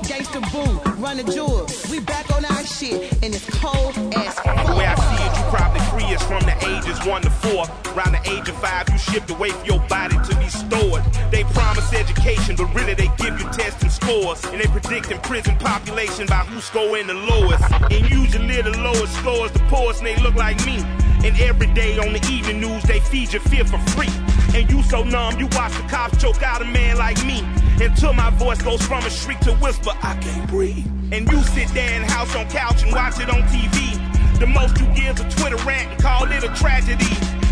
boo, 0.51 0.91
run 1.01 1.17
the 1.17 1.23
jewels. 1.23 1.89
We 1.89 1.99
back 1.99 2.29
on 2.35 2.45
our 2.45 2.63
shit, 2.63 3.11
and 3.23 3.33
it's 3.33 3.49
cold 3.59 3.97
as 4.15 4.35
The 4.35 4.75
way 4.77 4.85
I 4.85 4.95
see 4.95 5.23
it, 5.25 5.33
you 5.37 5.43
probably 5.49 5.81
free 5.91 6.15
us 6.15 6.23
from 6.23 6.43
the 6.43 6.55
ages 6.69 6.99
one 7.05 7.21
to 7.21 7.29
four. 7.29 7.65
Around 7.93 8.13
the 8.13 8.21
age 8.29 8.47
of 8.49 8.55
five, 8.61 8.87
you 8.89 8.97
shipped 8.97 9.29
away 9.29 9.49
for 9.51 9.65
your 9.65 9.79
body 9.87 10.15
to 10.15 10.35
be 10.37 10.47
stored. 10.47 11.03
They 11.31 11.43
promise 11.43 11.91
education, 11.93 12.55
but 12.55 12.73
really 12.73 12.93
they 12.93 13.09
give 13.17 13.39
you 13.39 13.47
tests 13.51 13.81
and 13.83 13.91
scores. 13.91 14.43
And 14.45 14.61
they 14.61 14.67
predicting 14.67 15.19
prison 15.19 15.55
population 15.57 16.27
by 16.27 16.45
who's 16.45 16.63
scoring 16.63 17.07
the 17.07 17.13
lowest. 17.13 17.63
And 17.71 18.09
usually 18.09 18.61
the 18.61 18.77
lowest 18.77 19.13
scores 19.17 19.51
the 19.51 19.59
poorest, 19.69 19.99
and 19.99 20.07
they 20.07 20.17
look 20.21 20.35
like 20.35 20.63
me. 20.65 20.83
And 21.23 21.37
every 21.41 21.67
day 21.73 21.97
on 21.97 22.13
the 22.13 22.25
evening 22.31 22.61
news, 22.61 22.83
they 22.83 22.99
feed 22.99 23.33
your 23.33 23.41
fear 23.41 23.65
for 23.65 23.77
free. 23.91 24.09
And 24.55 24.69
you 24.71 24.81
so 24.83 25.03
numb, 25.03 25.39
you 25.39 25.47
watch 25.51 25.73
the 25.73 25.83
cops 25.89 26.21
choke 26.21 26.41
out 26.41 26.61
a 26.61 26.65
man 26.65 26.97
like 26.97 27.23
me. 27.25 27.43
Until 27.81 28.13
my 28.13 28.29
voice 28.31 28.61
goes 28.61 28.81
from 28.81 29.03
a 29.05 29.09
shriek 29.09 29.39
to 29.41 29.53
whisper, 29.55 29.91
I 30.01 30.15
can't 30.15 30.49
breathe. 30.49 30.85
And 31.11 31.29
you 31.29 31.41
sit 31.43 31.67
there 31.69 31.93
in 31.95 32.01
the 32.03 32.11
house 32.11 32.35
on 32.35 32.47
couch 32.49 32.83
and 32.83 32.93
watch 32.93 33.19
it 33.19 33.29
on 33.29 33.43
TV. 33.51 33.99
The 34.39 34.47
most 34.47 34.79
you 34.79 34.87
give 34.95 35.19
a 35.19 35.29
Twitter 35.29 35.57
rant 35.67 35.91
and 35.91 36.01
call 36.01 36.23
it 36.31 36.43
a 36.43 36.51
tragedy. 36.55 37.11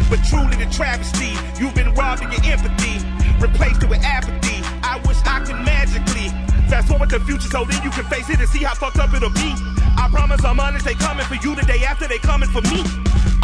But 0.10 0.24
truly 0.24 0.56
the 0.56 0.72
travesty, 0.72 1.36
you've 1.60 1.76
been 1.76 1.94
robbed 1.94 2.24
of 2.24 2.32
your 2.32 2.44
empathy, 2.48 3.04
replaced 3.40 3.84
it 3.84 3.90
with 3.90 4.04
apathy. 4.04 4.64
I 4.82 5.02
wish 5.06 5.18
I 5.26 5.44
could 5.44 5.60
magically 5.68 6.30
fast 6.70 6.88
forward 6.88 7.10
the 7.10 7.20
future 7.22 7.50
so 7.50 7.66
then 7.66 7.84
you 7.84 7.90
can 7.90 8.06
face 8.06 8.30
it 8.30 8.40
and 8.40 8.48
see 8.48 8.64
how 8.64 8.76
fucked 8.76 9.00
up 9.00 9.14
it'll 9.14 9.30
be. 9.32 9.52
I 10.00 10.08
promise 10.12 10.44
I'm 10.46 10.60
honest, 10.60 10.86
they 10.86 10.94
coming 10.94 11.26
for 11.26 11.36
you 11.36 11.56
the 11.56 11.66
day 11.66 11.84
after 11.84 12.08
they 12.08 12.20
coming 12.20 12.50
for 12.50 12.62
me. 12.62 12.84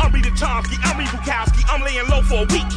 I'm 0.03 0.11
Rita 0.11 0.31
Chomsky, 0.31 0.75
I'm 0.83 0.99
Reed 0.99 1.07
Bukowski, 1.07 1.63
I'm 1.69 1.81
laying 1.81 2.05
low 2.09 2.21
for 2.21 2.43
a 2.43 2.47
week. 2.51 2.67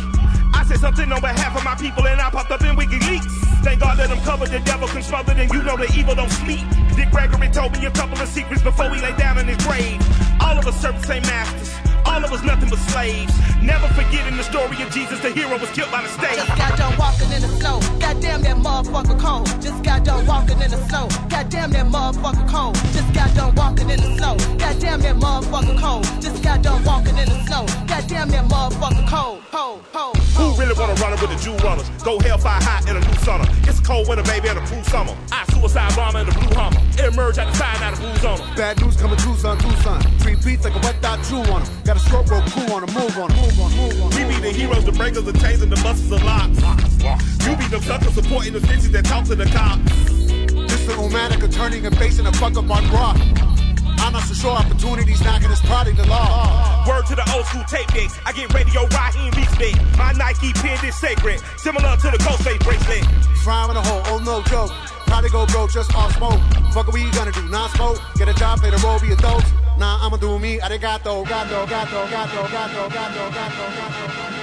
I 0.55 0.63
said 0.65 0.79
something 0.79 1.11
on 1.11 1.21
behalf 1.21 1.57
of 1.57 1.65
my 1.65 1.75
people 1.75 2.07
and 2.07 2.21
I 2.21 2.31
popped 2.31 2.53
up 2.53 2.63
in 2.63 2.77
WikiLeaks. 2.77 3.35
Thank 3.67 3.81
God 3.81 3.99
that 3.99 4.11
I'm 4.13 4.23
covered, 4.23 4.51
the 4.51 4.61
devil 4.61 4.87
can 4.87 5.03
smother, 5.03 5.33
and 5.33 5.51
you 5.53 5.61
know 5.65 5.77
the 5.77 5.93
evil 5.99 6.15
don't 6.15 6.31
sleep. 6.31 6.63
Dick 6.95 7.11
Gregory 7.11 7.51
told 7.51 7.73
me 7.73 7.85
a 7.85 7.91
couple 7.91 8.17
of 8.17 8.29
secrets 8.29 8.63
before 8.63 8.95
he 8.95 9.03
lay 9.03 9.11
down 9.17 9.39
in 9.39 9.49
his 9.49 9.59
grave. 9.67 10.01
All 10.41 10.57
of 10.57 10.69
us 10.69 10.81
the 10.81 11.03
same 11.03 11.23
masters. 11.23 11.75
All 12.07 12.25
of 12.25 12.33
us 12.33 12.45
nothing 12.45 12.71
but 12.71 12.79
slaves. 12.95 13.35
Never 13.67 13.89
forgetting 13.89 14.37
the 14.37 14.45
story 14.45 14.81
of 14.81 14.91
Jesus, 14.95 15.19
the 15.19 15.31
hero 15.31 15.59
was 15.59 15.69
killed 15.71 15.91
by 15.91 16.01
the 16.01 16.09
state. 16.09 16.37
Just 16.39 16.57
got 16.57 16.79
done 16.79 16.97
walking 16.97 17.33
in 17.33 17.43
the 17.43 17.49
snow. 17.59 17.81
Goddamn 17.99 18.43
that 18.43 18.57
motherfucker 18.57 19.19
cold. 19.19 19.47
Just 19.61 19.83
got 19.83 20.05
done 20.05 20.25
walking 20.25 20.63
in 20.63 20.71
the 20.71 20.79
snow. 20.87 21.09
Goddamn 21.29 21.73
that 21.73 21.87
motherfucker 21.87 22.49
cold. 22.49 22.77
Just 22.95 23.13
got 23.13 23.35
done 23.35 23.53
walking 23.57 23.91
in 23.91 23.99
the 23.99 24.15
snow. 24.17 24.37
Goddamn 24.57 25.01
that 25.01 25.17
motherfucker 25.17 25.77
cold. 25.81 26.05
Just 26.23 26.45
got 26.45 26.63
done 26.63 26.85
walking 26.85 27.19
in 27.19 27.29
the 27.29 27.43
snow. 27.45 27.67
Goddamn 27.89 28.29
that 28.31 28.45
motherfucker 28.45 29.09
cold. 29.11 29.43
Cold, 29.51 29.83
cold. 29.93 30.17
Who 30.39 30.55
really 30.61 30.75
wanna 30.79 30.95
run 31.03 31.13
it 31.15 31.21
with 31.21 31.31
the 31.35 31.41
Jew 31.43 31.57
runners? 31.67 31.89
Go 32.05 32.21
hellfire 32.21 32.63
hot 32.63 32.89
in 32.89 32.97
a 32.97 33.01
new 33.01 33.19
summer. 33.27 33.47
It's 33.67 33.81
a 33.81 33.83
cold 33.83 34.07
winter, 34.07 34.23
baby, 34.23 34.47
and 34.49 34.59
a 34.59 34.67
cool 34.67 34.85
summer. 34.85 35.17
I 35.33 35.43
suicide 35.51 35.91
bomber 35.97 36.21
in 36.21 36.29
a 36.29 36.33
blue 36.39 36.55
hummer. 36.55 36.79
Emerge 37.03 37.39
at 37.39 37.51
the 37.51 37.57
side, 37.59 37.83
out 37.83 37.95
of 37.95 37.99
blues 37.99 38.25
on 38.25 38.41
'em. 38.41 38.55
Bad 38.55 38.81
news 38.81 38.97
coming 38.97 39.19
Tucson, 39.19 39.59
Tucson. 39.59 40.01
Three 40.21 40.37
beats 40.45 40.63
like 40.65 40.77
a 40.77 40.83
wet 40.87 41.01
dot 41.01 41.19
chew 41.27 41.43
on 41.51 41.63
'em. 41.63 41.69
Got 41.85 41.97
a 41.97 42.01
stroke 42.01 42.31
rope 42.31 42.47
cool 42.53 42.71
on 42.75 42.85
'em, 42.87 42.95
move 42.95 43.19
on 43.19 43.33
'em. 43.33 43.56
Move 43.57 43.65
on, 43.65 43.77
move 43.77 44.03
on. 44.03 44.11
We 44.11 44.35
be 44.35 44.41
the 44.41 44.53
heroes, 44.53 44.85
the 44.85 44.93
breakers, 44.93 45.25
the 45.25 45.33
chains, 45.33 45.63
and 45.63 45.73
the 45.73 45.81
busters 45.83 46.13
of 46.13 46.23
locks. 46.25 46.61
You 47.47 47.57
be 47.57 47.67
the 47.69 47.81
suckers 47.81 48.13
supporting 48.13 48.53
the 48.53 48.59
bitches 48.61 48.93
that 48.93 49.07
talk 49.07 49.25
to 49.27 49.35
the 49.35 49.47
cops. 49.47 49.91
This 50.53 50.87
little 50.87 51.09
manica 51.09 51.49
turning 51.49 51.87
and 51.87 51.97
facing 51.97 52.27
a 52.27 52.33
fuck 52.33 52.57
up 52.57 52.69
on 52.69 52.85
rock. 52.93 53.17
I'm 53.99 54.13
not 54.13 54.25
so 54.25 54.35
sure 54.35 54.51
opportunities 54.51 55.23
knocking 55.23 55.49
this 55.49 55.63
party 55.63 55.93
the 55.93 56.07
law. 56.07 56.85
Word 56.87 57.07
to 57.07 57.15
the 57.15 57.25
old 57.35 57.47
school 57.47 57.65
tape 57.65 57.89
decks. 57.89 58.19
I 58.27 58.33
get 58.33 58.53
radio 58.53 58.87
Raheem 58.89 59.33
beats 59.33 59.57
big. 59.57 59.75
My 59.97 60.13
Nike 60.13 60.53
pin 60.53 60.77
is 60.85 60.95
sacred, 60.95 61.41
similar 61.57 61.97
to 61.97 62.11
the 62.11 62.19
Ghostface 62.19 62.61
bracelet. 62.61 63.05
In 63.71 63.77
a 63.77 63.81
hole, 63.81 64.03
oh 64.07 64.19
no 64.19 64.43
joke. 64.43 64.96
Probably 65.07 65.31
go 65.31 65.47
broke 65.47 65.71
just 65.71 65.95
off 65.95 66.15
smoke. 66.17 66.41
Fuck 66.73 66.93
we 66.93 67.11
gonna 67.13 67.33
do, 67.33 67.49
non 67.49 67.71
smoke. 67.71 67.99
Get 68.17 68.29
a 68.29 68.35
job, 68.35 68.61
pay 68.61 68.71
the 68.71 68.79
roll, 68.79 68.99
be 69.01 69.13
adults. 69.13 69.51
Nah, 69.79 70.05
I'ma 70.05 70.17
do 70.17 70.39
me. 70.39 70.59
Arigato, 70.59 71.25
gato, 71.27 71.67
gato, 71.67 72.07
gato, 72.11 72.49
gato, 72.49 72.89
gato, 72.89 73.31
gato, 73.31 73.65
gato. 73.77 74.37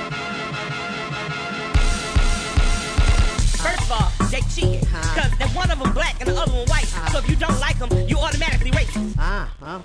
First 3.64 3.82
of 3.82 3.92
all, 3.92 4.12
they 4.30 4.42
cheated. 4.54 4.82
Because 4.82 5.32
they're 5.38 5.48
one 5.50 5.72
of 5.72 5.80
them 5.80 5.94
black 5.94 6.20
and 6.20 6.30
the 6.30 6.40
other 6.40 6.52
one 6.52 6.68
white. 6.68 6.88
So 7.12 7.20
if 7.20 7.30
you 7.30 7.36
don't 7.36 7.60
like 7.60 7.78
them, 7.80 7.90
you 8.08 8.18
automatically 8.18 8.72
racist. 8.72 9.16
Ah, 9.18 9.48
ah. 9.62 9.82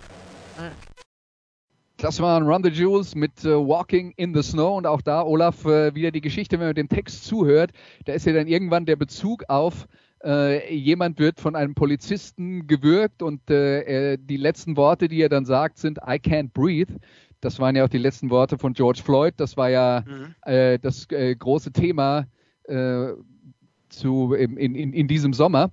Das 2.00 2.20
waren 2.20 2.46
Run 2.46 2.62
the 2.62 2.70
Jewels 2.70 3.16
mit 3.16 3.44
äh, 3.44 3.48
Walking 3.48 4.12
in 4.16 4.32
the 4.32 4.40
Snow 4.40 4.76
und 4.76 4.86
auch 4.86 5.02
da, 5.02 5.22
Olaf, 5.22 5.64
äh, 5.64 5.92
wieder 5.96 6.12
die 6.12 6.20
Geschichte, 6.20 6.60
wenn 6.60 6.66
man 6.66 6.74
dem 6.76 6.88
Text 6.88 7.24
zuhört, 7.24 7.72
da 8.04 8.12
ist 8.12 8.24
ja 8.24 8.32
dann 8.32 8.46
irgendwann 8.46 8.86
der 8.86 8.94
Bezug 8.94 9.42
auf, 9.48 9.88
äh, 10.24 10.74
jemand 10.74 11.18
wird 11.18 11.40
von 11.40 11.54
einem 11.54 11.74
Polizisten 11.74 12.66
gewürgt 12.66 13.22
und 13.22 13.50
äh, 13.50 14.16
die 14.18 14.36
letzten 14.36 14.76
Worte, 14.76 15.08
die 15.08 15.20
er 15.20 15.28
dann 15.28 15.44
sagt, 15.44 15.78
sind 15.78 15.98
I 15.98 16.16
can't 16.16 16.52
breathe. 16.52 16.94
Das 17.40 17.60
waren 17.60 17.76
ja 17.76 17.84
auch 17.84 17.88
die 17.88 17.98
letzten 17.98 18.30
Worte 18.30 18.58
von 18.58 18.72
George 18.72 19.00
Floyd. 19.04 19.34
Das 19.36 19.56
war 19.56 19.70
ja 19.70 20.04
äh, 20.42 20.78
das 20.78 21.08
äh, 21.10 21.36
große 21.36 21.72
Thema 21.72 22.26
äh, 22.64 23.12
zu, 23.88 24.34
in, 24.34 24.56
in, 24.56 24.92
in 24.92 25.08
diesem 25.08 25.32
Sommer. 25.32 25.70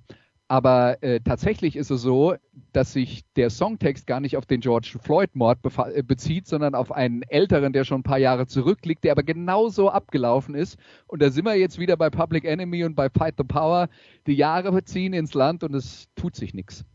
Aber 0.47 1.01
äh, 1.01 1.21
tatsächlich 1.21 1.75
ist 1.75 1.89
es 1.89 2.01
so, 2.01 2.35
dass 2.71 2.93
sich 2.93 3.23
der 3.35 3.49
Songtext 3.49 4.05
gar 4.05 4.19
nicht 4.19 4.37
auf 4.37 4.45
den 4.45 4.61
George 4.61 4.97
Floyd-Mord 5.01 5.59
äh, 5.63 6.03
bezieht, 6.03 6.47
sondern 6.47 6.75
auf 6.75 6.91
einen 6.91 7.23
älteren, 7.23 7.73
der 7.73 7.83
schon 7.83 8.01
ein 8.01 8.03
paar 8.03 8.19
Jahre 8.19 8.45
zurückliegt, 8.45 9.03
der 9.03 9.13
aber 9.13 9.23
genauso 9.23 9.89
abgelaufen 9.89 10.53
ist. 10.53 10.77
Und 11.07 11.21
da 11.23 11.31
sind 11.31 11.45
wir 11.45 11.55
jetzt 11.55 11.79
wieder 11.79 11.97
bei 11.97 12.11
Public 12.11 12.45
Enemy 12.45 12.83
und 12.83 12.95
bei 12.95 13.09
Fight 13.09 13.35
the 13.37 13.43
Power. 13.43 13.89
Die 14.27 14.35
Jahre 14.35 14.83
ziehen 14.83 15.13
ins 15.13 15.33
Land 15.33 15.63
und 15.63 15.73
es 15.73 16.07
tut 16.15 16.35
sich 16.35 16.53
nichts. 16.53 16.85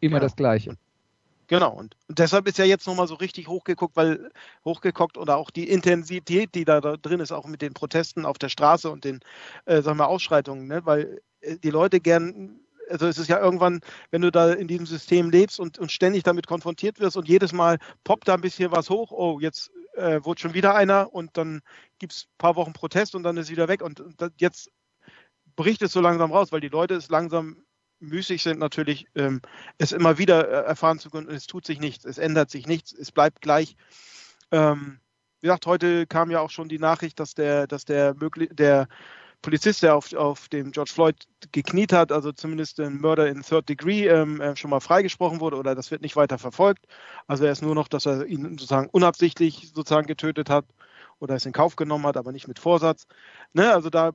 Immer 0.00 0.16
Genau. 0.16 0.26
das 0.26 0.36
Gleiche. 0.36 0.76
Genau, 1.48 1.72
und, 1.72 1.96
und 2.08 2.18
deshalb 2.18 2.48
ist 2.48 2.58
ja 2.58 2.64
jetzt 2.64 2.86
nochmal 2.88 3.06
so 3.06 3.14
richtig 3.14 3.46
hochgeguckt, 3.46 3.94
weil 3.96 4.30
hochgeguckt 4.64 5.16
oder 5.16 5.36
auch 5.36 5.50
die 5.50 5.68
Intensität, 5.68 6.54
die 6.56 6.64
da, 6.64 6.80
da 6.80 6.96
drin 6.96 7.20
ist, 7.20 7.30
auch 7.30 7.46
mit 7.46 7.62
den 7.62 7.72
Protesten 7.72 8.26
auf 8.26 8.38
der 8.38 8.48
Straße 8.48 8.90
und 8.90 9.04
den, 9.04 9.20
äh, 9.64 9.80
sagen 9.80 9.98
wir, 9.98 10.08
Ausschreitungen, 10.08 10.66
ne? 10.66 10.84
weil 10.84 11.20
äh, 11.40 11.56
die 11.58 11.70
Leute 11.70 12.00
gern, 12.00 12.58
also 12.90 13.06
es 13.06 13.18
ist 13.18 13.28
ja 13.28 13.40
irgendwann, 13.40 13.80
wenn 14.10 14.22
du 14.22 14.30
da 14.30 14.52
in 14.52 14.68
diesem 14.68 14.86
System 14.86 15.30
lebst 15.30 15.60
und, 15.60 15.78
und 15.78 15.92
ständig 15.92 16.22
damit 16.22 16.46
konfrontiert 16.46 17.00
wirst 17.00 17.16
und 17.16 17.28
jedes 17.28 17.52
Mal 17.52 17.78
poppt 18.04 18.28
da 18.28 18.34
ein 18.34 18.40
bisschen 18.40 18.72
was 18.72 18.90
hoch, 18.90 19.10
oh, 19.12 19.38
jetzt 19.40 19.70
äh, 19.94 20.20
wurde 20.24 20.40
schon 20.40 20.54
wieder 20.54 20.74
einer 20.74 21.12
und 21.12 21.36
dann 21.36 21.60
gibt 21.98 22.12
es 22.12 22.24
ein 22.24 22.38
paar 22.38 22.56
Wochen 22.56 22.72
Protest 22.72 23.14
und 23.14 23.22
dann 23.22 23.36
ist 23.36 23.50
wieder 23.50 23.68
weg 23.68 23.82
und, 23.82 24.00
und 24.00 24.14
jetzt 24.38 24.70
bricht 25.56 25.82
es 25.82 25.92
so 25.92 26.00
langsam 26.00 26.32
raus, 26.32 26.52
weil 26.52 26.60
die 26.60 26.68
Leute 26.68 26.94
es 26.94 27.08
langsam 27.08 27.62
müßig 27.98 28.42
sind 28.42 28.58
natürlich, 28.58 29.06
ähm, 29.14 29.40
es 29.78 29.92
immer 29.92 30.18
wieder 30.18 30.48
äh, 30.48 30.66
erfahren 30.66 30.98
zu 30.98 31.10
können, 31.10 31.28
es 31.28 31.46
tut 31.46 31.64
sich 31.64 31.80
nichts, 31.80 32.04
es 32.04 32.18
ändert 32.18 32.50
sich 32.50 32.66
nichts, 32.66 32.92
es 32.92 33.10
bleibt 33.10 33.40
gleich. 33.40 33.76
Ähm, 34.50 35.00
wie 35.40 35.46
gesagt, 35.46 35.66
heute 35.66 36.06
kam 36.06 36.30
ja 36.30 36.40
auch 36.40 36.50
schon 36.50 36.68
die 36.68 36.78
Nachricht, 36.78 37.18
dass 37.20 37.34
der, 37.34 37.66
dass 37.66 37.84
der, 37.84 38.14
möglich, 38.14 38.50
der 38.52 38.88
Polizist, 39.46 39.84
der 39.84 39.94
auf, 39.94 40.12
auf 40.12 40.48
dem 40.48 40.72
George 40.72 40.90
Floyd 40.92 41.14
gekniet 41.52 41.92
hat, 41.92 42.10
also 42.10 42.32
zumindest 42.32 42.80
ein 42.80 43.00
Murder 43.00 43.28
in 43.28 43.42
Third 43.42 43.68
Degree, 43.68 44.08
ähm, 44.08 44.40
äh, 44.40 44.56
schon 44.56 44.70
mal 44.70 44.80
freigesprochen 44.80 45.38
wurde 45.38 45.56
oder 45.56 45.76
das 45.76 45.92
wird 45.92 46.02
nicht 46.02 46.16
weiter 46.16 46.36
verfolgt. 46.36 46.84
Also 47.28 47.44
er 47.44 47.52
ist 47.52 47.62
nur 47.62 47.76
noch, 47.76 47.86
dass 47.86 48.06
er 48.06 48.26
ihn 48.26 48.42
sozusagen 48.58 48.88
unabsichtlich 48.90 49.70
sozusagen 49.72 50.08
getötet 50.08 50.50
hat 50.50 50.64
oder 51.20 51.36
es 51.36 51.46
in 51.46 51.52
Kauf 51.52 51.76
genommen 51.76 52.06
hat, 52.06 52.16
aber 52.16 52.32
nicht 52.32 52.48
mit 52.48 52.58
Vorsatz. 52.58 53.06
Ne, 53.52 53.72
also 53.72 53.88
da 53.88 54.14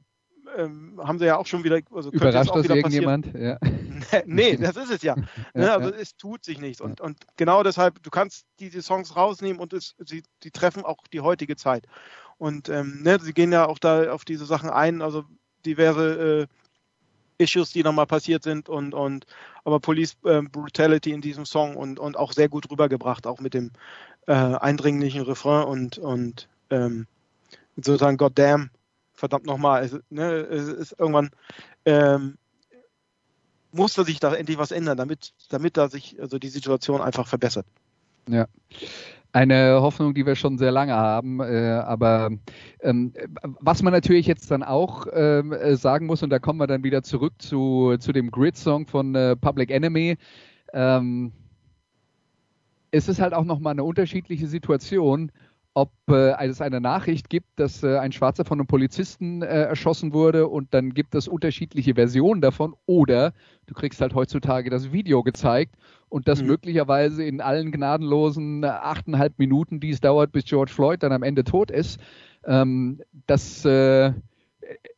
ähm, 0.58 1.00
haben 1.02 1.18
sie 1.18 1.28
ja 1.28 1.38
auch 1.38 1.46
schon 1.46 1.64
wieder, 1.64 1.80
also 1.94 2.12
Überrascht 2.12 2.50
auch 2.50 2.56
das 2.56 2.66
wieder 2.66 2.76
irgendjemand? 2.76 3.28
Ja. 3.34 3.58
nee, 4.26 4.58
das 4.58 4.76
ist 4.76 4.92
es 4.92 5.02
ja. 5.02 5.16
ne? 5.54 5.68
Ja, 5.68 5.78
Also 5.78 5.92
ja. 5.92 5.96
es 5.96 6.18
tut 6.18 6.44
sich 6.44 6.60
nichts. 6.60 6.82
Und, 6.82 7.00
und 7.00 7.18
genau 7.38 7.64
deshalb, 7.64 8.04
du 8.04 8.10
kannst 8.10 8.46
diese 8.60 8.82
Songs 8.82 9.16
rausnehmen 9.16 9.62
und 9.62 9.72
es, 9.72 9.96
sie, 10.00 10.24
die 10.44 10.52
treffen 10.52 10.84
auch 10.84 10.98
die 11.14 11.22
heutige 11.22 11.56
Zeit. 11.56 11.86
Und 12.42 12.70
ähm, 12.70 13.04
ne, 13.04 13.20
sie 13.22 13.34
gehen 13.34 13.52
ja 13.52 13.68
auch 13.68 13.78
da 13.78 14.12
auf 14.12 14.26
diese 14.26 14.48
Sachen 14.48 14.72
ein, 14.72 15.04
also 15.04 15.26
diverse 15.64 16.48
äh, 17.38 17.44
Issues, 17.44 17.72
die 17.72 17.84
nochmal 17.84 18.08
passiert 18.08 18.42
sind 18.42 18.68
und, 18.68 18.96
und 18.96 19.28
aber 19.64 19.80
Police 19.80 20.18
ähm, 20.26 20.50
Brutality 20.50 21.12
in 21.12 21.22
diesem 21.22 21.46
Song 21.46 21.76
und, 21.76 22.00
und 22.00 22.18
auch 22.18 22.34
sehr 22.34 22.50
gut 22.50 22.72
rübergebracht, 22.72 23.28
auch 23.28 23.40
mit 23.42 23.54
dem 23.54 23.70
äh, 24.26 24.34
eindringlichen 24.34 25.22
Refrain 25.22 25.66
und, 25.66 26.00
und 26.00 26.50
ähm, 26.72 27.06
sozusagen 27.76 28.18
Goddamn, 28.18 28.72
verdammt 29.14 29.46
nochmal, 29.46 29.84
es, 29.84 30.00
ne, 30.10 30.32
es 30.32 30.68
ist 30.68 30.96
irgendwann 30.98 31.30
ähm, 31.86 32.40
muss 33.72 33.94
da 33.94 34.04
sich 34.04 34.20
da 34.20 34.34
endlich 34.34 34.58
was 34.58 34.72
ändern, 34.72 34.98
damit, 34.98 35.34
damit 35.50 35.78
da 35.78 35.90
sich 35.90 36.20
also 36.20 36.40
die 36.40 36.50
Situation 36.50 37.02
einfach 37.02 37.28
verbessert. 37.28 37.68
Ja. 38.28 38.48
Eine 39.34 39.82
Hoffnung, 39.82 40.14
die 40.14 40.26
wir 40.26 40.36
schon 40.36 40.58
sehr 40.58 40.72
lange 40.72 40.94
haben. 40.94 41.40
Äh, 41.40 41.82
aber 41.86 42.32
ähm, 42.82 43.14
was 43.60 43.82
man 43.82 43.94
natürlich 43.94 44.28
jetzt 44.28 44.52
dann 44.52 44.64
auch 44.64 45.08
ähm, 45.14 45.54
äh, 45.54 45.76
sagen 45.76 46.06
muss, 46.06 46.22
und 46.22 46.30
da 46.30 46.40
kommen 46.40 46.60
wir 46.60 46.68
dann 46.68 46.84
wieder 46.84 47.02
zurück 47.04 47.34
zu, 47.38 47.96
zu 48.00 48.12
dem 48.12 48.30
Grid-Song 48.30 48.88
von 48.88 49.16
äh, 49.16 49.36
Public 49.36 49.72
Enemy. 49.72 50.18
Ähm, 50.74 51.32
es 52.92 53.08
ist 53.08 53.22
halt 53.22 53.34
auch 53.34 53.46
nochmal 53.46 53.72
eine 53.72 53.86
unterschiedliche 53.86 54.48
Situation, 54.48 55.32
ob 55.74 55.92
äh, 56.10 56.34
es 56.46 56.62
eine 56.62 56.82
Nachricht 56.82 57.30
gibt, 57.30 57.48
dass 57.56 57.82
äh, 57.84 57.98
ein 57.98 58.12
Schwarzer 58.12 58.44
von 58.44 58.60
einem 58.60 58.68
Polizisten 58.68 59.42
äh, 59.42 59.64
erschossen 59.64 60.14
wurde 60.14 60.48
und 60.48 60.74
dann 60.74 60.94
gibt 60.94 61.16
es 61.16 61.30
unterschiedliche 61.30 61.96
Versionen 61.96 62.42
davon 62.42 62.76
oder 62.86 63.34
du 63.68 63.74
kriegst 63.74 64.02
halt 64.02 64.14
heutzutage 64.14 64.70
das 64.70 64.92
Video 64.92 65.24
gezeigt 65.24 65.76
und 66.12 66.28
das 66.28 66.44
möglicherweise 66.44 67.24
in 67.24 67.40
allen 67.40 67.72
gnadenlosen 67.72 68.64
äh, 68.64 68.68
achteinhalb 68.68 69.40
Minuten, 69.40 69.80
die 69.80 69.92
es 69.92 70.02
dauert, 70.02 70.34
bis 70.34 70.44
George 70.44 70.72
Floyd 70.72 71.02
dann 71.02 71.14
am 71.14 71.24
Ende 71.24 71.46
tot 71.46 71.72
ist. 71.72 72.02
Ähm, 72.46 73.02
das 73.28 73.64
äh, 73.64 74.12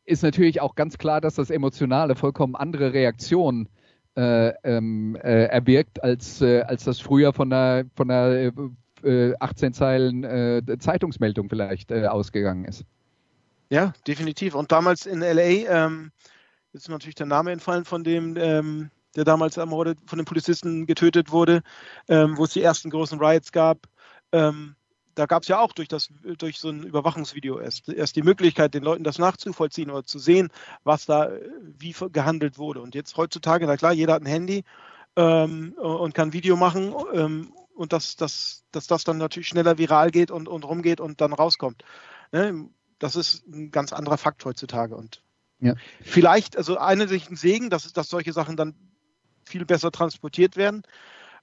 ist 0.06 0.24
natürlich 0.24 0.60
auch 0.60 0.74
ganz 0.74 0.98
klar, 0.98 1.22
dass 1.22 1.36
das 1.36 1.52
emotionale 1.52 2.16
vollkommen 2.16 2.56
andere 2.56 2.94
Reaktionen 2.94 3.70
äh, 4.16 4.54
ähm, 4.64 5.16
äh, 5.18 5.46
erwirkt, 5.46 6.04
als, 6.04 6.42
äh, 6.42 6.62
als 6.62 6.84
das 6.86 7.00
früher 7.00 7.32
von 7.32 7.54
einer, 7.54 7.86
von 7.96 8.10
einer 8.10 8.32
äh, 8.34 8.52
äh, 9.04 9.36
18 9.40 9.74
Zeilen 9.74 10.80
Zeitungsmeldung 10.80 11.48
vielleicht 11.48 11.94
ausgegangen 11.94 12.66
ist. 12.66 12.86
Ja, 13.70 13.94
definitiv. 14.08 14.56
Und 14.56 14.72
damals 14.72 15.06
in 15.06 15.20
LA, 15.20 15.86
ähm, 15.86 16.12
ist 16.72 16.90
natürlich 16.90 17.16
der 17.16 17.28
Name 17.28 17.52
entfallen 17.52 17.86
von 17.86 18.04
dem, 18.04 18.36
ähm, 18.36 18.90
der 19.16 19.24
damals 19.24 19.58
ermordet, 19.58 20.00
von 20.06 20.18
den 20.18 20.26
Polizisten 20.26 20.86
getötet 20.86 21.32
wurde, 21.32 21.62
ähm, 22.08 22.38
wo 22.38 22.46
es 22.46 22.54
die 22.54 22.62
ersten 22.62 22.90
großen 22.90 23.20
Riots 23.20 23.52
gab. 23.52 23.88
Ähm, 24.32 24.76
da 25.16 25.26
gab 25.26 25.44
es 25.44 25.48
ja 25.48 25.60
auch 25.60 25.74
durch, 25.74 25.88
das, 25.88 26.10
durch 26.38 26.60
so 26.60 26.70
ein 26.70 26.84
Überwachungsvideo 26.84 27.60
erst, 27.60 27.90
erst 27.90 28.16
die 28.16 28.24
Möglichkeit, 28.24 28.74
den 28.74 28.84
Leuten 28.84 29.04
das 29.04 29.20
nachzuvollziehen 29.20 29.92
oder 29.92 30.04
zu 30.04 30.20
sehen, 30.20 30.50
was 30.84 31.06
da 31.06 31.30
wie 31.78 31.96
gehandelt 32.12 32.58
wurde. 32.58 32.82
Und 32.82 32.96
jetzt 32.96 33.16
heutzutage, 33.18 33.68
na 33.68 33.78
klar, 33.78 33.94
jeder 33.94 34.14
hat 34.14 34.24
ein 34.24 34.28
Handy 34.28 34.64
ähm, 35.16 35.74
und 35.74 36.16
kann 36.16 36.34
Video 36.34 36.56
machen 36.56 36.94
ähm, 37.14 37.54
und 37.76 37.94
dass, 37.94 38.16
dass, 38.16 38.64
dass 38.72 38.88
das 38.88 39.04
dann 39.04 39.18
natürlich 39.18 39.48
schneller 39.48 39.78
viral 39.78 40.12
geht 40.12 40.32
und, 40.32 40.48
und 40.48 40.66
rumgeht 40.66 41.00
und 41.00 41.22
dann 41.22 41.34
rauskommt. 41.34 41.84
Ne? 42.32 42.70
Das 43.00 43.16
ist 43.16 43.46
ein 43.48 43.72
ganz 43.72 43.94
anderer 43.94 44.18
Fakt 44.18 44.44
heutzutage. 44.46 44.96
Und 44.96 45.22
ja. 45.60 45.76
vielleicht, 46.02 46.58
also 46.58 46.78
eine 46.78 47.08
sich 47.08 47.30
ein 47.30 47.36
Segen, 47.36 47.70
dass, 47.70 47.92
dass 47.94 48.10
solche 48.10 48.34
Sachen 48.34 48.58
dann 48.58 48.76
viel 49.46 49.66
besser 49.66 49.92
transportiert 49.92 50.58
werden. 50.58 50.84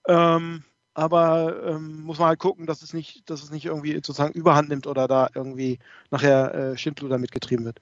Ähm, 0.08 0.64
aber 0.94 1.62
ähm, 1.66 2.02
muss 2.02 2.18
man 2.18 2.28
halt 2.28 2.40
gucken, 2.40 2.66
dass 2.66 2.82
es 2.82 2.92
nicht, 2.92 3.28
dass 3.30 3.42
es 3.42 3.50
nicht 3.50 3.66
irgendwie 3.66 3.94
sozusagen 3.94 4.32
Überhand 4.32 4.68
nimmt 4.68 4.86
oder 4.86 5.06
da 5.06 5.28
irgendwie 5.34 5.78
nachher 6.10 6.54
äh, 6.54 6.76
Schindluder 6.76 7.18
mitgetrieben 7.18 7.64
wird. 7.64 7.80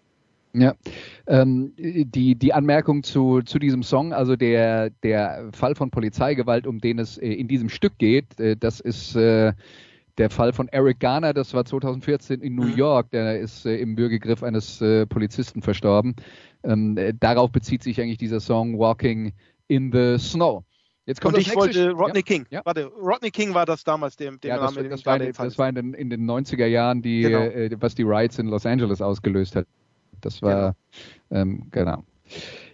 Ja, 0.54 0.74
ähm, 1.26 1.72
die, 1.76 2.34
die 2.34 2.52
Anmerkung 2.54 3.02
zu, 3.02 3.42
zu 3.42 3.58
diesem 3.58 3.82
Song, 3.82 4.12
also 4.12 4.34
der, 4.34 4.90
der 5.02 5.50
Fall 5.52 5.74
von 5.74 5.90
Polizeigewalt, 5.90 6.66
um 6.66 6.80
den 6.80 6.98
es 6.98 7.18
äh, 7.18 7.32
in 7.32 7.48
diesem 7.48 7.68
Stück 7.68 7.98
geht, 7.98 8.40
äh, 8.40 8.56
das 8.56 8.80
ist 8.80 9.14
äh, 9.14 9.52
der 10.16 10.30
Fall 10.30 10.52
von 10.52 10.68
Eric 10.68 11.00
Garner, 11.00 11.32
das 11.32 11.54
war 11.54 11.64
2014 11.64 12.40
in 12.40 12.54
New 12.54 12.64
mhm. 12.64 12.76
York, 12.76 13.10
der 13.10 13.38
ist 13.38 13.66
äh, 13.66 13.76
im 13.76 13.94
Bürgergriff 13.94 14.42
eines 14.42 14.80
äh, 14.80 15.06
Polizisten 15.06 15.62
verstorben. 15.62 16.16
Ähm, 16.64 16.96
äh, 16.96 17.14
darauf 17.18 17.52
bezieht 17.52 17.82
sich 17.82 18.00
eigentlich 18.00 18.18
dieser 18.18 18.40
Song 18.40 18.78
Walking 18.78 19.32
in 19.68 19.92
the 19.92 20.18
Snow. 20.18 20.64
Jetzt 21.06 21.22
kommt 21.22 21.36
Und 21.36 21.40
ich 21.40 21.54
wollte 21.56 21.90
Rodney 21.92 22.18
ja. 22.18 22.22
King. 22.22 22.46
Ja. 22.50 22.60
Warte, 22.64 22.86
Rodney 22.86 23.30
King 23.30 23.54
war 23.54 23.64
das 23.64 23.82
damals, 23.82 24.16
dem, 24.16 24.38
dem 24.40 24.48
ja, 24.50 24.58
das, 24.58 24.74
Namen, 24.74 24.90
das, 24.90 25.06
war, 25.06 25.18
das, 25.18 25.36
das 25.36 25.56
war 25.56 25.68
in 25.70 25.74
den, 25.74 25.94
in 25.94 26.10
den 26.10 26.28
90er 26.28 26.66
Jahren, 26.66 27.00
die, 27.00 27.22
genau. 27.22 27.38
äh, 27.38 27.70
was 27.80 27.94
die 27.94 28.02
Riots 28.02 28.38
in 28.38 28.48
Los 28.48 28.66
Angeles 28.66 29.00
ausgelöst 29.00 29.56
hat. 29.56 29.66
Das 30.20 30.42
war, 30.42 30.74
genau. 31.30 31.42
Ähm, 31.42 31.62
genau. 31.70 32.04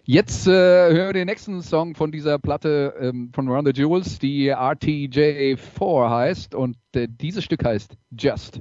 Jetzt 0.02 0.48
äh, 0.48 0.50
hören 0.50 1.06
wir 1.06 1.12
den 1.12 1.26
nächsten 1.26 1.62
Song 1.62 1.94
von 1.94 2.10
dieser 2.10 2.38
Platte 2.38 2.94
ähm, 3.00 3.30
von 3.32 3.48
Run 3.48 3.64
the 3.64 3.72
Jewels, 3.72 4.18
die 4.18 4.52
RTJ4 4.52 6.10
heißt 6.10 6.54
und 6.54 6.76
äh, 6.94 7.06
dieses 7.08 7.44
Stück 7.44 7.64
heißt 7.64 7.96
Just. 8.18 8.60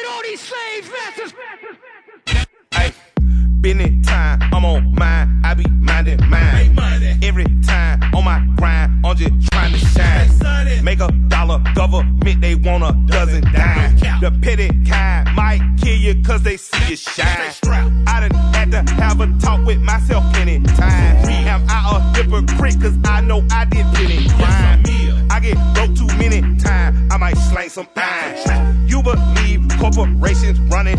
business 3.61 4.07
time. 4.07 4.41
I'm 4.53 4.65
on 4.65 4.95
mine, 4.95 5.41
I 5.43 5.53
be 5.53 5.65
minding 5.69 6.19
mine. 6.29 6.77
Every 7.23 7.45
time 7.63 8.01
on 8.15 8.25
my 8.25 8.45
grind, 8.57 9.05
I'm 9.05 9.15
just 9.15 9.51
trying 9.51 9.73
to 9.73 9.79
shine. 9.79 10.83
Make 10.83 10.99
a 10.99 11.11
dollar, 11.27 11.61
government, 11.75 12.41
they 12.41 12.55
want 12.55 12.83
a 12.83 12.93
dozen 13.11 13.43
dime. 13.53 13.97
The 14.19 14.31
petty 14.41 14.69
kind 14.85 15.35
might 15.35 15.61
kill 15.79 15.95
you 15.95 16.21
cause 16.23 16.41
they 16.43 16.57
see 16.57 16.89
you 16.89 16.95
shine. 16.95 17.53
I 18.07 18.27
done 18.27 18.53
had 18.53 18.71
to 18.71 18.93
have 18.95 19.21
a 19.21 19.27
talk 19.39 19.65
with 19.65 19.79
myself 19.79 20.23
plenty 20.33 20.59
times. 20.63 21.27
Am 21.29 21.65
I 21.69 21.97
a 21.97 22.17
hypocrite 22.17 22.81
cause 22.81 22.97
I 23.05 23.21
know 23.21 23.45
I 23.51 23.65
did 23.65 23.85
plenty 23.93 24.27
crime. 24.29 24.83
I 25.29 25.39
get 25.39 25.57
broke 25.73 25.95
too 25.95 26.07
many 26.17 26.41
times, 26.59 27.11
I 27.11 27.17
might 27.17 27.37
slang 27.37 27.69
some 27.69 27.87
iron. 27.95 28.87
You 28.87 29.01
believe 29.01 29.61
corporations 29.79 30.59
running 30.71 30.97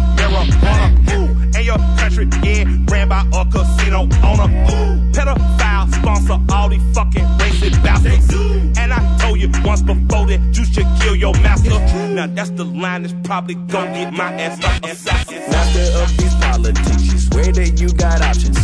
Ooh, 4.44 5.12
pedophile 5.12 5.92
sponsor 5.94 6.38
all 6.52 6.68
these 6.68 6.82
fucking 6.94 7.24
racist 7.38 7.82
bastards. 7.82 8.32
And 8.78 8.92
I 8.92 9.18
told 9.18 9.40
you 9.40 9.50
once 9.64 9.82
before 9.82 10.26
that 10.26 10.40
you 10.56 10.64
should 10.64 10.86
kill 11.00 11.16
your 11.16 11.34
master. 11.34 11.70
Now 12.14 12.26
that's 12.26 12.50
the 12.50 12.64
line 12.64 13.02
that's 13.02 13.14
probably 13.24 13.54
gonna 13.54 13.92
get 13.92 14.12
my 14.12 14.32
ass 14.34 14.60
Master 14.60 15.86
of 16.02 16.16
these 16.16 16.34
politics, 16.34 17.12
you 17.12 17.18
swear 17.18 17.52
that 17.52 17.80
you 17.80 17.92
got 17.92 18.20
options. 18.20 18.58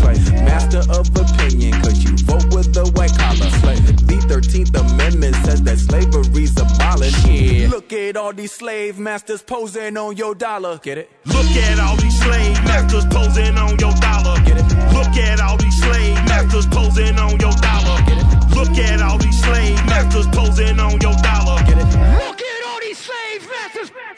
Master 0.44 0.82
of 0.90 1.08
opinion, 1.16 1.72
cause 1.82 2.02
you 2.04 2.16
vote 2.26 2.46
with 2.54 2.72
the 2.74 2.84
white 2.96 3.16
collar. 3.16 3.50
The 4.08 4.18
13th 4.28 4.74
Amendment 4.78 5.36
says 5.46 5.62
that 5.62 5.78
slavery's 5.78 6.27
abolished. 6.98 7.28
Yeah. 7.28 7.68
Look 7.68 7.92
at 7.92 8.16
all 8.16 8.32
these 8.32 8.52
slave 8.52 8.98
masters 8.98 9.42
posing 9.42 9.96
on 9.96 10.16
your 10.16 10.34
dollar. 10.34 10.78
Get 10.78 10.98
it? 10.98 11.10
Look 11.26 11.46
at 11.46 11.78
all 11.78 11.96
these 11.96 12.20
slave 12.20 12.64
masters 12.64 13.04
posing 13.06 13.56
on 13.56 13.78
your 13.78 13.92
dollar. 13.94 14.36
Get 14.44 14.58
it? 14.58 14.92
Look 14.92 15.16
at 15.16 15.40
all 15.40 15.56
these 15.56 15.80
slave 15.80 16.14
masters 16.26 16.66
posing 16.66 17.18
on 17.18 17.38
your 17.38 17.52
dollar. 17.52 18.02
Get 18.06 18.18
it? 18.18 18.54
Look 18.54 18.78
at 18.78 19.02
all 19.02 19.18
these 19.18 19.42
slave 19.42 19.76
masters 19.86 20.26
posing 20.28 20.80
on 20.80 21.00
your 21.00 21.14
dollar. 21.22 21.62
Get 21.64 21.78
it? 21.78 21.97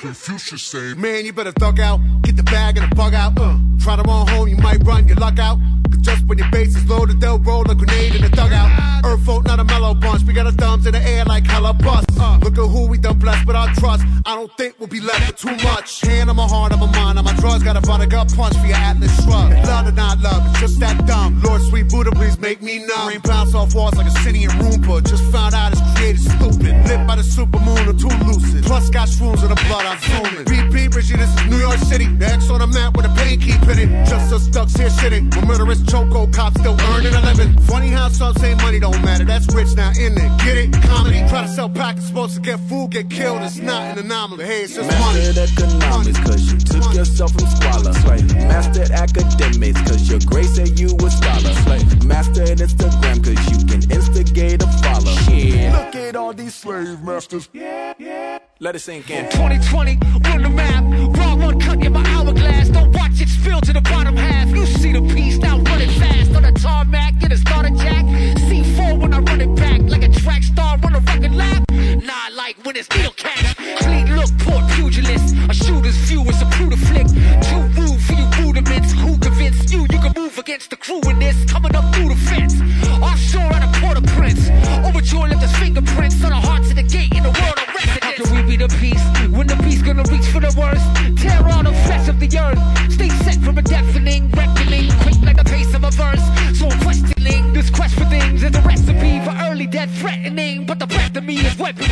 Confucius 0.00 0.62
say, 0.62 0.94
man, 0.94 1.26
you 1.26 1.32
better 1.34 1.52
thug 1.52 1.78
out, 1.78 2.00
get 2.22 2.34
the 2.34 2.42
bag 2.42 2.78
and 2.78 2.90
the 2.90 2.96
bug 2.96 3.12
out. 3.12 3.38
Uh, 3.38 3.58
try 3.78 3.96
to 3.96 4.02
run 4.02 4.26
home, 4.28 4.48
you 4.48 4.56
might 4.56 4.82
run 4.82 5.06
your 5.06 5.18
luck 5.18 5.38
out. 5.38 5.58
Cause 5.90 6.00
just 6.00 6.24
when 6.24 6.38
your 6.38 6.50
base 6.50 6.74
is 6.74 6.88
loaded, 6.88 7.20
they'll 7.20 7.38
roll 7.38 7.70
a 7.70 7.74
grenade 7.74 8.14
in 8.14 8.22
the 8.22 8.30
dugout. 8.30 9.04
Earth 9.04 9.22
folk, 9.26 9.44
not 9.44 9.60
a 9.60 9.64
mellow 9.64 9.92
bunch. 9.92 10.22
We 10.22 10.32
got 10.32 10.46
our 10.46 10.52
thumbs 10.52 10.86
in 10.86 10.92
the 10.92 11.02
air 11.02 11.26
like 11.26 11.44
hella 11.44 11.74
bust. 11.74 12.06
Uh, 12.18 12.38
look 12.42 12.56
at 12.56 12.66
who 12.66 12.86
we 12.86 12.96
done 12.96 13.18
blessed 13.18 13.46
with 13.46 13.56
our 13.56 13.68
trust. 13.74 14.02
I 14.24 14.36
don't 14.36 14.50
think 14.56 14.76
we'll 14.78 14.88
be 14.88 15.00
left 15.00 15.26
with 15.26 15.36
too 15.36 15.68
much. 15.68 16.00
Hand 16.00 16.30
on 16.30 16.36
my 16.36 16.48
heart, 16.48 16.72
on 16.72 16.80
my 16.80 16.90
mind, 16.92 17.18
on 17.18 17.24
my 17.26 17.34
drugs. 17.34 17.62
Got 17.62 17.76
a 17.76 17.82
butter 17.82 18.06
gut 18.06 18.32
punch 18.34 18.56
for 18.56 18.66
your 18.66 18.76
Atlas 18.76 19.14
shrug. 19.22 19.52
Love 19.66 19.88
or 19.88 19.92
not 19.92 20.18
love, 20.20 20.46
it's 20.48 20.60
just 20.60 20.80
that 20.80 21.06
dumb. 21.06 21.42
Lord, 21.42 21.60
sweet 21.60 21.90
Buddha, 21.90 22.10
please 22.12 22.38
make 22.38 22.62
me 22.62 22.78
numb. 22.86 23.08
Rain 23.08 23.20
bounce 23.20 23.54
off 23.54 23.74
walls 23.74 23.96
like 23.96 24.06
a 24.06 24.16
city 24.22 24.44
in 24.44 24.50
Roomba. 24.50 25.04
Just 25.04 25.24
found 25.30 25.52
out 25.52 25.72
it's 25.72 25.82
created 25.94 26.22
stupid. 26.22 26.72
Lit 26.88 27.06
by 27.06 27.16
the 27.16 27.22
super 27.22 27.50
supermoon 27.50 27.86
or 27.86 27.96
too 27.98 28.24
lucid. 28.26 28.64
Plus 28.64 28.90
got 28.90 29.08
shrooms 29.08 29.42
in 29.42 29.48
the 29.48 29.60
blood, 29.66 29.84
I'm 29.90 29.98
zooming. 29.98 30.44
BP, 30.46 30.94
Richie, 30.94 31.16
this 31.16 31.28
is 31.34 31.50
New 31.50 31.58
York 31.58 31.78
City. 31.78 32.06
The 32.06 32.26
X 32.26 32.48
on 32.48 32.60
the 32.60 32.68
map 32.68 32.96
with 32.96 33.06
a 33.06 33.14
pain 33.18 33.40
keep 33.40 33.60
in 33.66 33.78
it. 33.90 34.06
Just 34.06 34.32
us 34.32 34.46
ducks 34.46 34.74
here 34.74 34.88
shitting. 34.88 35.34
With 35.34 35.44
murderous 35.46 35.82
choco 35.82 36.28
cops 36.28 36.60
still 36.60 36.78
earning 36.94 37.12
a 37.12 37.20
living. 37.22 37.58
Funny 37.62 37.88
how 37.88 38.08
some 38.08 38.32
say 38.34 38.54
money 38.54 38.78
don't 38.78 39.02
matter. 39.02 39.24
That's 39.24 39.52
rich 39.52 39.74
now, 39.74 39.90
in 39.90 40.14
it? 40.14 40.30
Get 40.46 40.56
it? 40.58 40.72
Comedy. 40.86 41.18
Try 41.28 41.42
to 41.42 41.48
sell 41.48 41.68
packets, 41.68 42.06
supposed 42.06 42.36
to 42.36 42.40
get 42.40 42.60
food, 42.68 42.92
get 42.92 43.10
killed. 43.10 43.42
It's 43.42 43.58
not 43.58 43.98
an 43.98 44.04
anomaly. 44.04 44.44
Hey, 44.44 44.62
it's 44.62 44.76
just 44.76 44.88
Mastered 44.88 45.34
money. 45.34 45.74
economics, 45.74 46.18
cause 46.20 46.52
you 46.52 46.58
took 46.60 46.82
money. 46.82 46.96
yourself 46.96 47.32
from 47.32 47.48
squalor. 47.48 47.92
Slay. 47.94 48.22
Mastered 48.46 48.90
academics, 48.92 49.80
cause 49.90 50.08
your 50.08 50.20
grace 50.20 50.54
said 50.54 50.78
you 50.78 50.94
a 50.94 51.10
scholar. 51.10 51.52
Slay. 51.66 51.82
Mastered 52.06 52.58
Instagram, 52.62 53.24
cause 53.26 53.42
you 53.50 53.58
can 53.66 53.82
instigate 53.90 54.62
a 54.62 54.68
follow. 54.86 55.10
Yeah. 55.34 55.76
Look 55.84 55.96
at 55.96 56.14
all 56.14 56.32
these 56.32 56.54
slave 56.54 57.02
masters. 57.02 57.48
Yeah, 57.52 57.94
yeah. 57.98 58.29
Let 58.62 58.76
it 58.76 58.80
sink 58.80 59.08
in. 59.08 59.24
2020, 59.30 59.98
run 60.28 60.42
the 60.42 60.50
map. 60.50 60.84
Wrong 61.16 61.40
one 61.40 61.58
cut 61.58 61.82
in 61.82 61.94
my 61.94 62.04
hourglass. 62.08 62.68
Don't 62.68 62.92
watch 62.92 63.18
it 63.18 63.30
spill 63.30 63.58
to 63.62 63.72
the 63.72 63.80
bottom 63.80 64.14
half. 64.14 64.50
You 64.50 64.66
see 64.66 64.92
the 64.92 65.00
piece, 65.14 65.38
now 65.38 65.56
run 65.60 65.80
it 65.80 65.88
fast. 65.92 66.34
On 66.36 66.42
the 66.42 66.52
tarmac, 66.52 67.18
get 67.20 67.32
a 67.32 67.38
starter 67.38 67.70
jack. 67.70 68.04
C4 68.48 69.00
when 69.00 69.14
I 69.14 69.20
run 69.20 69.40
it 69.40 69.54
back. 69.56 69.80
Like 69.88 70.02
a 70.02 70.10
track 70.12 70.42
star, 70.42 70.76
run 70.76 70.94
a 70.94 71.00
fucking 71.00 71.32
lap. 71.32 71.64
Nah, 71.70 72.36
like 72.36 72.58
when 72.62 72.76
it's 72.76 72.90
needle 72.94 73.14
catch. 73.16 73.56
Clean 73.78 74.14
look, 74.14 74.28
poor 74.40 74.60
pugilist. 74.76 75.34
A 75.48 75.54
shooter's 75.54 75.96
view 76.04 76.20
is 76.24 76.42
a 76.42 76.44
brutal 76.56 76.76
flick. 76.76 77.06
Too 77.48 77.64
rude 77.80 78.00
for 78.02 78.12
you 78.12 78.26
rudiments. 78.44 78.92
Who 78.92 79.16
convinced 79.16 79.72
you 79.72 79.86
you 79.90 80.00
can 80.04 80.12
move 80.14 80.36
against 80.36 80.68
the 80.68 80.76
crew 80.76 81.00
in 81.08 81.18
this? 81.18 81.50
Coming 81.50 81.74
up 81.74 81.94
through 81.94 82.10
the 82.10 82.20
fence. 82.28 82.60
Offshore 83.00 83.54
at 83.56 83.64
a 83.64 83.80
Port-au-Prince. 83.80 84.50
Overjoyed 84.84 85.30
left 85.30 85.40
his 85.40 85.56
fingerprints 85.56 86.22
on 86.22 86.28
the 86.28 86.36
hearts 86.36 86.68
of 86.68 86.76
the 86.76 86.82
gate 86.82 87.14
in 87.14 87.22
the 87.22 87.32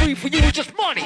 weaponry 0.09 0.15
for 0.15 0.29
you 0.29 0.45
is 0.45 0.53
just 0.53 0.77
money. 0.77 1.03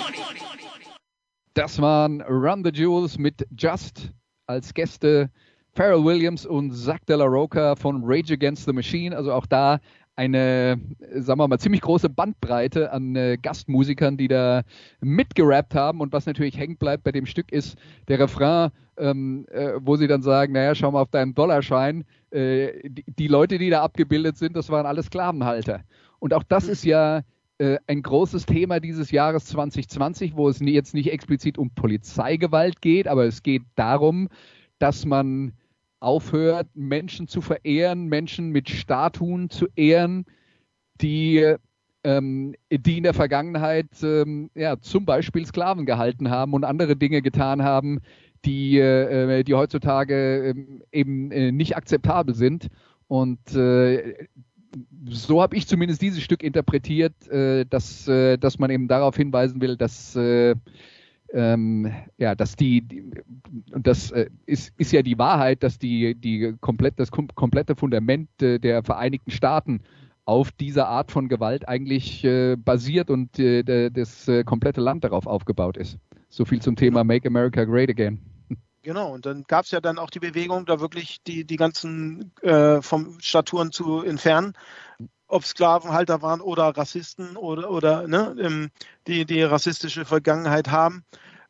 Das 1.54 1.80
waren 1.80 2.22
Run 2.22 2.64
the 2.64 2.70
Jewels 2.70 3.18
mit 3.18 3.46
Just 3.56 4.10
als 4.46 4.72
Gäste 4.72 5.30
Pharrell 5.74 6.04
Williams 6.04 6.46
und 6.46 6.72
Zach 6.72 7.00
De 7.08 7.16
La 7.16 7.24
Roca 7.24 7.76
von 7.76 8.02
Rage 8.04 8.32
Against 8.32 8.64
the 8.66 8.72
Machine. 8.72 9.16
Also 9.16 9.32
auch 9.32 9.46
da 9.46 9.78
eine, 10.16 10.78
sagen 11.14 11.40
wir 11.40 11.48
mal, 11.48 11.58
ziemlich 11.58 11.80
große 11.80 12.10
Bandbreite 12.10 12.92
an 12.92 13.16
äh, 13.16 13.38
Gastmusikern, 13.40 14.18
die 14.18 14.28
da 14.28 14.62
mitgerappt 15.00 15.74
haben. 15.74 16.00
Und 16.00 16.12
was 16.12 16.26
natürlich 16.26 16.58
hängen 16.58 16.76
bleibt 16.76 17.04
bei 17.04 17.12
dem 17.12 17.26
Stück 17.26 17.50
ist 17.50 17.78
der 18.08 18.18
Refrain, 18.18 18.70
ähm, 18.98 19.46
äh, 19.50 19.72
wo 19.80 19.96
sie 19.96 20.06
dann 20.06 20.22
sagen, 20.22 20.52
naja, 20.52 20.74
schau 20.74 20.90
mal 20.90 21.00
auf 21.00 21.10
deinen 21.10 21.34
Dollarschein. 21.34 22.04
Äh, 22.30 22.88
die, 22.88 23.04
die, 23.06 23.28
Leute, 23.28 23.58
die 23.58 23.70
da 23.70 23.82
abgebildet 23.82 24.36
sind, 24.36 24.54
das 24.54 24.68
waren 24.68 24.86
alle 24.86 25.02
Sklavenhalter. 25.02 25.80
Und 26.18 26.34
auch 26.34 26.44
das 26.44 26.68
ist 26.68 26.84
ja 26.84 27.18
äh, 27.18 27.22
ein 27.86 28.02
großes 28.02 28.46
Thema 28.46 28.80
dieses 28.80 29.10
Jahres 29.10 29.44
2020, 29.46 30.36
wo 30.36 30.48
es 30.48 30.60
jetzt 30.60 30.94
nicht 30.94 31.12
explizit 31.12 31.58
um 31.58 31.70
Polizeigewalt 31.70 32.80
geht, 32.80 33.06
aber 33.06 33.24
es 33.24 33.42
geht 33.42 33.62
darum, 33.76 34.28
dass 34.78 35.06
man 35.06 35.52
aufhört, 36.00 36.66
Menschen 36.74 37.28
zu 37.28 37.40
verehren, 37.40 38.06
Menschen 38.06 38.50
mit 38.50 38.68
Statuen 38.68 39.48
zu 39.50 39.68
ehren, 39.76 40.26
die, 41.00 41.54
ähm, 42.04 42.54
die 42.70 42.98
in 42.98 43.04
der 43.04 43.14
Vergangenheit 43.14 43.86
ähm, 44.02 44.50
ja, 44.54 44.80
zum 44.80 45.04
Beispiel 45.04 45.46
Sklaven 45.46 45.86
gehalten 45.86 46.30
haben 46.30 46.54
und 46.54 46.64
andere 46.64 46.96
Dinge 46.96 47.22
getan 47.22 47.62
haben, 47.62 48.00
die, 48.44 48.78
äh, 48.78 49.44
die 49.44 49.54
heutzutage 49.54 50.48
äh, 50.48 50.54
eben 50.90 51.30
äh, 51.30 51.52
nicht 51.52 51.76
akzeptabel 51.76 52.34
sind. 52.34 52.68
Und 53.06 53.54
äh, 53.54 54.26
so 55.08 55.42
habe 55.42 55.56
ich 55.56 55.66
zumindest 55.66 56.02
dieses 56.02 56.22
Stück 56.22 56.42
interpretiert, 56.42 57.28
äh, 57.28 57.64
dass, 57.66 58.08
äh, 58.08 58.38
dass 58.38 58.58
man 58.58 58.70
eben 58.70 58.88
darauf 58.88 59.16
hinweisen 59.16 59.60
will, 59.60 59.76
dass 59.76 60.16
ähm, 61.32 61.90
ja, 62.18 62.34
dass 62.34 62.56
die, 62.56 62.82
die 62.82 63.10
und 63.72 63.86
das 63.86 64.10
äh, 64.10 64.28
ist, 64.46 64.72
ist 64.76 64.92
ja 64.92 65.02
die 65.02 65.18
Wahrheit, 65.18 65.62
dass 65.62 65.78
die, 65.78 66.14
die 66.14 66.54
komplett, 66.60 66.98
das 66.98 67.10
kom 67.10 67.28
komplette 67.34 67.74
Fundament 67.74 68.28
äh, 68.42 68.58
der 68.58 68.82
Vereinigten 68.82 69.30
Staaten 69.30 69.80
auf 70.24 70.52
dieser 70.52 70.88
Art 70.88 71.10
von 71.10 71.28
Gewalt 71.28 71.68
eigentlich 71.68 72.24
äh, 72.24 72.56
basiert 72.56 73.10
und 73.10 73.38
äh, 73.38 73.90
das 73.90 74.28
äh, 74.28 74.44
komplette 74.44 74.80
Land 74.80 75.04
darauf 75.04 75.26
aufgebaut 75.26 75.76
ist. 75.76 75.98
So 76.28 76.44
viel 76.44 76.60
zum 76.60 76.76
Thema 76.76 77.02
Make 77.02 77.26
America 77.26 77.64
Great 77.64 77.90
Again. 77.90 78.18
Genau, 78.82 79.12
und 79.12 79.26
dann 79.26 79.44
gab 79.44 79.64
es 79.64 79.70
ja 79.70 79.80
dann 79.80 79.98
auch 79.98 80.10
die 80.10 80.18
Bewegung, 80.18 80.66
da 80.66 80.80
wirklich 80.80 81.22
die, 81.22 81.44
die 81.44 81.56
ganzen 81.56 82.32
äh, 82.42 82.82
vom 82.82 83.18
Staturen 83.20 83.70
zu 83.70 84.02
entfernen 84.02 84.54
ob 85.32 85.46
Sklavenhalter 85.46 86.20
waren 86.20 86.42
oder 86.42 86.64
Rassisten 86.76 87.36
oder, 87.38 87.70
oder 87.70 88.06
ne, 88.06 88.36
ähm, 88.38 88.70
die, 89.06 89.24
die 89.24 89.42
rassistische 89.42 90.04
Vergangenheit 90.04 90.70
haben. 90.70 91.04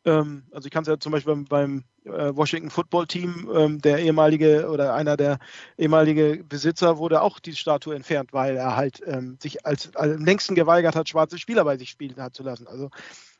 Ähm, 0.04 0.44
also 0.52 0.66
ich 0.66 0.72
kann 0.72 0.82
es 0.82 0.88
ja 0.88 1.00
zum 1.00 1.10
Beispiel 1.10 1.34
beim, 1.34 1.44
beim 1.46 1.84
äh, 2.04 2.34
Washington 2.34 2.70
Football 2.70 3.08
Team, 3.08 3.50
ähm, 3.52 3.80
der 3.80 3.98
ehemalige 3.98 4.68
oder 4.70 4.94
einer 4.94 5.16
der 5.16 5.38
ehemalige 5.76 6.44
Besitzer 6.44 6.98
wurde 6.98 7.22
auch 7.22 7.40
die 7.40 7.56
Statue 7.56 7.96
entfernt, 7.96 8.32
weil 8.32 8.56
er 8.56 8.76
halt 8.76 9.02
ähm, 9.04 9.36
sich 9.42 9.66
als, 9.66 9.94
als 9.96 10.14
am 10.14 10.24
längsten 10.24 10.54
geweigert 10.54 10.94
hat, 10.94 11.08
schwarze 11.08 11.38
Spieler 11.38 11.64
bei 11.64 11.76
sich 11.76 11.90
spielen 11.90 12.22
hat 12.22 12.34
zu 12.34 12.44
lassen. 12.44 12.68
Also 12.68 12.88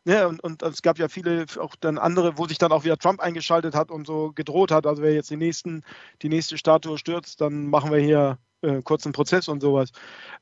ja, 0.05 0.27
und, 0.27 0.43
und 0.43 0.63
es 0.63 0.83
gab 0.83 0.99
ja 0.99 1.09
viele, 1.09 1.47
auch 1.59 1.77
dann 1.77 1.99
andere, 1.99 2.37
wo 2.37 2.47
sich 2.47 2.59
dann 2.59 2.73
auch 2.73 2.85
wieder 2.85 2.99
Trump 2.99 3.21
eingeschaltet 3.21 3.75
hat 3.75 3.91
und 3.91 4.07
so 4.07 4.33
gedroht 4.33 4.73
hat, 4.73 4.87
also 4.87 5.03
wer 5.03 5.15
jetzt 5.15 5.31
die 5.31 5.37
nächsten, 5.37 5.83
die 6.23 6.29
nächste 6.29 6.59
Statue 6.59 6.99
stürzt, 6.99 7.41
dann 7.41 7.69
machen 7.69 7.93
wir 7.93 8.01
hier 8.01 8.39
äh, 8.63 8.83
kurzen 8.83 9.13
Prozess 9.13 9.49
und 9.49 9.61
sowas. 9.61 9.91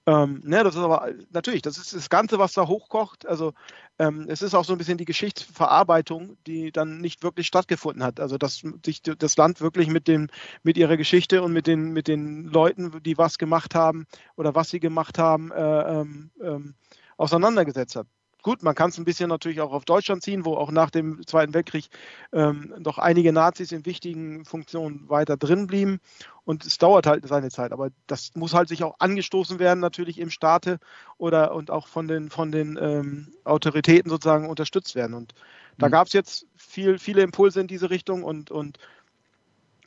Ähm, 0.07 0.41
ne, 0.45 0.63
das 0.65 0.75
ist 0.77 0.81
aber 0.81 1.11
natürlich, 1.31 1.63
das 1.63 1.79
ist 1.79 1.95
das 1.95 2.09
Ganze, 2.09 2.39
was 2.39 2.53
da 2.53 2.67
hochkocht. 2.67 3.27
Also 3.27 3.53
ähm, 3.99 4.27
es 4.29 4.43
ist 4.43 4.55
auch 4.55 4.65
so 4.65 4.73
ein 4.73 4.79
bisschen 4.79 4.99
die 4.99 5.05
Geschichtsverarbeitung, 5.05 6.37
die 6.47 6.73
dann 6.73 6.99
nicht 6.99 7.23
wirklich 7.23 7.47
stattgefunden 7.47 8.03
hat. 8.03 8.21
Also 8.21 8.39
dass 8.39 8.63
sich 8.85 9.03
das 9.03 9.37
Land 9.37 9.61
wirklich 9.61 9.89
mit 9.89 10.09
dem, 10.09 10.29
mit 10.63 10.77
ihrer 10.77 10.97
Geschichte 10.97 11.43
und 11.43 11.53
mit 11.53 11.67
den, 11.67 11.93
mit 11.93 12.09
den 12.09 12.45
Leuten, 12.45 13.03
die 13.03 13.19
was 13.19 13.39
gemacht 13.39 13.75
haben 13.75 14.07
oder 14.37 14.55
was 14.55 14.71
sie 14.71 14.81
gemacht 14.81 15.19
haben, 15.19 15.51
äh, 15.53 16.01
ähm, 16.01 16.31
ähm 16.43 16.75
auseinandergesetzt 17.17 17.97
hat 17.97 18.07
gut, 18.43 18.63
man 18.63 18.75
kann 18.75 18.91
es 18.91 18.99
ein 18.99 19.05
bisschen 19.05 19.29
natürlich 19.29 19.61
auch 19.61 19.73
auf 19.73 19.85
Deutschland 19.85 20.23
ziehen, 20.23 20.45
wo 20.45 20.55
auch 20.55 20.71
nach 20.71 20.91
dem 20.91 21.27
Zweiten 21.27 21.55
Weltkrieg 21.55 21.89
ähm, 22.33 22.75
doch 22.81 22.99
einige 22.99 23.33
Nazis 23.33 23.73
in 23.73 23.87
wichtigen 23.87 24.45
Funktionen 24.45 25.09
weiter 25.09 25.37
drin 25.37 25.67
blieben. 25.67 26.01
Und 26.45 26.65
es 26.65 26.79
dauert 26.79 27.07
halt 27.07 27.27
seine 27.29 27.51
Zeit. 27.51 27.73
Aber 27.73 27.91
das 28.07 28.33
muss 28.35 28.55
halt 28.55 28.69
sich 28.69 28.83
auch 28.83 28.97
angestoßen 28.99 29.59
werden, 29.59 29.81
natürlich 29.81 30.19
im 30.19 30.31
Staate 30.31 30.79
oder 31.19 31.55
und 31.55 31.71
auch 31.71 31.87
von 31.87 32.09
den, 32.09 32.31
von 32.31 32.51
den 32.51 32.79
ähm, 32.81 33.29
Autoritäten 33.45 34.11
sozusagen 34.11 34.49
unterstützt 34.49 34.95
werden. 34.95 35.15
Und 35.15 35.35
da 35.79 35.87
mhm. 35.87 35.93
gab 35.93 36.07
es 36.07 36.13
jetzt 36.13 36.47
viel, 36.57 36.99
viele 36.99 37.23
Impulse 37.23 37.61
in 37.61 37.67
diese 37.67 37.91
Richtung 37.91 38.25
und, 38.25 38.51
und 38.51 38.79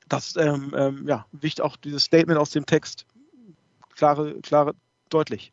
das, 0.07 0.35
ähm, 0.35 0.73
ähm, 0.75 1.07
ja, 1.07 1.25
wichtig 1.31 1.63
auch 1.63 1.77
dieses 1.77 2.03
Statement 2.03 2.39
aus 2.39 2.51
dem 2.51 2.65
Text, 2.65 3.05
klare, 3.95 4.39
klare, 4.41 4.75
deutlich. 5.09 5.51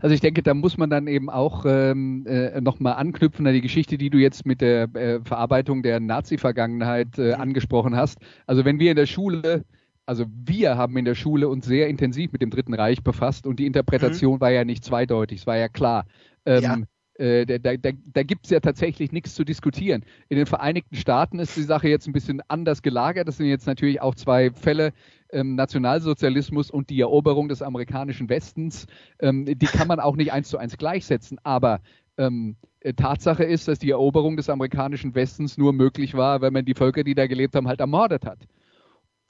Also 0.00 0.14
ich 0.14 0.20
denke, 0.20 0.42
da 0.42 0.54
muss 0.54 0.76
man 0.76 0.90
dann 0.90 1.06
eben 1.06 1.30
auch 1.30 1.64
ähm, 1.66 2.26
äh, 2.26 2.60
nochmal 2.60 2.94
anknüpfen 2.94 3.46
an 3.46 3.54
die 3.54 3.60
Geschichte, 3.60 3.96
die 3.96 4.10
du 4.10 4.18
jetzt 4.18 4.44
mit 4.44 4.60
der 4.60 4.94
äh, 4.94 5.20
Verarbeitung 5.24 5.82
der 5.82 6.00
Nazi-Vergangenheit 6.00 7.18
äh, 7.18 7.34
angesprochen 7.34 7.96
hast. 7.96 8.18
Also 8.46 8.64
wenn 8.64 8.80
wir 8.80 8.90
in 8.90 8.96
der 8.96 9.06
Schule, 9.06 9.64
also 10.04 10.26
wir 10.28 10.76
haben 10.76 10.96
in 10.96 11.04
der 11.04 11.14
Schule 11.14 11.48
uns 11.48 11.64
sehr 11.64 11.88
intensiv 11.88 12.32
mit 12.32 12.42
dem 12.42 12.50
Dritten 12.50 12.74
Reich 12.74 13.02
befasst 13.02 13.46
und 13.46 13.60
die 13.60 13.66
Interpretation 13.66 14.36
mhm. 14.36 14.40
war 14.40 14.50
ja 14.50 14.64
nicht 14.64 14.84
zweideutig, 14.84 15.40
es 15.40 15.46
war 15.46 15.56
ja 15.56 15.68
klar. 15.68 16.06
Ähm, 16.44 16.62
ja. 16.62 16.78
Äh, 17.16 17.46
da 17.46 17.76
da, 17.76 17.90
da 17.92 18.22
gibt 18.22 18.44
es 18.44 18.50
ja 18.50 18.60
tatsächlich 18.60 19.12
nichts 19.12 19.34
zu 19.34 19.44
diskutieren. 19.44 20.04
In 20.28 20.36
den 20.36 20.46
Vereinigten 20.46 20.96
Staaten 20.96 21.38
ist 21.38 21.56
die 21.56 21.62
Sache 21.62 21.88
jetzt 21.88 22.06
ein 22.06 22.12
bisschen 22.12 22.42
anders 22.48 22.82
gelagert. 22.82 23.28
Das 23.28 23.36
sind 23.36 23.46
jetzt 23.46 23.66
natürlich 23.66 24.00
auch 24.00 24.14
zwei 24.14 24.50
Fälle, 24.50 24.92
ähm, 25.30 25.54
Nationalsozialismus 25.54 26.70
und 26.70 26.90
die 26.90 27.00
Eroberung 27.00 27.48
des 27.48 27.62
amerikanischen 27.62 28.28
Westens. 28.28 28.86
Ähm, 29.20 29.44
die 29.46 29.66
kann 29.66 29.88
man 29.88 30.00
auch 30.00 30.16
nicht 30.16 30.32
eins 30.32 30.48
zu 30.48 30.58
eins 30.58 30.76
gleichsetzen. 30.76 31.38
Aber 31.44 31.80
ähm, 32.18 32.56
äh, 32.80 32.94
Tatsache 32.94 33.44
ist, 33.44 33.68
dass 33.68 33.78
die 33.78 33.90
Eroberung 33.90 34.36
des 34.36 34.48
amerikanischen 34.48 35.14
Westens 35.14 35.56
nur 35.56 35.72
möglich 35.72 36.14
war, 36.14 36.40
wenn 36.40 36.52
man 36.52 36.64
die 36.64 36.74
Völker, 36.74 37.04
die 37.04 37.14
da 37.14 37.26
gelebt 37.26 37.54
haben, 37.54 37.68
halt 37.68 37.80
ermordet 37.80 38.26
hat. 38.26 38.46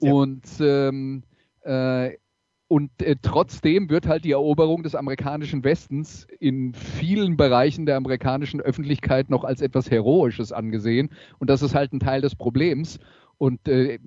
Ja. 0.01 0.11
Und 0.11 0.45
ähm, 0.59 1.23
äh, 1.61 2.17
und 2.67 2.89
äh, 3.01 3.15
trotzdem 3.21 3.89
wird 3.89 4.07
halt 4.07 4.25
die 4.25 4.31
Eroberung 4.31 4.81
des 4.81 4.95
amerikanischen 4.95 5.63
Westens 5.63 6.25
in 6.39 6.73
vielen 6.73 7.37
Bereichen 7.37 7.85
der 7.85 7.95
amerikanischen 7.95 8.59
Öffentlichkeit 8.59 9.29
noch 9.29 9.43
als 9.43 9.61
etwas 9.61 9.91
Heroisches 9.91 10.51
angesehen. 10.51 11.09
Und 11.37 11.49
das 11.51 11.61
ist 11.61 11.75
halt 11.75 11.93
ein 11.93 11.99
Teil 11.99 12.21
des 12.21 12.35
Problems. 12.35 12.99
Und 13.37 13.67
äh, 13.67 13.99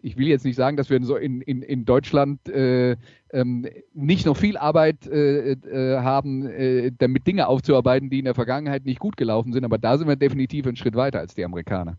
ich 0.00 0.16
will 0.16 0.28
jetzt 0.28 0.46
nicht 0.46 0.56
sagen, 0.56 0.78
dass 0.78 0.88
wir 0.88 0.96
in, 1.20 1.42
in, 1.42 1.60
in 1.60 1.84
Deutschland 1.84 2.48
äh, 2.48 2.96
ähm, 3.32 3.66
nicht 3.92 4.24
noch 4.24 4.36
viel 4.36 4.56
Arbeit 4.56 5.06
äh, 5.06 5.52
äh, 5.52 5.98
haben, 5.98 6.46
äh, 6.46 6.92
damit 6.96 7.26
Dinge 7.26 7.48
aufzuarbeiten, 7.48 8.08
die 8.08 8.20
in 8.20 8.24
der 8.24 8.34
Vergangenheit 8.34 8.86
nicht 8.86 8.98
gut 8.98 9.18
gelaufen 9.18 9.52
sind, 9.52 9.64
aber 9.64 9.76
da 9.76 9.98
sind 9.98 10.08
wir 10.08 10.16
definitiv 10.16 10.66
einen 10.66 10.76
Schritt 10.76 10.96
weiter 10.96 11.18
als 11.18 11.34
die 11.34 11.44
Amerikaner 11.44 11.98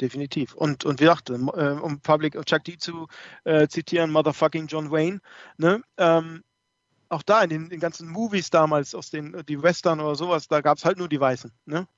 definitiv. 0.00 0.54
Und, 0.54 0.84
und 0.84 1.00
wie 1.00 1.04
gesagt, 1.04 1.30
äh, 1.30 1.34
um 1.34 2.00
Public 2.00 2.40
Chuck 2.46 2.64
D 2.64 2.78
zu 2.78 3.08
äh, 3.44 3.68
zitieren, 3.68 4.10
Motherfucking 4.10 4.66
John 4.66 4.90
Wayne, 4.90 5.20
ne? 5.56 5.82
Ähm, 5.96 6.42
auch 7.08 7.22
da 7.22 7.42
in 7.42 7.50
den, 7.50 7.68
den, 7.70 7.80
ganzen 7.80 8.08
Movies 8.08 8.50
damals, 8.50 8.94
aus 8.94 9.10
den 9.10 9.42
die 9.48 9.62
Western 9.62 10.00
oder 10.00 10.14
sowas, 10.14 10.48
da 10.48 10.60
gab 10.60 10.78
es 10.78 10.84
halt 10.84 10.98
nur 10.98 11.08
die 11.08 11.20
Weißen. 11.20 11.52
Ne? 11.64 11.88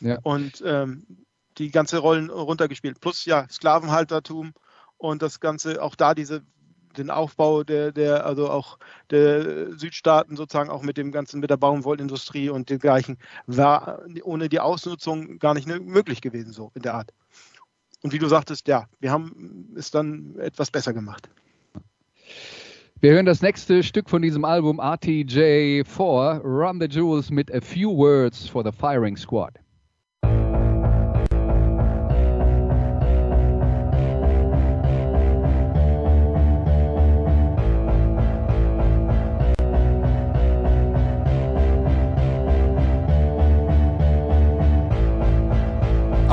Ja. 0.00 0.18
Und 0.22 0.62
ähm, 0.66 1.24
die 1.58 1.70
ganze 1.70 1.98
Rollen 1.98 2.30
runtergespielt. 2.30 3.00
Plus 3.00 3.24
ja, 3.24 3.48
Sklavenhaltertum 3.48 4.52
und 4.98 5.22
das 5.22 5.40
Ganze, 5.40 5.82
auch 5.82 5.94
da 5.94 6.14
diese 6.14 6.42
den 6.98 7.10
Aufbau 7.10 7.64
der, 7.64 7.92
der, 7.92 8.26
also 8.26 8.50
auch 8.50 8.78
der 9.10 9.76
Südstaaten 9.76 10.36
sozusagen 10.36 10.70
auch 10.70 10.82
mit 10.82 10.96
dem 10.96 11.12
ganzen, 11.12 11.40
mit 11.40 11.50
der 11.50 11.56
Baumwollindustrie 11.56 12.50
und 12.50 12.70
dergleichen, 12.70 13.18
war 13.46 14.00
ohne 14.22 14.48
die 14.48 14.60
Ausnutzung 14.60 15.38
gar 15.38 15.54
nicht 15.54 15.66
möglich 15.66 16.20
gewesen, 16.20 16.52
so 16.52 16.70
in 16.74 16.82
der 16.82 16.94
Art. 16.94 17.12
Und 18.02 18.12
wie 18.12 18.18
du 18.18 18.28
sagtest, 18.28 18.68
ja, 18.68 18.86
wir 19.00 19.10
haben 19.10 19.74
es 19.76 19.90
dann 19.90 20.36
etwas 20.38 20.70
besser 20.70 20.92
gemacht. 20.92 21.28
Wir 23.00 23.12
hören 23.12 23.26
das 23.26 23.42
nächste 23.42 23.82
Stück 23.82 24.08
von 24.08 24.22
diesem 24.22 24.44
Album 24.44 24.80
RTJ4, 24.80 26.40
Run 26.40 26.80
the 26.80 26.86
Jewels 26.86 27.30
mit 27.30 27.52
A 27.52 27.60
Few 27.60 27.94
Words 27.94 28.48
for 28.48 28.64
the 28.64 28.72
Firing 28.72 29.16
Squad. 29.16 29.58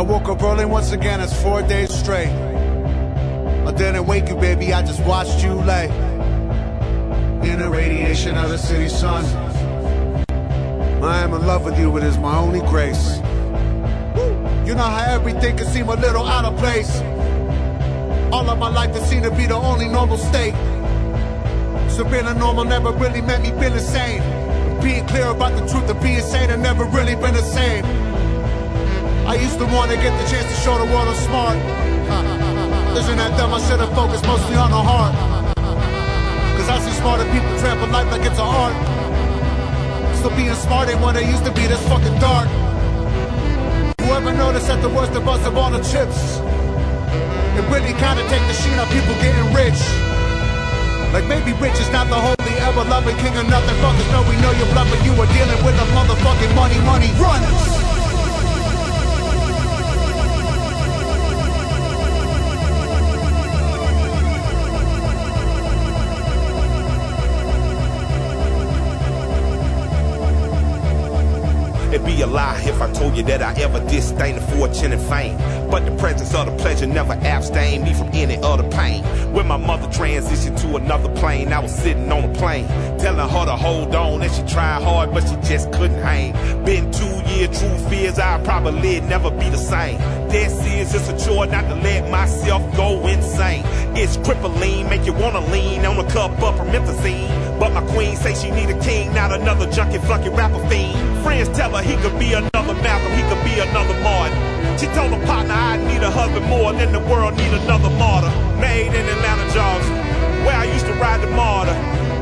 Woke 0.03 0.27
up 0.27 0.43
early 0.43 0.65
once 0.65 0.91
again, 0.91 1.21
it's 1.21 1.33
four 1.41 1.61
days 1.61 1.93
straight. 1.93 2.27
I 2.27 3.71
didn't 3.71 4.05
wake 4.05 4.27
you, 4.27 4.35
baby, 4.35 4.73
I 4.73 4.81
just 4.81 5.01
watched 5.03 5.43
you 5.43 5.53
lay 5.53 5.85
in 7.49 7.59
the 7.59 7.69
radiation 7.69 8.35
of 8.35 8.49
the 8.49 8.57
city 8.57 8.89
sun. 8.89 9.23
I 11.03 11.19
am 11.19 11.33
in 11.33 11.45
love 11.45 11.65
with 11.65 11.79
you, 11.79 11.95
it 11.97 12.03
is 12.03 12.17
my 12.17 12.37
only 12.37 12.59
grace. 12.61 13.17
You 14.67 14.75
know 14.75 14.83
how 14.83 15.05
everything 15.09 15.57
can 15.57 15.67
seem 15.67 15.87
a 15.89 15.95
little 15.95 16.25
out 16.25 16.45
of 16.45 16.57
place. 16.57 16.99
All 18.31 18.49
of 18.49 18.57
my 18.57 18.69
life 18.69 18.95
it 18.95 19.03
seemed 19.03 19.23
to 19.23 19.31
be 19.31 19.45
the 19.45 19.55
only 19.55 19.87
normal 19.87 20.17
state. 20.17 20.53
So 21.89 22.03
being 22.03 22.25
a 22.25 22.33
normal 22.33 22.65
never 22.65 22.91
really 22.91 23.21
meant 23.21 23.43
me 23.43 23.51
being 23.51 23.73
insane. 23.73 24.21
Being 24.81 25.05
clear 25.07 25.27
about 25.27 25.53
the 25.57 25.67
truth 25.67 25.89
of 25.89 26.01
being 26.01 26.21
sane 26.21 26.49
have 26.49 26.59
never 26.59 26.85
really 26.85 27.15
been 27.15 27.33
the 27.33 27.41
same. 27.41 28.02
I 29.25 29.35
used 29.35 29.57
to 29.57 29.65
want 29.65 29.89
to 29.89 29.95
get 29.95 30.11
the 30.19 30.27
chance 30.27 30.43
to 30.51 30.57
show 30.59 30.75
the 30.77 30.83
world 30.91 31.07
I'm 31.07 31.15
smart. 31.15 31.55
Isn't 32.99 33.17
that 33.17 33.31
dumb? 33.39 33.53
I 33.55 33.59
should 33.63 33.79
have 33.79 33.95
focused 33.95 34.27
mostly 34.27 34.59
on 34.59 34.69
the 34.69 34.83
heart. 34.83 35.15
Cause 36.59 36.67
I 36.67 36.77
see 36.83 36.91
smarter 36.99 37.23
people 37.31 37.47
trample 37.63 37.87
life 37.87 38.11
like 38.11 38.27
it's 38.27 38.35
an 38.35 38.43
art. 38.43 38.75
So 40.19 40.27
being 40.35 40.53
smart 40.59 40.89
ain't 40.91 40.99
what 40.99 41.15
it 41.15 41.23
used 41.23 41.47
to 41.47 41.55
be, 41.55 41.67
that's 41.71 41.81
fucking 41.87 42.19
dark. 42.19 42.51
Whoever 44.03 44.35
noticed 44.35 44.67
that 44.67 44.83
the 44.83 44.91
worst 44.91 45.15
of 45.15 45.23
us 45.23 45.39
have 45.47 45.55
all 45.55 45.71
the 45.71 45.83
chips? 45.87 46.43
It 47.55 47.63
really 47.71 47.95
kinda 47.95 48.27
take 48.27 48.43
the 48.51 48.55
sheen 48.59 48.75
of 48.75 48.91
people 48.91 49.15
getting 49.23 49.47
rich. 49.55 49.79
Like 51.15 51.31
maybe 51.31 51.55
rich 51.63 51.79
is 51.79 51.87
not 51.95 52.11
the 52.11 52.19
holy 52.19 52.55
ever 52.67 52.83
loving 52.91 53.15
king 53.23 53.39
of 53.39 53.47
nothing. 53.47 53.77
Fuckers 53.79 54.09
know 54.11 54.23
we 54.27 54.35
know 54.43 54.51
you're 54.59 54.71
bluffing. 54.75 54.99
You 55.07 55.15
are 55.15 55.31
dealing 55.31 55.59
with 55.63 55.79
the 55.79 55.87
motherfucking 55.95 56.51
money, 56.59 56.79
money 56.83 57.11
runners. 57.15 57.82
It'd 71.93 72.07
be 72.07 72.19
a 72.21 72.25
lie 72.25 72.59
if 72.65 72.81
I 72.81 72.91
told 72.91 73.15
you 73.15 73.21
that 73.25 73.43
I 73.43 73.53
ever 73.61 73.79
disdain 73.87 74.33
the 74.33 74.41
fortune 74.41 74.93
and 74.93 75.01
fame. 75.03 75.37
But 75.69 75.85
the 75.85 75.95
presence 75.95 76.33
of 76.33 76.47
the 76.47 76.55
pleasure 76.57 76.87
never 76.87 77.13
abstained 77.13 77.83
me 77.83 77.93
from 77.93 78.09
any 78.13 78.37
other 78.37 78.67
pain. 78.71 79.03
When 79.31 79.45
my 79.45 79.57
mother 79.57 79.85
transitioned 79.89 80.59
to 80.61 80.75
another 80.77 81.09
plane, 81.09 81.53
I 81.53 81.59
was 81.59 81.71
sitting 81.71 82.11
on 82.11 82.23
a 82.23 82.33
plane, 82.33 82.67
telling 82.97 83.29
her 83.29 83.45
to 83.45 83.55
hold 83.55 83.93
on, 83.93 84.23
and 84.23 84.31
she 84.31 84.41
tried 84.51 84.81
hard, 84.81 85.13
but 85.13 85.21
she 85.21 85.35
just 85.47 85.71
couldn't 85.71 86.01
hang. 86.01 86.33
Been 86.65 86.91
two 86.91 87.05
years, 87.29 87.59
true 87.59 87.77
fears, 87.89 88.17
I'll 88.17 88.43
probably 88.43 88.99
never 89.01 89.29
be 89.29 89.49
the 89.49 89.57
same. 89.57 89.99
Dead 90.29 90.51
is 90.51 90.95
it's 90.95 91.09
a 91.09 91.29
chore 91.29 91.45
not 91.45 91.69
to 91.69 91.75
let 91.75 92.09
myself 92.09 92.75
go 92.75 93.05
insane. 93.05 93.61
It's 93.95 94.17
crippling, 94.17 94.89
make 94.89 95.05
you 95.05 95.13
wanna 95.13 95.41
lean 95.51 95.85
on 95.85 96.03
a 96.03 96.09
cup 96.09 96.31
of 96.41 96.55
promethazine. 96.55 97.42
But 97.63 97.71
my 97.71 97.93
queen 97.93 98.17
say 98.17 98.35
she 98.35 98.51
need 98.51 98.69
a 98.71 98.77
king, 98.81 99.13
not 99.13 99.31
another 99.31 99.71
junkie 99.71 99.97
flunky 99.97 100.27
rapper 100.27 100.59
fiend. 100.67 100.99
Friends 101.23 101.47
tell 101.55 101.73
her 101.73 101.81
he 101.81 101.95
could 102.03 102.19
be 102.19 102.33
another 102.33 102.73
Malcolm, 102.83 103.13
he 103.13 103.23
could 103.31 103.41
be 103.45 103.57
another 103.57 103.97
Martin. 104.03 104.35
She 104.77 104.87
told 104.87 105.13
her 105.13 105.25
partner 105.25 105.53
I 105.53 105.77
need 105.77 106.03
a 106.03 106.11
husband 106.11 106.45
more 106.47 106.73
than 106.73 106.91
the 106.91 106.99
world 106.99 107.37
need 107.37 107.53
another 107.53 107.89
martyr. 107.91 108.27
Made 108.59 108.87
in 108.87 109.07
Atlanta, 109.07 109.45
Georgia, 109.55 109.95
where 110.43 110.57
I 110.57 110.65
used 110.65 110.87
to 110.87 110.93
ride 110.95 111.21
the 111.21 111.31
martyr. 111.31 111.71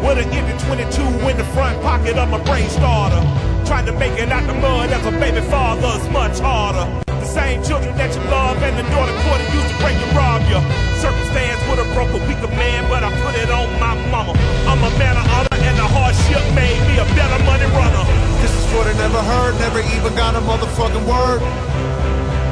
With 0.06 0.20
an 0.20 0.30
empty 0.30 0.64
22 0.68 1.02
in 1.28 1.38
the 1.38 1.44
front 1.56 1.82
pocket 1.82 2.18
of 2.18 2.30
my 2.30 2.38
brain 2.44 2.70
starter. 2.70 3.22
Trying 3.66 3.88
to 3.88 3.94
make 3.94 4.20
it 4.20 4.32
out 4.32 4.46
the 4.46 4.54
mud 4.54 4.92
as 4.92 5.04
a 5.08 5.12
baby 5.12 5.42
father's 5.50 6.08
much 6.10 6.38
harder. 6.38 7.01
Same 7.32 7.64
children 7.64 7.96
that 7.96 8.12
you 8.12 8.20
love 8.28 8.60
and 8.60 8.76
the 8.76 8.84
daughter 8.92 9.16
court 9.24 9.40
used 9.56 9.72
to 9.72 9.78
break 9.80 9.96
and 9.96 10.12
rob 10.12 10.44
you. 10.52 10.60
Circumstance 11.00 11.64
would 11.72 11.80
have 11.80 11.88
broke 11.96 12.12
a 12.12 12.20
weaker 12.28 12.52
man, 12.60 12.84
but 12.92 13.08
I 13.08 13.10
put 13.24 13.40
it 13.40 13.48
on 13.48 13.72
my 13.80 13.96
mama. 14.12 14.36
I'm 14.68 14.84
a 14.84 14.92
man 15.00 15.16
of 15.16 15.24
honor 15.32 15.64
and 15.64 15.80
the 15.80 15.88
hardship 15.96 16.44
made 16.52 16.76
me 16.92 17.00
a 17.00 17.08
better 17.16 17.40
money 17.48 17.72
runner. 17.72 18.04
This 18.44 18.52
is 18.52 18.66
for 18.68 18.84
the 18.84 18.92
never 19.00 19.24
heard, 19.24 19.56
never 19.64 19.80
even 19.96 20.12
got 20.20 20.36
a 20.36 20.44
motherfucking 20.44 21.08
word. 21.08 21.40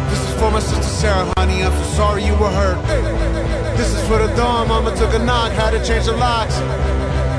This 0.08 0.24
is 0.24 0.34
for 0.40 0.48
my 0.48 0.64
sister 0.64 0.88
Sarah, 0.88 1.28
honey, 1.36 1.60
I'm 1.60 1.76
so 1.76 1.84
sorry 2.00 2.24
you 2.24 2.40
were 2.40 2.48
hurt. 2.48 2.80
This 3.76 3.92
is 3.92 4.00
for 4.08 4.16
the 4.16 4.32
dawn, 4.40 4.72
mama 4.72 4.96
took 4.96 5.12
a 5.12 5.20
knock, 5.20 5.52
had 5.60 5.76
to 5.76 5.84
change 5.84 6.08
the 6.08 6.16
locks. 6.16 6.56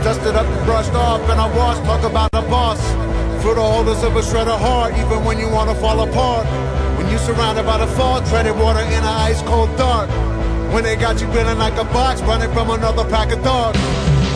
Dusted 0.04 0.36
up 0.36 0.44
and 0.44 0.64
brushed 0.68 0.92
off, 0.92 1.24
and 1.32 1.40
I 1.40 1.48
washed, 1.56 1.80
talk 1.88 2.04
about 2.04 2.28
a 2.36 2.44
boss. 2.52 2.84
For 3.40 3.54
the 3.56 3.64
holders 3.64 4.04
of 4.04 4.14
a 4.14 4.22
shred 4.22 4.48
of 4.48 4.60
heart, 4.60 4.92
even 5.00 5.24
when 5.24 5.38
you 5.40 5.48
wanna 5.48 5.74
fall 5.74 6.04
apart. 6.04 6.44
You 7.10 7.18
surrounded 7.18 7.66
by 7.66 7.78
the 7.78 7.90
fog, 7.98 8.24
treaded 8.26 8.54
water 8.54 8.80
in 8.86 9.02
an 9.02 9.16
ice 9.26 9.42
cold 9.42 9.74
dark. 9.76 10.08
When 10.72 10.84
they 10.84 10.94
got 10.94 11.20
you 11.20 11.26
feeling 11.34 11.58
like 11.58 11.74
a 11.74 11.84
box, 11.90 12.22
running 12.22 12.52
from 12.52 12.70
another 12.70 13.02
pack 13.10 13.32
of 13.32 13.42
dogs. 13.42 13.78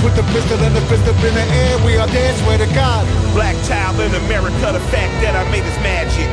Put 0.03 0.19
the 0.19 0.27
pistol 0.35 0.59
and 0.59 0.75
the 0.75 0.83
fist 0.91 1.07
up 1.07 1.15
in 1.23 1.33
the 1.39 1.47
air, 1.47 1.79
we 1.87 1.97
are 1.97 2.09
dead, 2.09 2.35
swear 2.43 2.59
to 2.59 2.67
God. 2.75 3.07
Black 3.33 3.55
child 3.71 4.01
in 4.03 4.11
America, 4.27 4.75
the 4.75 4.83
fact 4.91 5.15
that 5.23 5.39
I 5.39 5.47
made 5.55 5.63
is 5.63 5.79
magic. 5.87 6.27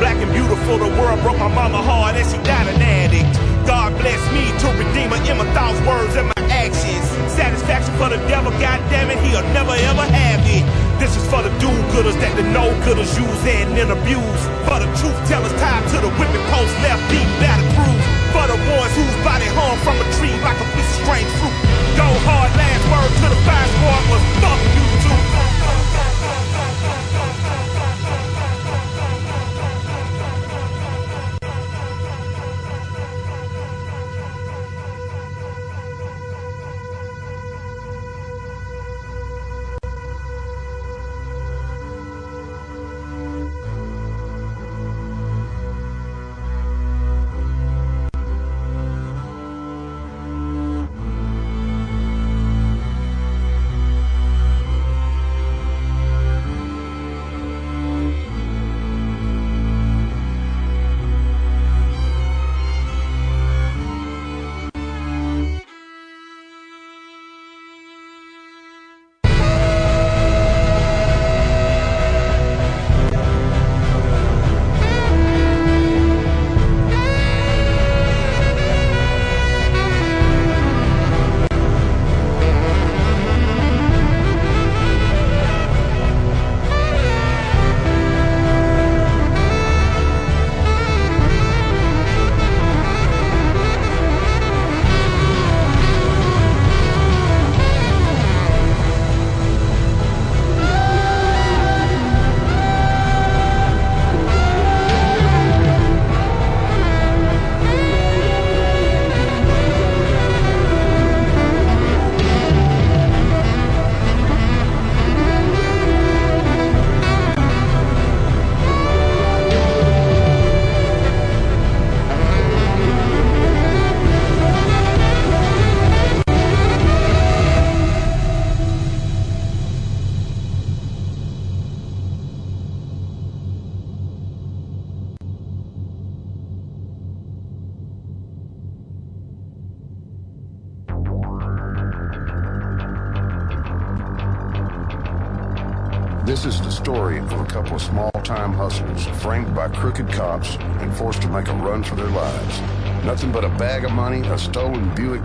Black 0.00 0.16
and 0.16 0.32
beautiful, 0.32 0.80
the 0.80 0.88
world 0.96 1.20
broke 1.20 1.38
my 1.38 1.52
mama 1.52 1.84
hard 1.84 2.16
and 2.16 2.24
she 2.24 2.40
died 2.40 2.66
an 2.72 2.80
addict. 2.80 3.36
God 3.68 3.92
bless 4.00 4.20
me 4.32 4.48
to 4.64 4.66
redeem 4.80 5.12
her 5.12 5.20
in 5.28 5.36
my 5.36 5.44
thoughts, 5.52 5.76
words, 5.84 6.16
and 6.16 6.26
my 6.32 6.42
actions. 6.48 7.04
Satisfaction 7.36 7.92
for 8.00 8.08
the 8.08 8.16
devil, 8.32 8.50
God 8.64 8.80
damn 8.88 9.12
it, 9.12 9.20
he'll 9.20 9.44
never 9.52 9.76
ever 9.76 10.08
have 10.08 10.40
it. 10.48 10.64
This 10.98 11.12
is 11.12 11.28
for 11.28 11.44
the 11.44 11.52
do-gooders 11.60 12.16
that 12.24 12.32
the 12.40 12.46
no-gooders 12.56 13.12
use 13.20 13.42
and 13.44 13.76
then 13.76 13.92
abuse. 13.92 14.42
For 14.64 14.80
the 14.80 14.88
truth 14.96 15.16
tellers 15.28 15.52
tied 15.60 15.84
to 15.92 16.00
the 16.00 16.10
whipping 16.16 16.46
post, 16.48 16.72
left 16.80 17.04
deep 17.12 17.28
battle 17.36 17.68
proof. 17.76 18.00
For 18.32 18.48
the 18.48 18.56
ones 18.56 18.92
whose 18.96 19.16
body 19.20 19.44
hung 19.52 19.76
from 19.84 20.00
a 20.00 20.06
tree 20.16 20.32
like 20.40 20.56
a 20.56 20.66
piece 20.72 20.88
of 20.88 21.04
strange 21.04 21.30
fruit. 21.36 21.56
Go 22.00 22.08
hard, 22.24 22.48
last 22.56 22.84
word 22.88 23.12
to 23.12 23.26
the 23.28 23.40
fire 23.44 23.68
squad 23.76 24.02
was 24.08 24.24
fuck 24.40 24.60
you 24.72 24.85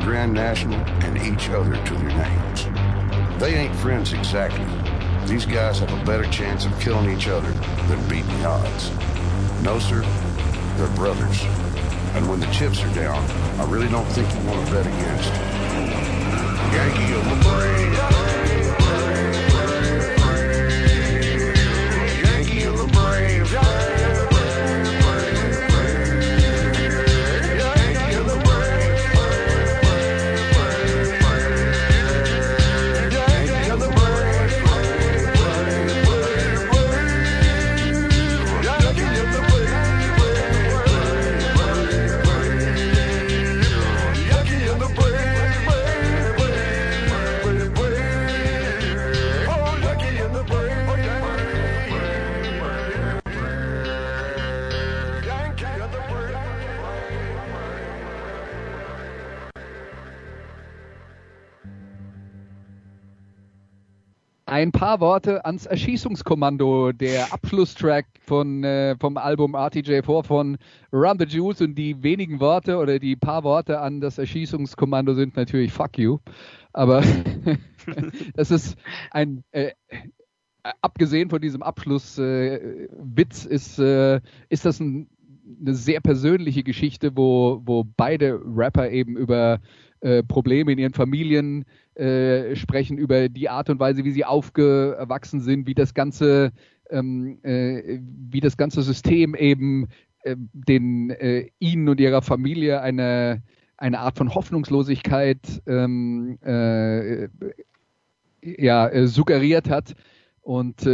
Grand 0.03 0.33
National, 0.33 0.79
and 1.03 1.17
each 1.17 1.49
other 1.49 1.75
to 1.85 1.93
their 1.93 2.09
names. 2.09 2.65
They 3.39 3.55
ain't 3.55 3.75
friends 3.75 4.13
exactly. 4.13 4.65
These 5.27 5.45
guys 5.45 5.79
have 5.79 5.93
a 5.93 6.05
better 6.05 6.25
chance 6.25 6.65
of 6.65 6.79
killing 6.79 7.15
each 7.15 7.27
other 7.27 7.51
than 7.87 8.09
beating 8.09 8.27
the 8.39 8.45
odds. 8.45 8.91
No, 9.63 9.79
sir, 9.79 10.01
they're 10.77 10.95
brothers. 10.95 11.43
And 12.13 12.27
when 12.27 12.39
the 12.39 12.47
chips 12.47 12.83
are 12.83 12.93
down, 12.93 13.23
I 13.59 13.69
really 13.69 13.89
don't 13.89 14.05
think 14.05 14.27
you 14.33 14.49
want 14.49 14.65
to 14.65 14.73
bet 14.73 14.85
against 14.85 15.29
Yankee 16.73 17.13
of 17.13 17.25
the 17.25 17.49
Brave. 17.49 18.20
Ein 64.61 64.71
paar 64.71 64.99
Worte 64.99 65.43
ans 65.43 65.65
Erschießungskommando, 65.65 66.91
der 66.91 67.33
Abschlusstrack 67.33 68.05
von, 68.21 68.63
äh, 68.63 68.95
vom 68.99 69.17
Album 69.17 69.55
RTJ4 69.55 70.23
von 70.23 70.59
Run 70.93 71.17
the 71.17 71.25
Jewels 71.25 71.61
und 71.61 71.73
die 71.73 72.03
wenigen 72.03 72.39
Worte 72.39 72.77
oder 72.77 72.99
die 72.99 73.15
paar 73.15 73.43
Worte 73.43 73.79
an 73.79 74.01
das 74.01 74.19
Erschießungskommando 74.19 75.15
sind 75.15 75.35
natürlich 75.35 75.73
Fuck 75.73 75.97
you. 75.97 76.19
Aber 76.73 77.03
das 78.35 78.51
ist 78.51 78.77
ein, 79.09 79.43
äh, 79.51 79.71
abgesehen 80.83 81.31
von 81.31 81.41
diesem 81.41 81.63
Abschlusswitz, 81.63 83.45
äh, 83.47 83.49
ist, 83.49 83.79
äh, 83.79 84.21
ist 84.49 84.65
das 84.65 84.79
ein, 84.79 85.09
eine 85.59 85.73
sehr 85.73 86.01
persönliche 86.01 86.61
Geschichte, 86.61 87.17
wo, 87.17 87.63
wo 87.65 87.83
beide 87.83 88.39
Rapper 88.45 88.91
eben 88.91 89.17
über 89.17 89.59
äh, 90.01 90.21
Probleme 90.21 90.71
in 90.71 90.77
ihren 90.77 90.93
Familien 90.93 91.65
äh, 91.95 92.55
sprechen, 92.55 92.97
über 92.97 93.29
die 93.29 93.49
Art 93.49 93.69
und 93.69 93.79
Weise, 93.79 94.03
wie 94.03 94.11
sie 94.11 94.25
aufgewachsen 94.25 95.41
sind, 95.41 95.67
wie 95.67 95.73
das 95.73 95.93
ganze, 95.93 96.51
ähm, 96.89 97.39
äh, 97.43 97.99
wie 98.01 98.39
das 98.39 98.57
ganze 98.57 98.81
System 98.81 99.35
eben 99.35 99.87
äh, 100.23 100.35
den 100.37 101.09
äh, 101.09 101.49
ihnen 101.59 101.89
und 101.89 101.99
ihrer 101.99 102.21
Familie 102.21 102.81
eine, 102.81 103.43
eine 103.77 103.99
Art 103.99 104.17
von 104.17 104.33
Hoffnungslosigkeit 104.33 105.61
ähm, 105.67 106.37
äh, 106.43 107.27
ja, 108.43 108.87
äh, 108.87 109.07
suggeriert 109.07 109.69
hat. 109.69 109.95
Und 110.41 110.87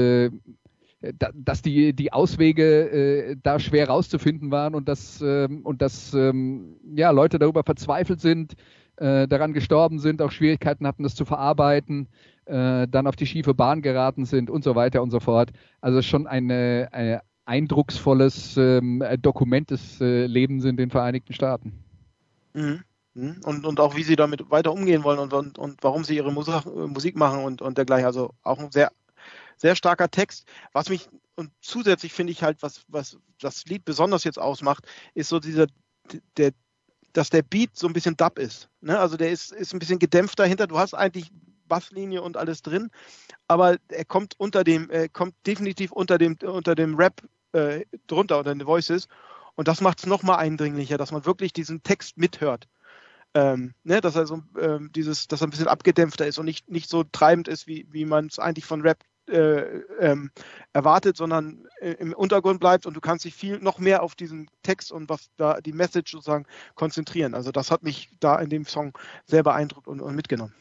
da, 1.20 1.30
dass 1.34 1.62
die, 1.62 1.93
die 1.93 2.12
Auswege 2.12 2.89
äh, 2.89 3.36
da 3.41 3.60
schwer 3.60 3.88
rauszufinden 3.88 4.52
waren 4.52 4.76
und 4.76 4.88
dass, 4.89 5.22
ähm, 5.22 5.62
und 5.64 5.82
dass 5.82 6.14
ähm, 6.14 6.78
ja, 6.95 7.12
Leute 7.12 7.39
darüber 7.39 7.64
verzweifelt 7.64 8.20
sind, 8.20 8.56
äh, 8.98 9.28
daran 9.28 9.54
gestorben 9.54 10.00
sind, 10.00 10.22
auch 10.22 10.32
Schwierigkeiten 10.32 10.86
hatten, 10.86 11.04
das 11.04 11.16
zu 11.16 11.26
verarbeiten, 11.26 12.08
äh, 12.45 12.88
dann 12.88 13.08
auf 13.08 13.16
die 13.16 13.26
schiefe 13.26 13.54
Bahn 13.54 13.82
geraten 13.82 14.26
sind 14.26 14.50
und 14.50 14.64
so 14.64 14.76
weiter 14.76 15.02
und 15.02 15.12
so 15.12 15.20
fort. 15.20 15.52
Also 15.82 16.02
schon 16.02 16.28
ein 16.28 16.50
eindrucksvolles 17.48 18.58
ähm, 18.58 19.04
Dokument 19.22 19.72
des 19.72 20.02
äh, 20.02 20.26
Lebens 20.26 20.66
in 20.66 20.76
den 20.76 20.91
Vereinigten 20.91 21.34
Staaten. 21.34 21.74
Mhm. 22.54 22.84
Mhm. 23.14 23.41
Und, 23.45 23.66
und 23.66 23.80
auch 23.80 23.95
wie 23.95 24.04
sie 24.04 24.16
damit 24.16 24.52
weiter 24.52 24.72
umgehen 24.72 25.04
wollen 25.04 25.20
und, 25.20 25.34
und, 25.34 25.58
und 25.58 25.82
warum 25.82 26.04
sie 26.04 26.16
ihre 26.16 26.32
Musik, 26.32 26.66
Musik 26.66 27.16
machen 27.16 27.43
und, 27.43 27.62
und 27.62 27.78
dergleichen. 27.78 28.06
Also 28.06 28.34
auch 28.43 28.60
ein 28.60 28.72
sehr, 28.72 28.91
sehr 29.56 29.76
starker 29.76 30.12
Text. 30.12 30.48
Was 30.74 30.89
mich, 30.89 31.10
und 31.36 31.52
zusätzlich 31.62 32.14
finde 32.14 32.32
ich 32.32 32.43
halt, 32.43 32.62
was, 32.62 32.84
was 32.89 33.18
das 33.39 33.66
Lied 33.66 33.86
besonders 33.86 34.24
jetzt 34.24 34.39
ausmacht, 34.39 34.86
ist 35.16 35.30
so 35.30 35.39
dieser, 35.39 35.68
der, 36.38 36.52
dass 37.18 37.32
der 37.32 37.41
Beat 37.41 37.76
so 37.76 37.88
ein 37.88 37.93
bisschen 37.93 38.15
Dub 38.15 38.38
ist. 38.38 38.70
Ne? 38.80 38.99
Also 38.99 39.18
der 39.18 39.32
ist, 39.32 39.51
ist 39.51 39.74
ein 39.74 39.80
bisschen 39.80 39.97
gedämpft 39.97 40.38
dahinter. 40.38 40.68
Du 40.68 40.78
hast 40.78 40.93
eigentlich 40.93 41.32
Basslinie 41.68 42.22
und 42.22 42.38
alles 42.38 42.61
drin, 42.61 42.91
aber 43.47 43.78
er 43.88 44.05
kommt 44.05 44.36
unter 44.38 44.63
dem, 44.63 44.91
er 44.91 45.09
kommt 45.09 45.34
definitiv 45.47 45.91
unter 45.91 46.20
dem, 46.20 46.38
unter 46.43 46.76
dem 46.76 46.95
Rap 46.95 47.24
äh, 47.53 47.86
drunter, 48.05 48.38
unter 48.38 48.53
den 48.53 48.68
Voices. 48.68 49.07
Und 49.55 49.68
das 49.68 49.82
macht 49.82 49.97
es 49.99 50.05
nochmal 50.05 50.38
eindringlicher, 50.38 50.99
dass 50.99 51.11
man 51.11 51.26
wirklich 51.26 51.53
diesen 51.53 51.82
Text 51.82 52.20
mithört. 52.20 52.68
Ähm, 53.34 53.74
ne, 53.84 53.99
dass 53.99 54.15
er 54.15 54.28
so 54.28 54.43
ähm, 54.59 54.91
dieses, 54.93 55.28
dass 55.28 55.41
er 55.41 55.47
ein 55.47 55.49
bisschen 55.49 55.68
abgedämpfter 55.68 56.28
ist 56.28 56.38
und 56.38 56.45
nicht, 56.45 56.70
nicht 56.70 56.88
so 56.88 57.03
treibend 57.03 57.47
ist, 57.47 57.65
wie, 57.65 57.88
wie 57.89 58.05
man 58.05 58.28
es 58.28 58.38
eigentlich 58.38 58.65
von 58.65 58.82
Rap 58.82 59.03
äh, 59.28 59.82
ähm, 60.00 60.32
erwartet, 60.74 61.18
sondern 61.18 61.68
äh, 61.80 61.92
im 62.00 62.14
Untergrund 62.14 62.60
bleibt 62.60 62.86
und 62.86 62.96
du 62.96 63.02
kannst 63.02 63.26
dich 63.26 63.36
viel 63.36 63.60
noch 63.60 63.80
mehr 63.80 64.04
auf 64.04 64.16
diesen 64.16 64.50
Text 64.64 64.92
und 64.92 65.10
was 65.10 65.30
da 65.38 65.60
die 65.62 65.74
Message 65.74 66.12
sozusagen 66.12 66.46
konzentrieren. 66.76 67.34
Also 67.34 67.52
das 67.52 67.72
hat 67.72 67.84
mich 67.84 68.10
da 68.20 68.40
in 68.40 68.50
dem 68.50 68.66
Song 68.66 68.98
sehr 69.26 69.44
beeindruckt 69.44 69.88
und, 69.88 70.02
und 70.02 70.16
mitgenommen. 70.16 70.54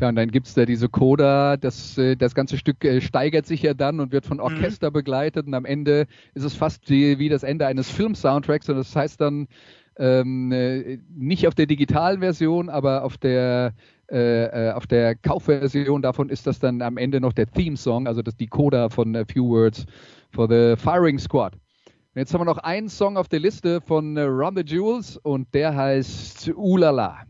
Ja, 0.00 0.08
und 0.08 0.16
dann 0.16 0.30
gibt 0.30 0.46
es 0.46 0.54
da 0.54 0.64
diese 0.64 0.88
Coda, 0.88 1.58
das, 1.58 1.98
äh, 1.98 2.16
das 2.16 2.34
ganze 2.34 2.56
Stück 2.56 2.78
steigert 3.00 3.46
sich 3.46 3.60
ja 3.60 3.74
dann 3.74 4.00
und 4.00 4.10
wird 4.10 4.24
von 4.24 4.40
Orchester 4.40 4.88
mhm. 4.88 4.94
begleitet 4.94 5.46
und 5.46 5.54
am 5.54 5.66
Ende 5.66 6.06
ist 6.34 6.44
es 6.44 6.54
fast 6.54 6.88
wie, 6.88 7.18
wie 7.18 7.28
das 7.28 7.42
Ende 7.42 7.66
eines 7.66 7.90
Film-Soundtracks 7.90 8.70
und 8.70 8.76
das 8.76 8.96
heißt 8.96 9.20
dann 9.20 9.48
ähm, 9.96 10.50
äh, 10.52 10.98
nicht 11.14 11.46
auf 11.46 11.54
der 11.54 11.66
digitalen 11.66 12.20
Version, 12.20 12.68
aber 12.70 13.04
auf 13.04 13.18
der 13.18 13.74
äh, 14.12 14.72
auf 14.72 14.86
der 14.86 15.14
Kaufversion 15.14 16.02
davon 16.02 16.28
ist 16.28 16.46
das 16.46 16.58
dann 16.58 16.82
am 16.82 16.98
Ende 16.98 17.20
noch 17.20 17.32
der 17.32 17.46
Theme-Song, 17.46 18.06
also 18.06 18.20
das 18.22 18.36
die 18.36 18.46
Coda 18.46 18.88
von 18.88 19.16
A 19.16 19.24
Few 19.24 19.48
Words 19.48 19.86
for 20.30 20.46
the 20.48 20.76
Firing 20.76 21.18
Squad. 21.18 21.54
Und 21.54 22.18
jetzt 22.18 22.34
haben 22.34 22.42
wir 22.42 22.44
noch 22.44 22.58
einen 22.58 22.90
Song 22.90 23.16
auf 23.16 23.28
der 23.28 23.40
Liste 23.40 23.80
von 23.80 24.16
äh, 24.18 24.22
Run 24.22 24.56
the 24.56 24.62
Jewels 24.62 25.16
und 25.16 25.52
der 25.54 25.74
heißt 25.74 26.52
Ulala. 26.54 27.20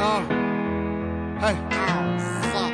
Uh, 0.00 0.22
hey. 1.40 1.54
Ooh 2.54 2.73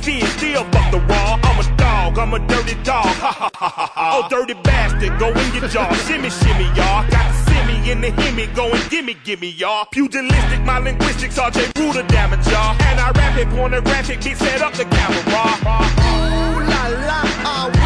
fish. 0.01 0.27
Still 0.37 0.63
fuck 0.71 0.91
the 0.91 0.99
wall. 1.09 1.39
I'm 1.43 1.59
a 1.59 1.77
dog. 1.77 2.17
I'm 2.17 2.33
a 2.33 2.39
dirty 2.47 2.75
dog. 2.83 3.05
Ha 3.05 3.31
ha 3.39 3.49
ha 3.55 3.69
ha. 3.69 4.21
Oh, 4.23 4.29
dirty 4.29 4.53
bastard. 4.53 5.17
Go 5.19 5.29
in 5.29 5.53
your 5.53 5.67
jaw. 5.67 5.91
shimmy, 6.07 6.29
shimmy, 6.29 6.65
y'all. 6.77 7.07
Got 7.09 7.25
the 7.31 7.51
simmy 7.51 7.91
in 7.91 8.01
the 8.01 8.11
himmy. 8.21 8.53
Go 8.55 8.71
and 8.71 8.89
gimme, 8.89 9.15
gimme, 9.23 9.49
y'all. 9.49 9.85
Pugilistic, 9.85 10.63
my 10.65 10.79
linguistics. 10.79 11.37
are 11.37 11.51
RJ 11.51 11.77
Ruder 11.79 12.03
damage, 12.07 12.45
y'all. 12.47 12.75
And 12.81 12.99
I 12.99 13.11
rap 13.11 13.37
it 13.37 13.49
pornographic. 13.49 14.23
Beat 14.23 14.37
set 14.37 14.61
up 14.61 14.73
the 14.73 14.85
camera. 14.85 15.21
Ooh 15.21 16.59
la 16.71 16.87
la 17.07 17.80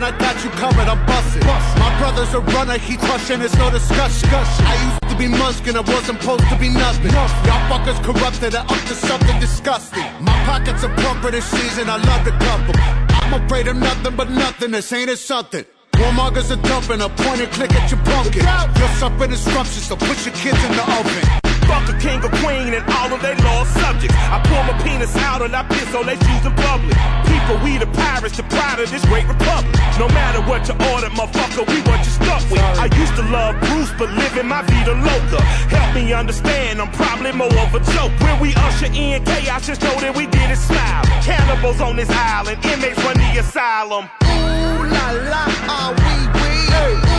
I 0.00 0.16
got 0.16 0.42
you 0.42 0.48
covered, 0.56 0.88
I'm 0.88 1.04
busting. 1.04 1.44
My 1.44 1.92
brother's 1.98 2.32
a 2.32 2.40
runner, 2.40 2.78
he 2.78 2.96
crushing, 2.96 3.42
it's 3.42 3.54
no 3.58 3.68
discussion. 3.68 4.28
I 4.32 4.76
used 4.88 5.12
to 5.12 5.16
be 5.18 5.28
Muskin, 5.28 5.76
I 5.76 5.80
wasn't 5.84 6.18
supposed 6.22 6.48
to 6.48 6.56
be 6.56 6.70
nothing. 6.70 7.12
Y'all 7.12 7.28
fuckers 7.68 8.00
corrupted 8.02 8.54
and 8.54 8.64
up 8.64 8.80
to 8.88 8.94
something 8.94 9.38
disgusting. 9.38 10.06
My 10.20 10.32
pockets 10.48 10.82
are 10.82 10.94
plumper 10.96 11.30
this 11.30 11.44
season, 11.44 11.90
I 11.90 11.96
love 11.96 12.24
to 12.24 12.32
cup 12.40 12.60
'em. 12.72 13.08
I'm 13.20 13.44
afraid 13.44 13.68
of 13.68 13.76
nothing 13.76 14.16
but 14.16 14.30
nothingness, 14.30 14.90
ain't 14.94 15.10
it 15.10 15.18
something? 15.18 15.66
Warmongers 15.96 16.50
are 16.50 16.62
dumping, 16.68 17.02
a 17.02 17.10
point 17.10 17.42
and 17.42 17.52
click 17.52 17.74
at 17.74 17.90
your 17.90 18.00
pumpkin. 18.00 18.48
You're 18.78 18.96
something 18.98 19.36
scrumptious, 19.36 19.88
so 19.88 19.96
put 19.96 20.24
your 20.24 20.34
kids 20.34 20.64
in 20.64 20.72
the 20.72 20.84
oven. 20.98 21.41
Fuck 21.68 21.88
a 21.88 21.94
king 21.98 22.22
or 22.24 22.32
queen 22.42 22.74
and 22.74 22.84
all 22.98 23.12
of 23.12 23.20
their 23.22 23.36
lost 23.36 23.74
subjects. 23.74 24.16
I 24.16 24.38
pull 24.44 24.62
my 24.64 24.76
penis 24.82 25.14
out 25.16 25.42
and 25.42 25.54
I 25.54 25.62
piss 25.64 25.94
on 25.94 26.06
their 26.06 26.16
shoes 26.16 26.44
in 26.46 26.54
public. 26.54 26.96
People, 27.26 27.56
we 27.64 27.78
the 27.78 27.86
pirates, 27.86 28.36
the 28.36 28.44
pride 28.44 28.80
of 28.80 28.90
this 28.90 29.04
great 29.06 29.26
republic. 29.26 29.74
No 29.98 30.08
matter 30.08 30.40
what 30.42 30.66
you 30.68 30.74
order, 30.92 31.10
motherfucker, 31.10 31.64
we 31.68 31.80
what 31.88 32.00
you 32.04 32.12
stuck 32.12 32.42
with. 32.50 32.62
I 32.78 32.86
used 32.98 33.14
to 33.16 33.24
love 33.30 33.58
Bruce, 33.60 33.92
but 33.98 34.10
living 34.12 34.48
my 34.48 34.62
vida 34.62 34.94
loca. 34.94 35.40
Help 35.68 35.94
me 35.94 36.12
understand, 36.12 36.80
I'm 36.80 36.90
probably 36.92 37.32
more 37.32 37.52
of 37.64 37.74
a 37.74 37.80
joke. 37.92 38.12
When 38.20 38.40
we 38.40 38.54
usher 38.54 38.86
in 38.86 39.24
chaos, 39.24 39.66
just 39.66 39.82
know 39.82 39.98
that 40.00 40.16
we 40.16 40.26
did 40.26 40.50
it 40.50 40.56
smile. 40.58 41.04
Cannibals 41.22 41.80
on 41.80 41.96
this 41.96 42.10
island, 42.10 42.64
inmates 42.64 42.98
run 43.04 43.16
the 43.16 43.38
asylum. 43.38 44.08
Ooh 44.24 44.84
la 44.94 45.06
la, 45.30 45.44
ah 45.68 45.94
oui 45.98 46.14
oui. 46.34 47.08
Ooh 47.08 47.11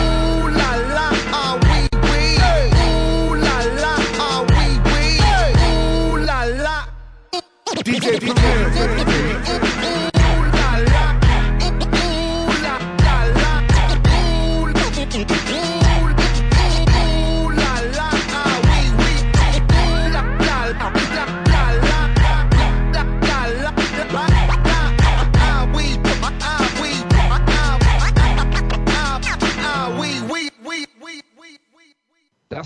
DJ, 8.04 8.18
DJ. 8.20 9.13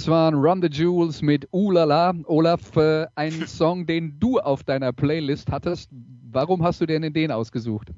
Das 0.09 0.14
waren 0.14 0.36
Run 0.36 0.62
the 0.62 0.70
Jewels 0.70 1.20
mit 1.20 1.47
Ulala. 1.51 2.14
Olaf, 2.24 2.74
äh, 2.76 3.06
ein 3.14 3.30
Song, 3.47 3.85
den 3.85 4.18
du 4.18 4.39
auf 4.40 4.64
deiner 4.64 4.90
Playlist 4.90 5.52
hattest. 5.52 5.90
Warum 5.93 6.62
hast 6.62 6.80
du 6.80 6.86
denn 6.86 7.12
den 7.12 7.30
ausgesucht? 7.30 7.90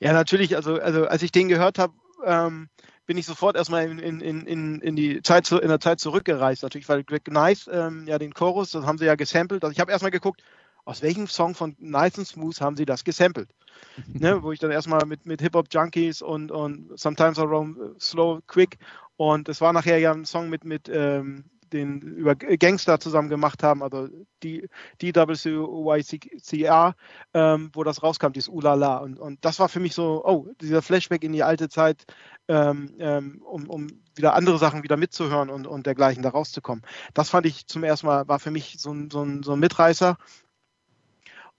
Ja, 0.00 0.12
natürlich. 0.12 0.56
Also, 0.56 0.80
also 0.80 1.06
als 1.06 1.22
ich 1.22 1.30
den 1.30 1.46
gehört 1.46 1.78
habe, 1.78 1.92
ähm, 2.24 2.68
bin 3.06 3.16
ich 3.16 3.26
sofort 3.26 3.54
erstmal 3.54 3.88
in, 3.88 4.00
in, 4.00 4.46
in, 4.46 4.80
in 4.80 4.96
die 4.96 5.22
Zeit 5.22 5.46
zu, 5.46 5.60
in 5.60 5.68
der 5.68 5.78
Zeit 5.78 6.00
zurückgereist. 6.00 6.64
Natürlich, 6.64 6.88
weil 6.88 7.04
Greg 7.04 7.30
Nice 7.30 7.70
ähm, 7.72 8.04
ja 8.08 8.18
den 8.18 8.34
Chorus, 8.34 8.72
das 8.72 8.84
haben 8.84 8.98
sie 8.98 9.06
ja 9.06 9.14
gesampelt. 9.14 9.62
Also 9.62 9.70
ich 9.70 9.78
habe 9.78 9.92
erstmal 9.92 10.10
geguckt, 10.10 10.42
aus 10.84 11.02
welchem 11.02 11.28
Song 11.28 11.54
von 11.54 11.76
Nice 11.78 12.18
and 12.18 12.26
Smooth 12.26 12.60
haben 12.60 12.76
sie 12.76 12.84
das 12.84 13.04
gesampelt? 13.04 13.48
ne, 14.06 14.42
wo 14.42 14.52
ich 14.52 14.58
dann 14.58 14.70
erstmal 14.70 15.06
mit, 15.06 15.26
mit 15.26 15.40
Hip 15.40 15.54
Hop 15.54 15.66
Junkies 15.70 16.20
und, 16.20 16.50
und 16.50 16.98
Sometimes 16.98 17.38
I 17.38 17.42
Roam 17.42 17.94
Slow 18.00 18.40
Quick 18.46 18.78
und 19.16 19.48
es 19.48 19.60
war 19.60 19.72
nachher 19.72 19.98
ja 19.98 20.12
ein 20.12 20.24
Song 20.24 20.50
mit, 20.50 20.64
mit 20.64 20.88
ähm, 20.88 21.44
den 21.74 22.00
über 22.00 22.34
Gangster 22.36 22.98
zusammen 23.00 23.28
gemacht 23.28 23.62
haben, 23.62 23.82
also 23.82 24.08
die 24.42 24.68
DWYCR, 25.02 26.94
ähm, 27.34 27.70
wo 27.72 27.84
das 27.84 28.02
rauskam, 28.02 28.32
dieses 28.32 28.48
Ulala. 28.48 28.96
Und, 28.98 29.18
und 29.18 29.44
das 29.44 29.58
war 29.58 29.68
für 29.68 29.80
mich 29.80 29.94
so, 29.94 30.24
oh, 30.24 30.46
dieser 30.60 30.80
Flashback 30.82 31.24
in 31.24 31.32
die 31.32 31.42
alte 31.42 31.68
Zeit, 31.68 32.04
ähm, 32.48 32.94
ähm, 32.98 33.42
um, 33.44 33.68
um 33.68 33.88
wieder 34.14 34.34
andere 34.34 34.58
Sachen 34.58 34.84
wieder 34.84 34.96
mitzuhören 34.96 35.50
und, 35.50 35.66
und 35.66 35.86
dergleichen 35.86 36.22
da 36.22 36.30
rauszukommen. 36.30 36.84
Das 37.12 37.28
fand 37.30 37.44
ich 37.46 37.66
zum 37.66 37.82
ersten 37.84 38.06
Mal, 38.06 38.28
war 38.28 38.38
für 38.38 38.52
mich 38.52 38.76
so 38.78 38.92
ein, 38.92 39.10
so 39.10 39.22
ein, 39.22 39.42
so 39.42 39.52
ein 39.54 39.60
Mitreißer. 39.60 40.16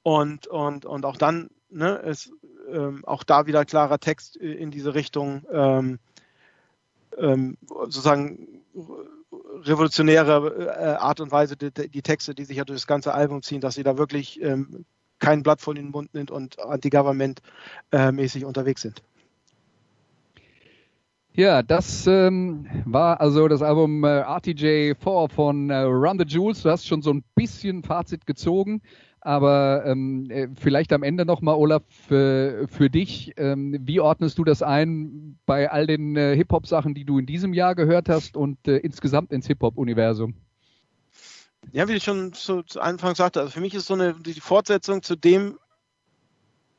Und, 0.01 0.47
und, 0.47 0.85
und 0.85 1.05
auch 1.05 1.17
dann, 1.17 1.49
ne, 1.69 1.95
ist 1.95 2.31
ähm, 2.71 3.03
auch 3.05 3.23
da 3.23 3.47
wieder 3.47 3.65
klarer 3.65 3.99
Text 3.99 4.37
in 4.37 4.71
diese 4.71 4.93
Richtung, 4.93 5.45
ähm, 5.51 5.99
ähm, 7.17 7.57
sozusagen 7.69 8.61
revolutionäre 9.63 10.75
äh, 10.77 10.95
Art 10.95 11.19
und 11.19 11.31
Weise 11.31 11.55
die, 11.55 11.71
die, 11.71 12.01
Texte, 12.01 12.35
die 12.35 12.45
sich 12.45 12.57
ja 12.57 12.65
durch 12.65 12.79
das 12.79 12.87
ganze 12.87 13.13
Album 13.13 13.41
ziehen, 13.41 13.61
dass 13.61 13.75
sie 13.75 13.83
da 13.83 13.97
wirklich 13.97 14.41
ähm, 14.41 14.85
kein 15.19 15.43
Blatt 15.43 15.61
von 15.61 15.75
den 15.75 15.91
Mund 15.91 16.13
nimmt 16.13 16.31
und 16.31 16.59
anti-government-mäßig 16.59 18.43
äh, 18.43 18.45
unterwegs 18.45 18.81
sind. 18.81 19.01
Ja, 21.33 21.63
das 21.63 22.07
ähm, 22.07 22.65
war 22.85 23.19
also 23.19 23.49
das 23.49 23.61
Album 23.61 24.05
äh, 24.05 24.21
RTJ4 24.21 25.29
von 25.29 25.69
äh, 25.69 25.79
Run 25.79 26.17
the 26.17 26.25
Jewels. 26.25 26.61
Du 26.61 26.69
hast 26.69 26.87
schon 26.87 27.01
so 27.01 27.11
ein 27.11 27.25
bisschen 27.35 27.83
Fazit 27.83 28.25
gezogen. 28.25 28.81
Aber 29.25 29.83
ähm, 29.87 30.29
äh, 30.29 30.49
vielleicht 30.53 30.93
am 30.93 31.01
Ende 31.01 31.25
nochmal, 31.25 31.55
Olaf, 31.55 31.81
für, 31.89 32.67
für 32.67 32.91
dich, 32.91 33.33
ähm, 33.37 33.75
wie 33.81 33.99
ordnest 33.99 34.37
du 34.37 34.43
das 34.43 34.61
ein 34.61 35.39
bei 35.47 35.71
all 35.71 35.87
den 35.87 36.15
äh, 36.15 36.35
Hip-Hop-Sachen, 36.35 36.93
die 36.93 37.05
du 37.05 37.17
in 37.17 37.25
diesem 37.25 37.51
Jahr 37.51 37.73
gehört 37.73 38.07
hast 38.07 38.37
und 38.37 38.67
äh, 38.67 38.77
insgesamt 38.77 39.31
ins 39.31 39.47
Hip-Hop-Universum? 39.47 40.35
Ja, 41.71 41.87
wie 41.87 41.93
ich 41.93 42.03
schon 42.03 42.33
zu, 42.33 42.61
zu 42.61 42.79
Anfang 42.79 43.15
sagte, 43.15 43.39
also 43.39 43.51
für 43.51 43.61
mich 43.61 43.73
ist 43.73 43.87
so 43.87 43.95
eine 43.95 44.13
die 44.13 44.39
Fortsetzung 44.39 45.01
zu 45.01 45.15
dem 45.15 45.57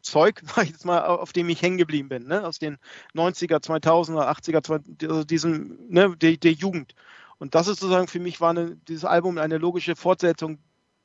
Zeug, 0.03 0.41
ich 0.63 0.71
jetzt 0.71 0.85
mal, 0.85 1.05
auf 1.05 1.33
dem 1.33 1.49
ich 1.49 1.61
hängen 1.61 1.79
geblieben 1.79 2.09
bin, 2.09 2.29
ne? 2.29 2.47
aus 2.47 2.61
den 2.61 2.77
90er, 3.17 3.57
2000er, 3.57 4.25
80er, 4.25 5.09
also 5.09 5.25
diesem, 5.25 5.79
ne, 5.89 6.17
der, 6.17 6.37
der 6.37 6.53
Jugend. 6.53 6.95
Und 7.39 7.57
das 7.57 7.67
ist 7.67 7.81
sozusagen 7.81 8.07
für 8.07 8.21
mich 8.21 8.41
war 8.41 8.51
eine, 8.51 8.77
dieses 8.87 9.05
Album 9.05 9.37
eine 9.39 9.59
logische 9.59 9.97
Fortsetzung 9.97 10.59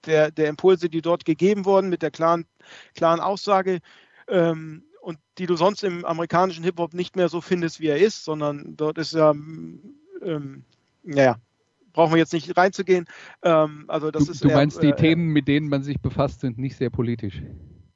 der, 0.06 0.32
der 0.32 0.50
Impulse, 0.50 0.90
die 0.90 1.02
dort 1.02 1.26
gegeben 1.26 1.66
wurden, 1.66 1.90
mit 1.90 2.02
der 2.02 2.12
klaren, 2.12 2.46
klaren 2.96 3.20
Aussage 3.20 3.80
ähm, 4.28 4.84
und 5.02 5.18
die 5.38 5.46
du 5.46 5.56
sonst 5.56 5.84
im 5.84 6.06
amerikanischen 6.06 6.64
Hip-Hop 6.64 6.94
nicht 6.94 7.16
mehr 7.16 7.30
so 7.30 7.42
findest, 7.42 7.80
wie 7.80 7.88
er 7.88 7.98
ist, 7.98 8.24
sondern 8.24 8.76
dort 8.78 8.98
ist 8.98 9.14
ja, 9.14 9.32
ähm, 9.32 10.64
naja, 11.04 11.38
brauchen 11.94 12.14
wir 12.14 12.20
jetzt 12.20 12.34
nicht 12.34 12.56
reinzugehen. 12.56 13.06
Ähm, 13.44 13.86
also 13.88 14.12
das 14.12 14.26
du, 14.26 14.32
ist 14.32 14.44
du 14.44 14.50
eher, 14.50 14.56
meinst, 14.56 14.82
die 14.82 14.88
äh, 14.88 14.96
Themen, 14.96 15.28
mit 15.28 15.48
denen 15.48 15.70
man 15.70 15.84
sich 15.84 16.00
befasst, 16.00 16.42
sind 16.42 16.58
nicht 16.58 16.78
sehr 16.78 16.90
politisch. 16.90 17.42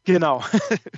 Genau, 0.05 0.43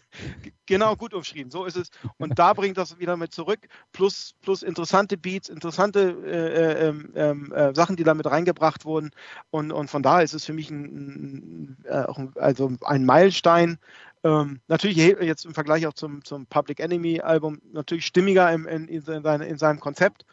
genau 0.65 0.95
gut 0.97 1.13
umschrieben. 1.13 1.49
So 1.49 1.63
ist 1.63 1.77
es. 1.77 1.89
Und 2.17 2.37
da 2.37 2.53
bringt 2.53 2.77
das 2.77 2.99
wieder 2.99 3.15
mit 3.15 3.33
zurück. 3.33 3.59
Plus, 3.93 4.35
plus 4.41 4.63
interessante 4.63 5.17
Beats, 5.17 5.47
interessante 5.47 6.11
äh, 6.25 6.89
äh, 6.89 7.31
äh, 7.31 7.73
Sachen, 7.73 7.95
die 7.95 8.03
da 8.03 8.13
mit 8.13 8.25
reingebracht 8.25 8.83
wurden. 8.83 9.11
Und, 9.49 9.71
und 9.71 9.89
von 9.89 10.03
daher 10.03 10.23
ist 10.23 10.33
es 10.33 10.43
für 10.43 10.51
mich 10.51 10.69
ein, 10.69 11.77
ein 11.89 12.33
also 12.35 12.73
ein 12.83 13.05
Meilenstein. 13.05 13.79
Ähm, 14.25 14.59
natürlich 14.67 14.97
jetzt 14.97 15.45
im 15.45 15.53
Vergleich 15.53 15.87
auch 15.87 15.93
zum, 15.93 16.25
zum 16.25 16.45
Public 16.47 16.81
Enemy 16.81 17.21
Album 17.21 17.61
natürlich 17.71 18.05
stimmiger 18.05 18.51
im, 18.51 18.67
in, 18.67 18.89
in, 18.89 19.01
seine, 19.01 19.45
in 19.45 19.57
seinem 19.57 19.79
Konzept. 19.79 20.25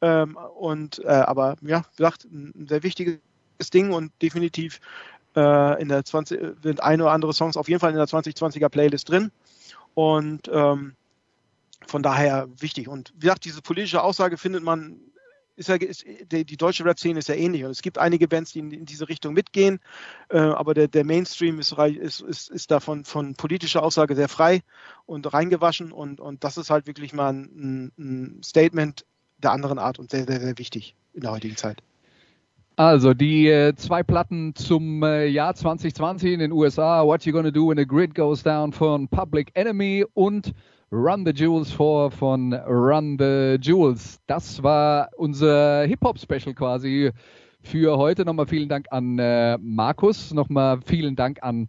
Ähm, 0.00 0.36
und 0.36 1.04
aber 1.04 1.56
ja, 1.60 1.84
wie 1.90 1.96
gesagt, 1.96 2.24
ein 2.24 2.66
sehr 2.66 2.82
wichtiges 2.82 3.20
Ding 3.70 3.92
und 3.92 4.10
definitiv 4.22 4.80
äh, 5.36 5.80
in 5.80 5.88
der 5.88 6.04
20, 6.04 6.62
sind 6.62 6.82
ein 6.82 7.00
oder 7.00 7.12
andere 7.12 7.32
Songs 7.32 7.56
auf 7.56 7.68
jeden 7.68 7.80
Fall 7.80 7.90
in 7.90 7.96
der 7.96 8.06
2020er 8.06 8.68
Playlist 8.68 9.08
drin. 9.08 9.30
Und 9.94 10.50
ähm, 10.52 10.94
von 11.86 12.02
daher 12.02 12.48
wichtig. 12.58 12.88
Und 12.88 13.12
wie 13.16 13.22
gesagt, 13.22 13.44
diese 13.44 13.62
politische 13.62 14.02
Aussage 14.02 14.38
findet 14.38 14.62
man, 14.62 15.00
ist 15.56 15.68
ja, 15.68 15.76
ist, 15.76 16.04
die, 16.04 16.44
die, 16.44 16.56
deutsche 16.56 16.84
Rap-Szene 16.84 17.18
ist 17.18 17.28
ja 17.28 17.34
ähnlich. 17.34 17.64
Und 17.64 17.70
es 17.70 17.82
gibt 17.82 17.98
einige 17.98 18.28
Bands, 18.28 18.52
die 18.52 18.60
in, 18.60 18.70
in 18.70 18.86
diese 18.86 19.08
Richtung 19.08 19.34
mitgehen, 19.34 19.80
äh, 20.30 20.38
aber 20.38 20.74
der, 20.74 20.88
der 20.88 21.04
Mainstream 21.04 21.58
ist, 21.58 21.72
ist, 21.72 22.20
ist, 22.20 22.50
ist 22.50 22.70
davon 22.70 23.04
von 23.04 23.34
politischer 23.34 23.82
Aussage 23.82 24.14
sehr 24.14 24.28
frei 24.28 24.62
und 25.06 25.32
reingewaschen. 25.32 25.92
Und, 25.92 26.20
und 26.20 26.44
das 26.44 26.56
ist 26.56 26.70
halt 26.70 26.86
wirklich 26.86 27.12
mal 27.12 27.32
ein, 27.32 27.92
ein 27.98 28.40
Statement 28.42 29.04
der 29.38 29.52
anderen 29.52 29.78
Art 29.78 29.98
und 29.98 30.10
sehr, 30.10 30.24
sehr, 30.24 30.40
sehr 30.40 30.58
wichtig 30.58 30.94
in 31.14 31.22
der 31.22 31.32
heutigen 31.32 31.56
Zeit. 31.56 31.82
Also 32.76 33.12
die 33.12 33.48
äh, 33.48 33.74
zwei 33.74 34.02
Platten 34.02 34.54
zum 34.54 35.02
äh, 35.02 35.26
Jahr 35.26 35.54
2020 35.54 36.32
in 36.32 36.40
den 36.40 36.52
USA, 36.52 37.04
What 37.04 37.24
You 37.26 37.32
Gonna 37.32 37.50
Do 37.50 37.68
When 37.68 37.76
the 37.76 37.86
Grid 37.86 38.14
Goes 38.14 38.42
Down 38.42 38.72
von 38.72 39.08
Public 39.08 39.50
Enemy 39.52 40.06
und 40.14 40.54
Run 40.90 41.26
the 41.26 41.32
Jewels 41.32 41.70
4 41.70 42.10
von 42.10 42.54
Run 42.54 43.18
the 43.18 43.58
Jewels. 43.60 44.20
Das 44.26 44.62
war 44.62 45.10
unser 45.18 45.84
Hip-Hop-Special 45.84 46.54
quasi 46.54 47.10
für 47.60 47.98
heute. 47.98 48.24
Nochmal 48.24 48.46
vielen 48.46 48.70
Dank 48.70 48.86
an 48.90 49.18
äh, 49.18 49.58
Markus, 49.58 50.32
nochmal 50.32 50.80
vielen 50.84 51.14
Dank 51.14 51.42
an 51.42 51.68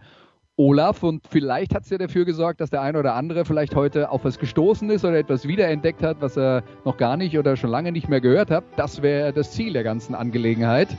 Olaf 0.56 1.02
und 1.02 1.26
vielleicht 1.28 1.74
hat 1.74 1.84
es 1.84 1.90
ja 1.90 1.98
dafür 1.98 2.26
gesorgt, 2.26 2.62
dass 2.62 2.70
der 2.70 2.82
eine 2.82 3.00
oder 3.00 3.16
andere 3.16 3.44
vielleicht 3.44 3.76
heute 3.76 4.12
auf 4.12 4.24
was 4.24 4.38
gestoßen 4.38 4.88
ist 4.92 5.04
oder 5.04 5.18
etwas 5.18 5.48
wiederentdeckt 5.48 6.04
hat, 6.04 6.18
was 6.20 6.38
er 6.38 6.64
noch 6.86 6.98
gar 6.98 7.18
nicht 7.18 7.38
oder 7.40 7.58
schon 7.58 7.72
lange 7.72 7.92
nicht 7.92 8.08
mehr 8.08 8.22
gehört 8.22 8.52
hat. 8.52 8.64
Das 8.76 9.02
wäre 9.02 9.34
das 9.34 9.52
Ziel 9.52 9.74
der 9.74 9.84
ganzen 9.84 10.14
Angelegenheit. 10.14 10.90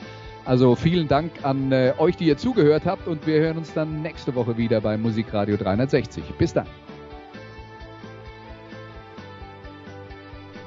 Also 0.45 0.75
vielen 0.75 1.07
Dank 1.07 1.31
an 1.43 1.71
äh, 1.71 1.95
euch, 1.99 2.17
die 2.17 2.27
ihr 2.27 2.37
zugehört 2.37 2.85
habt 2.85 3.07
und 3.07 3.27
wir 3.29 3.41
hören 3.41 3.59
uns 3.59 3.73
dann 3.73 4.03
nächste 4.03 4.35
Woche 4.35 4.59
wieder 4.59 4.81
bei 4.81 4.97
Musikradio 4.97 5.57
360. 5.57 6.25
Bis 6.37 6.53
dann. 6.53 6.67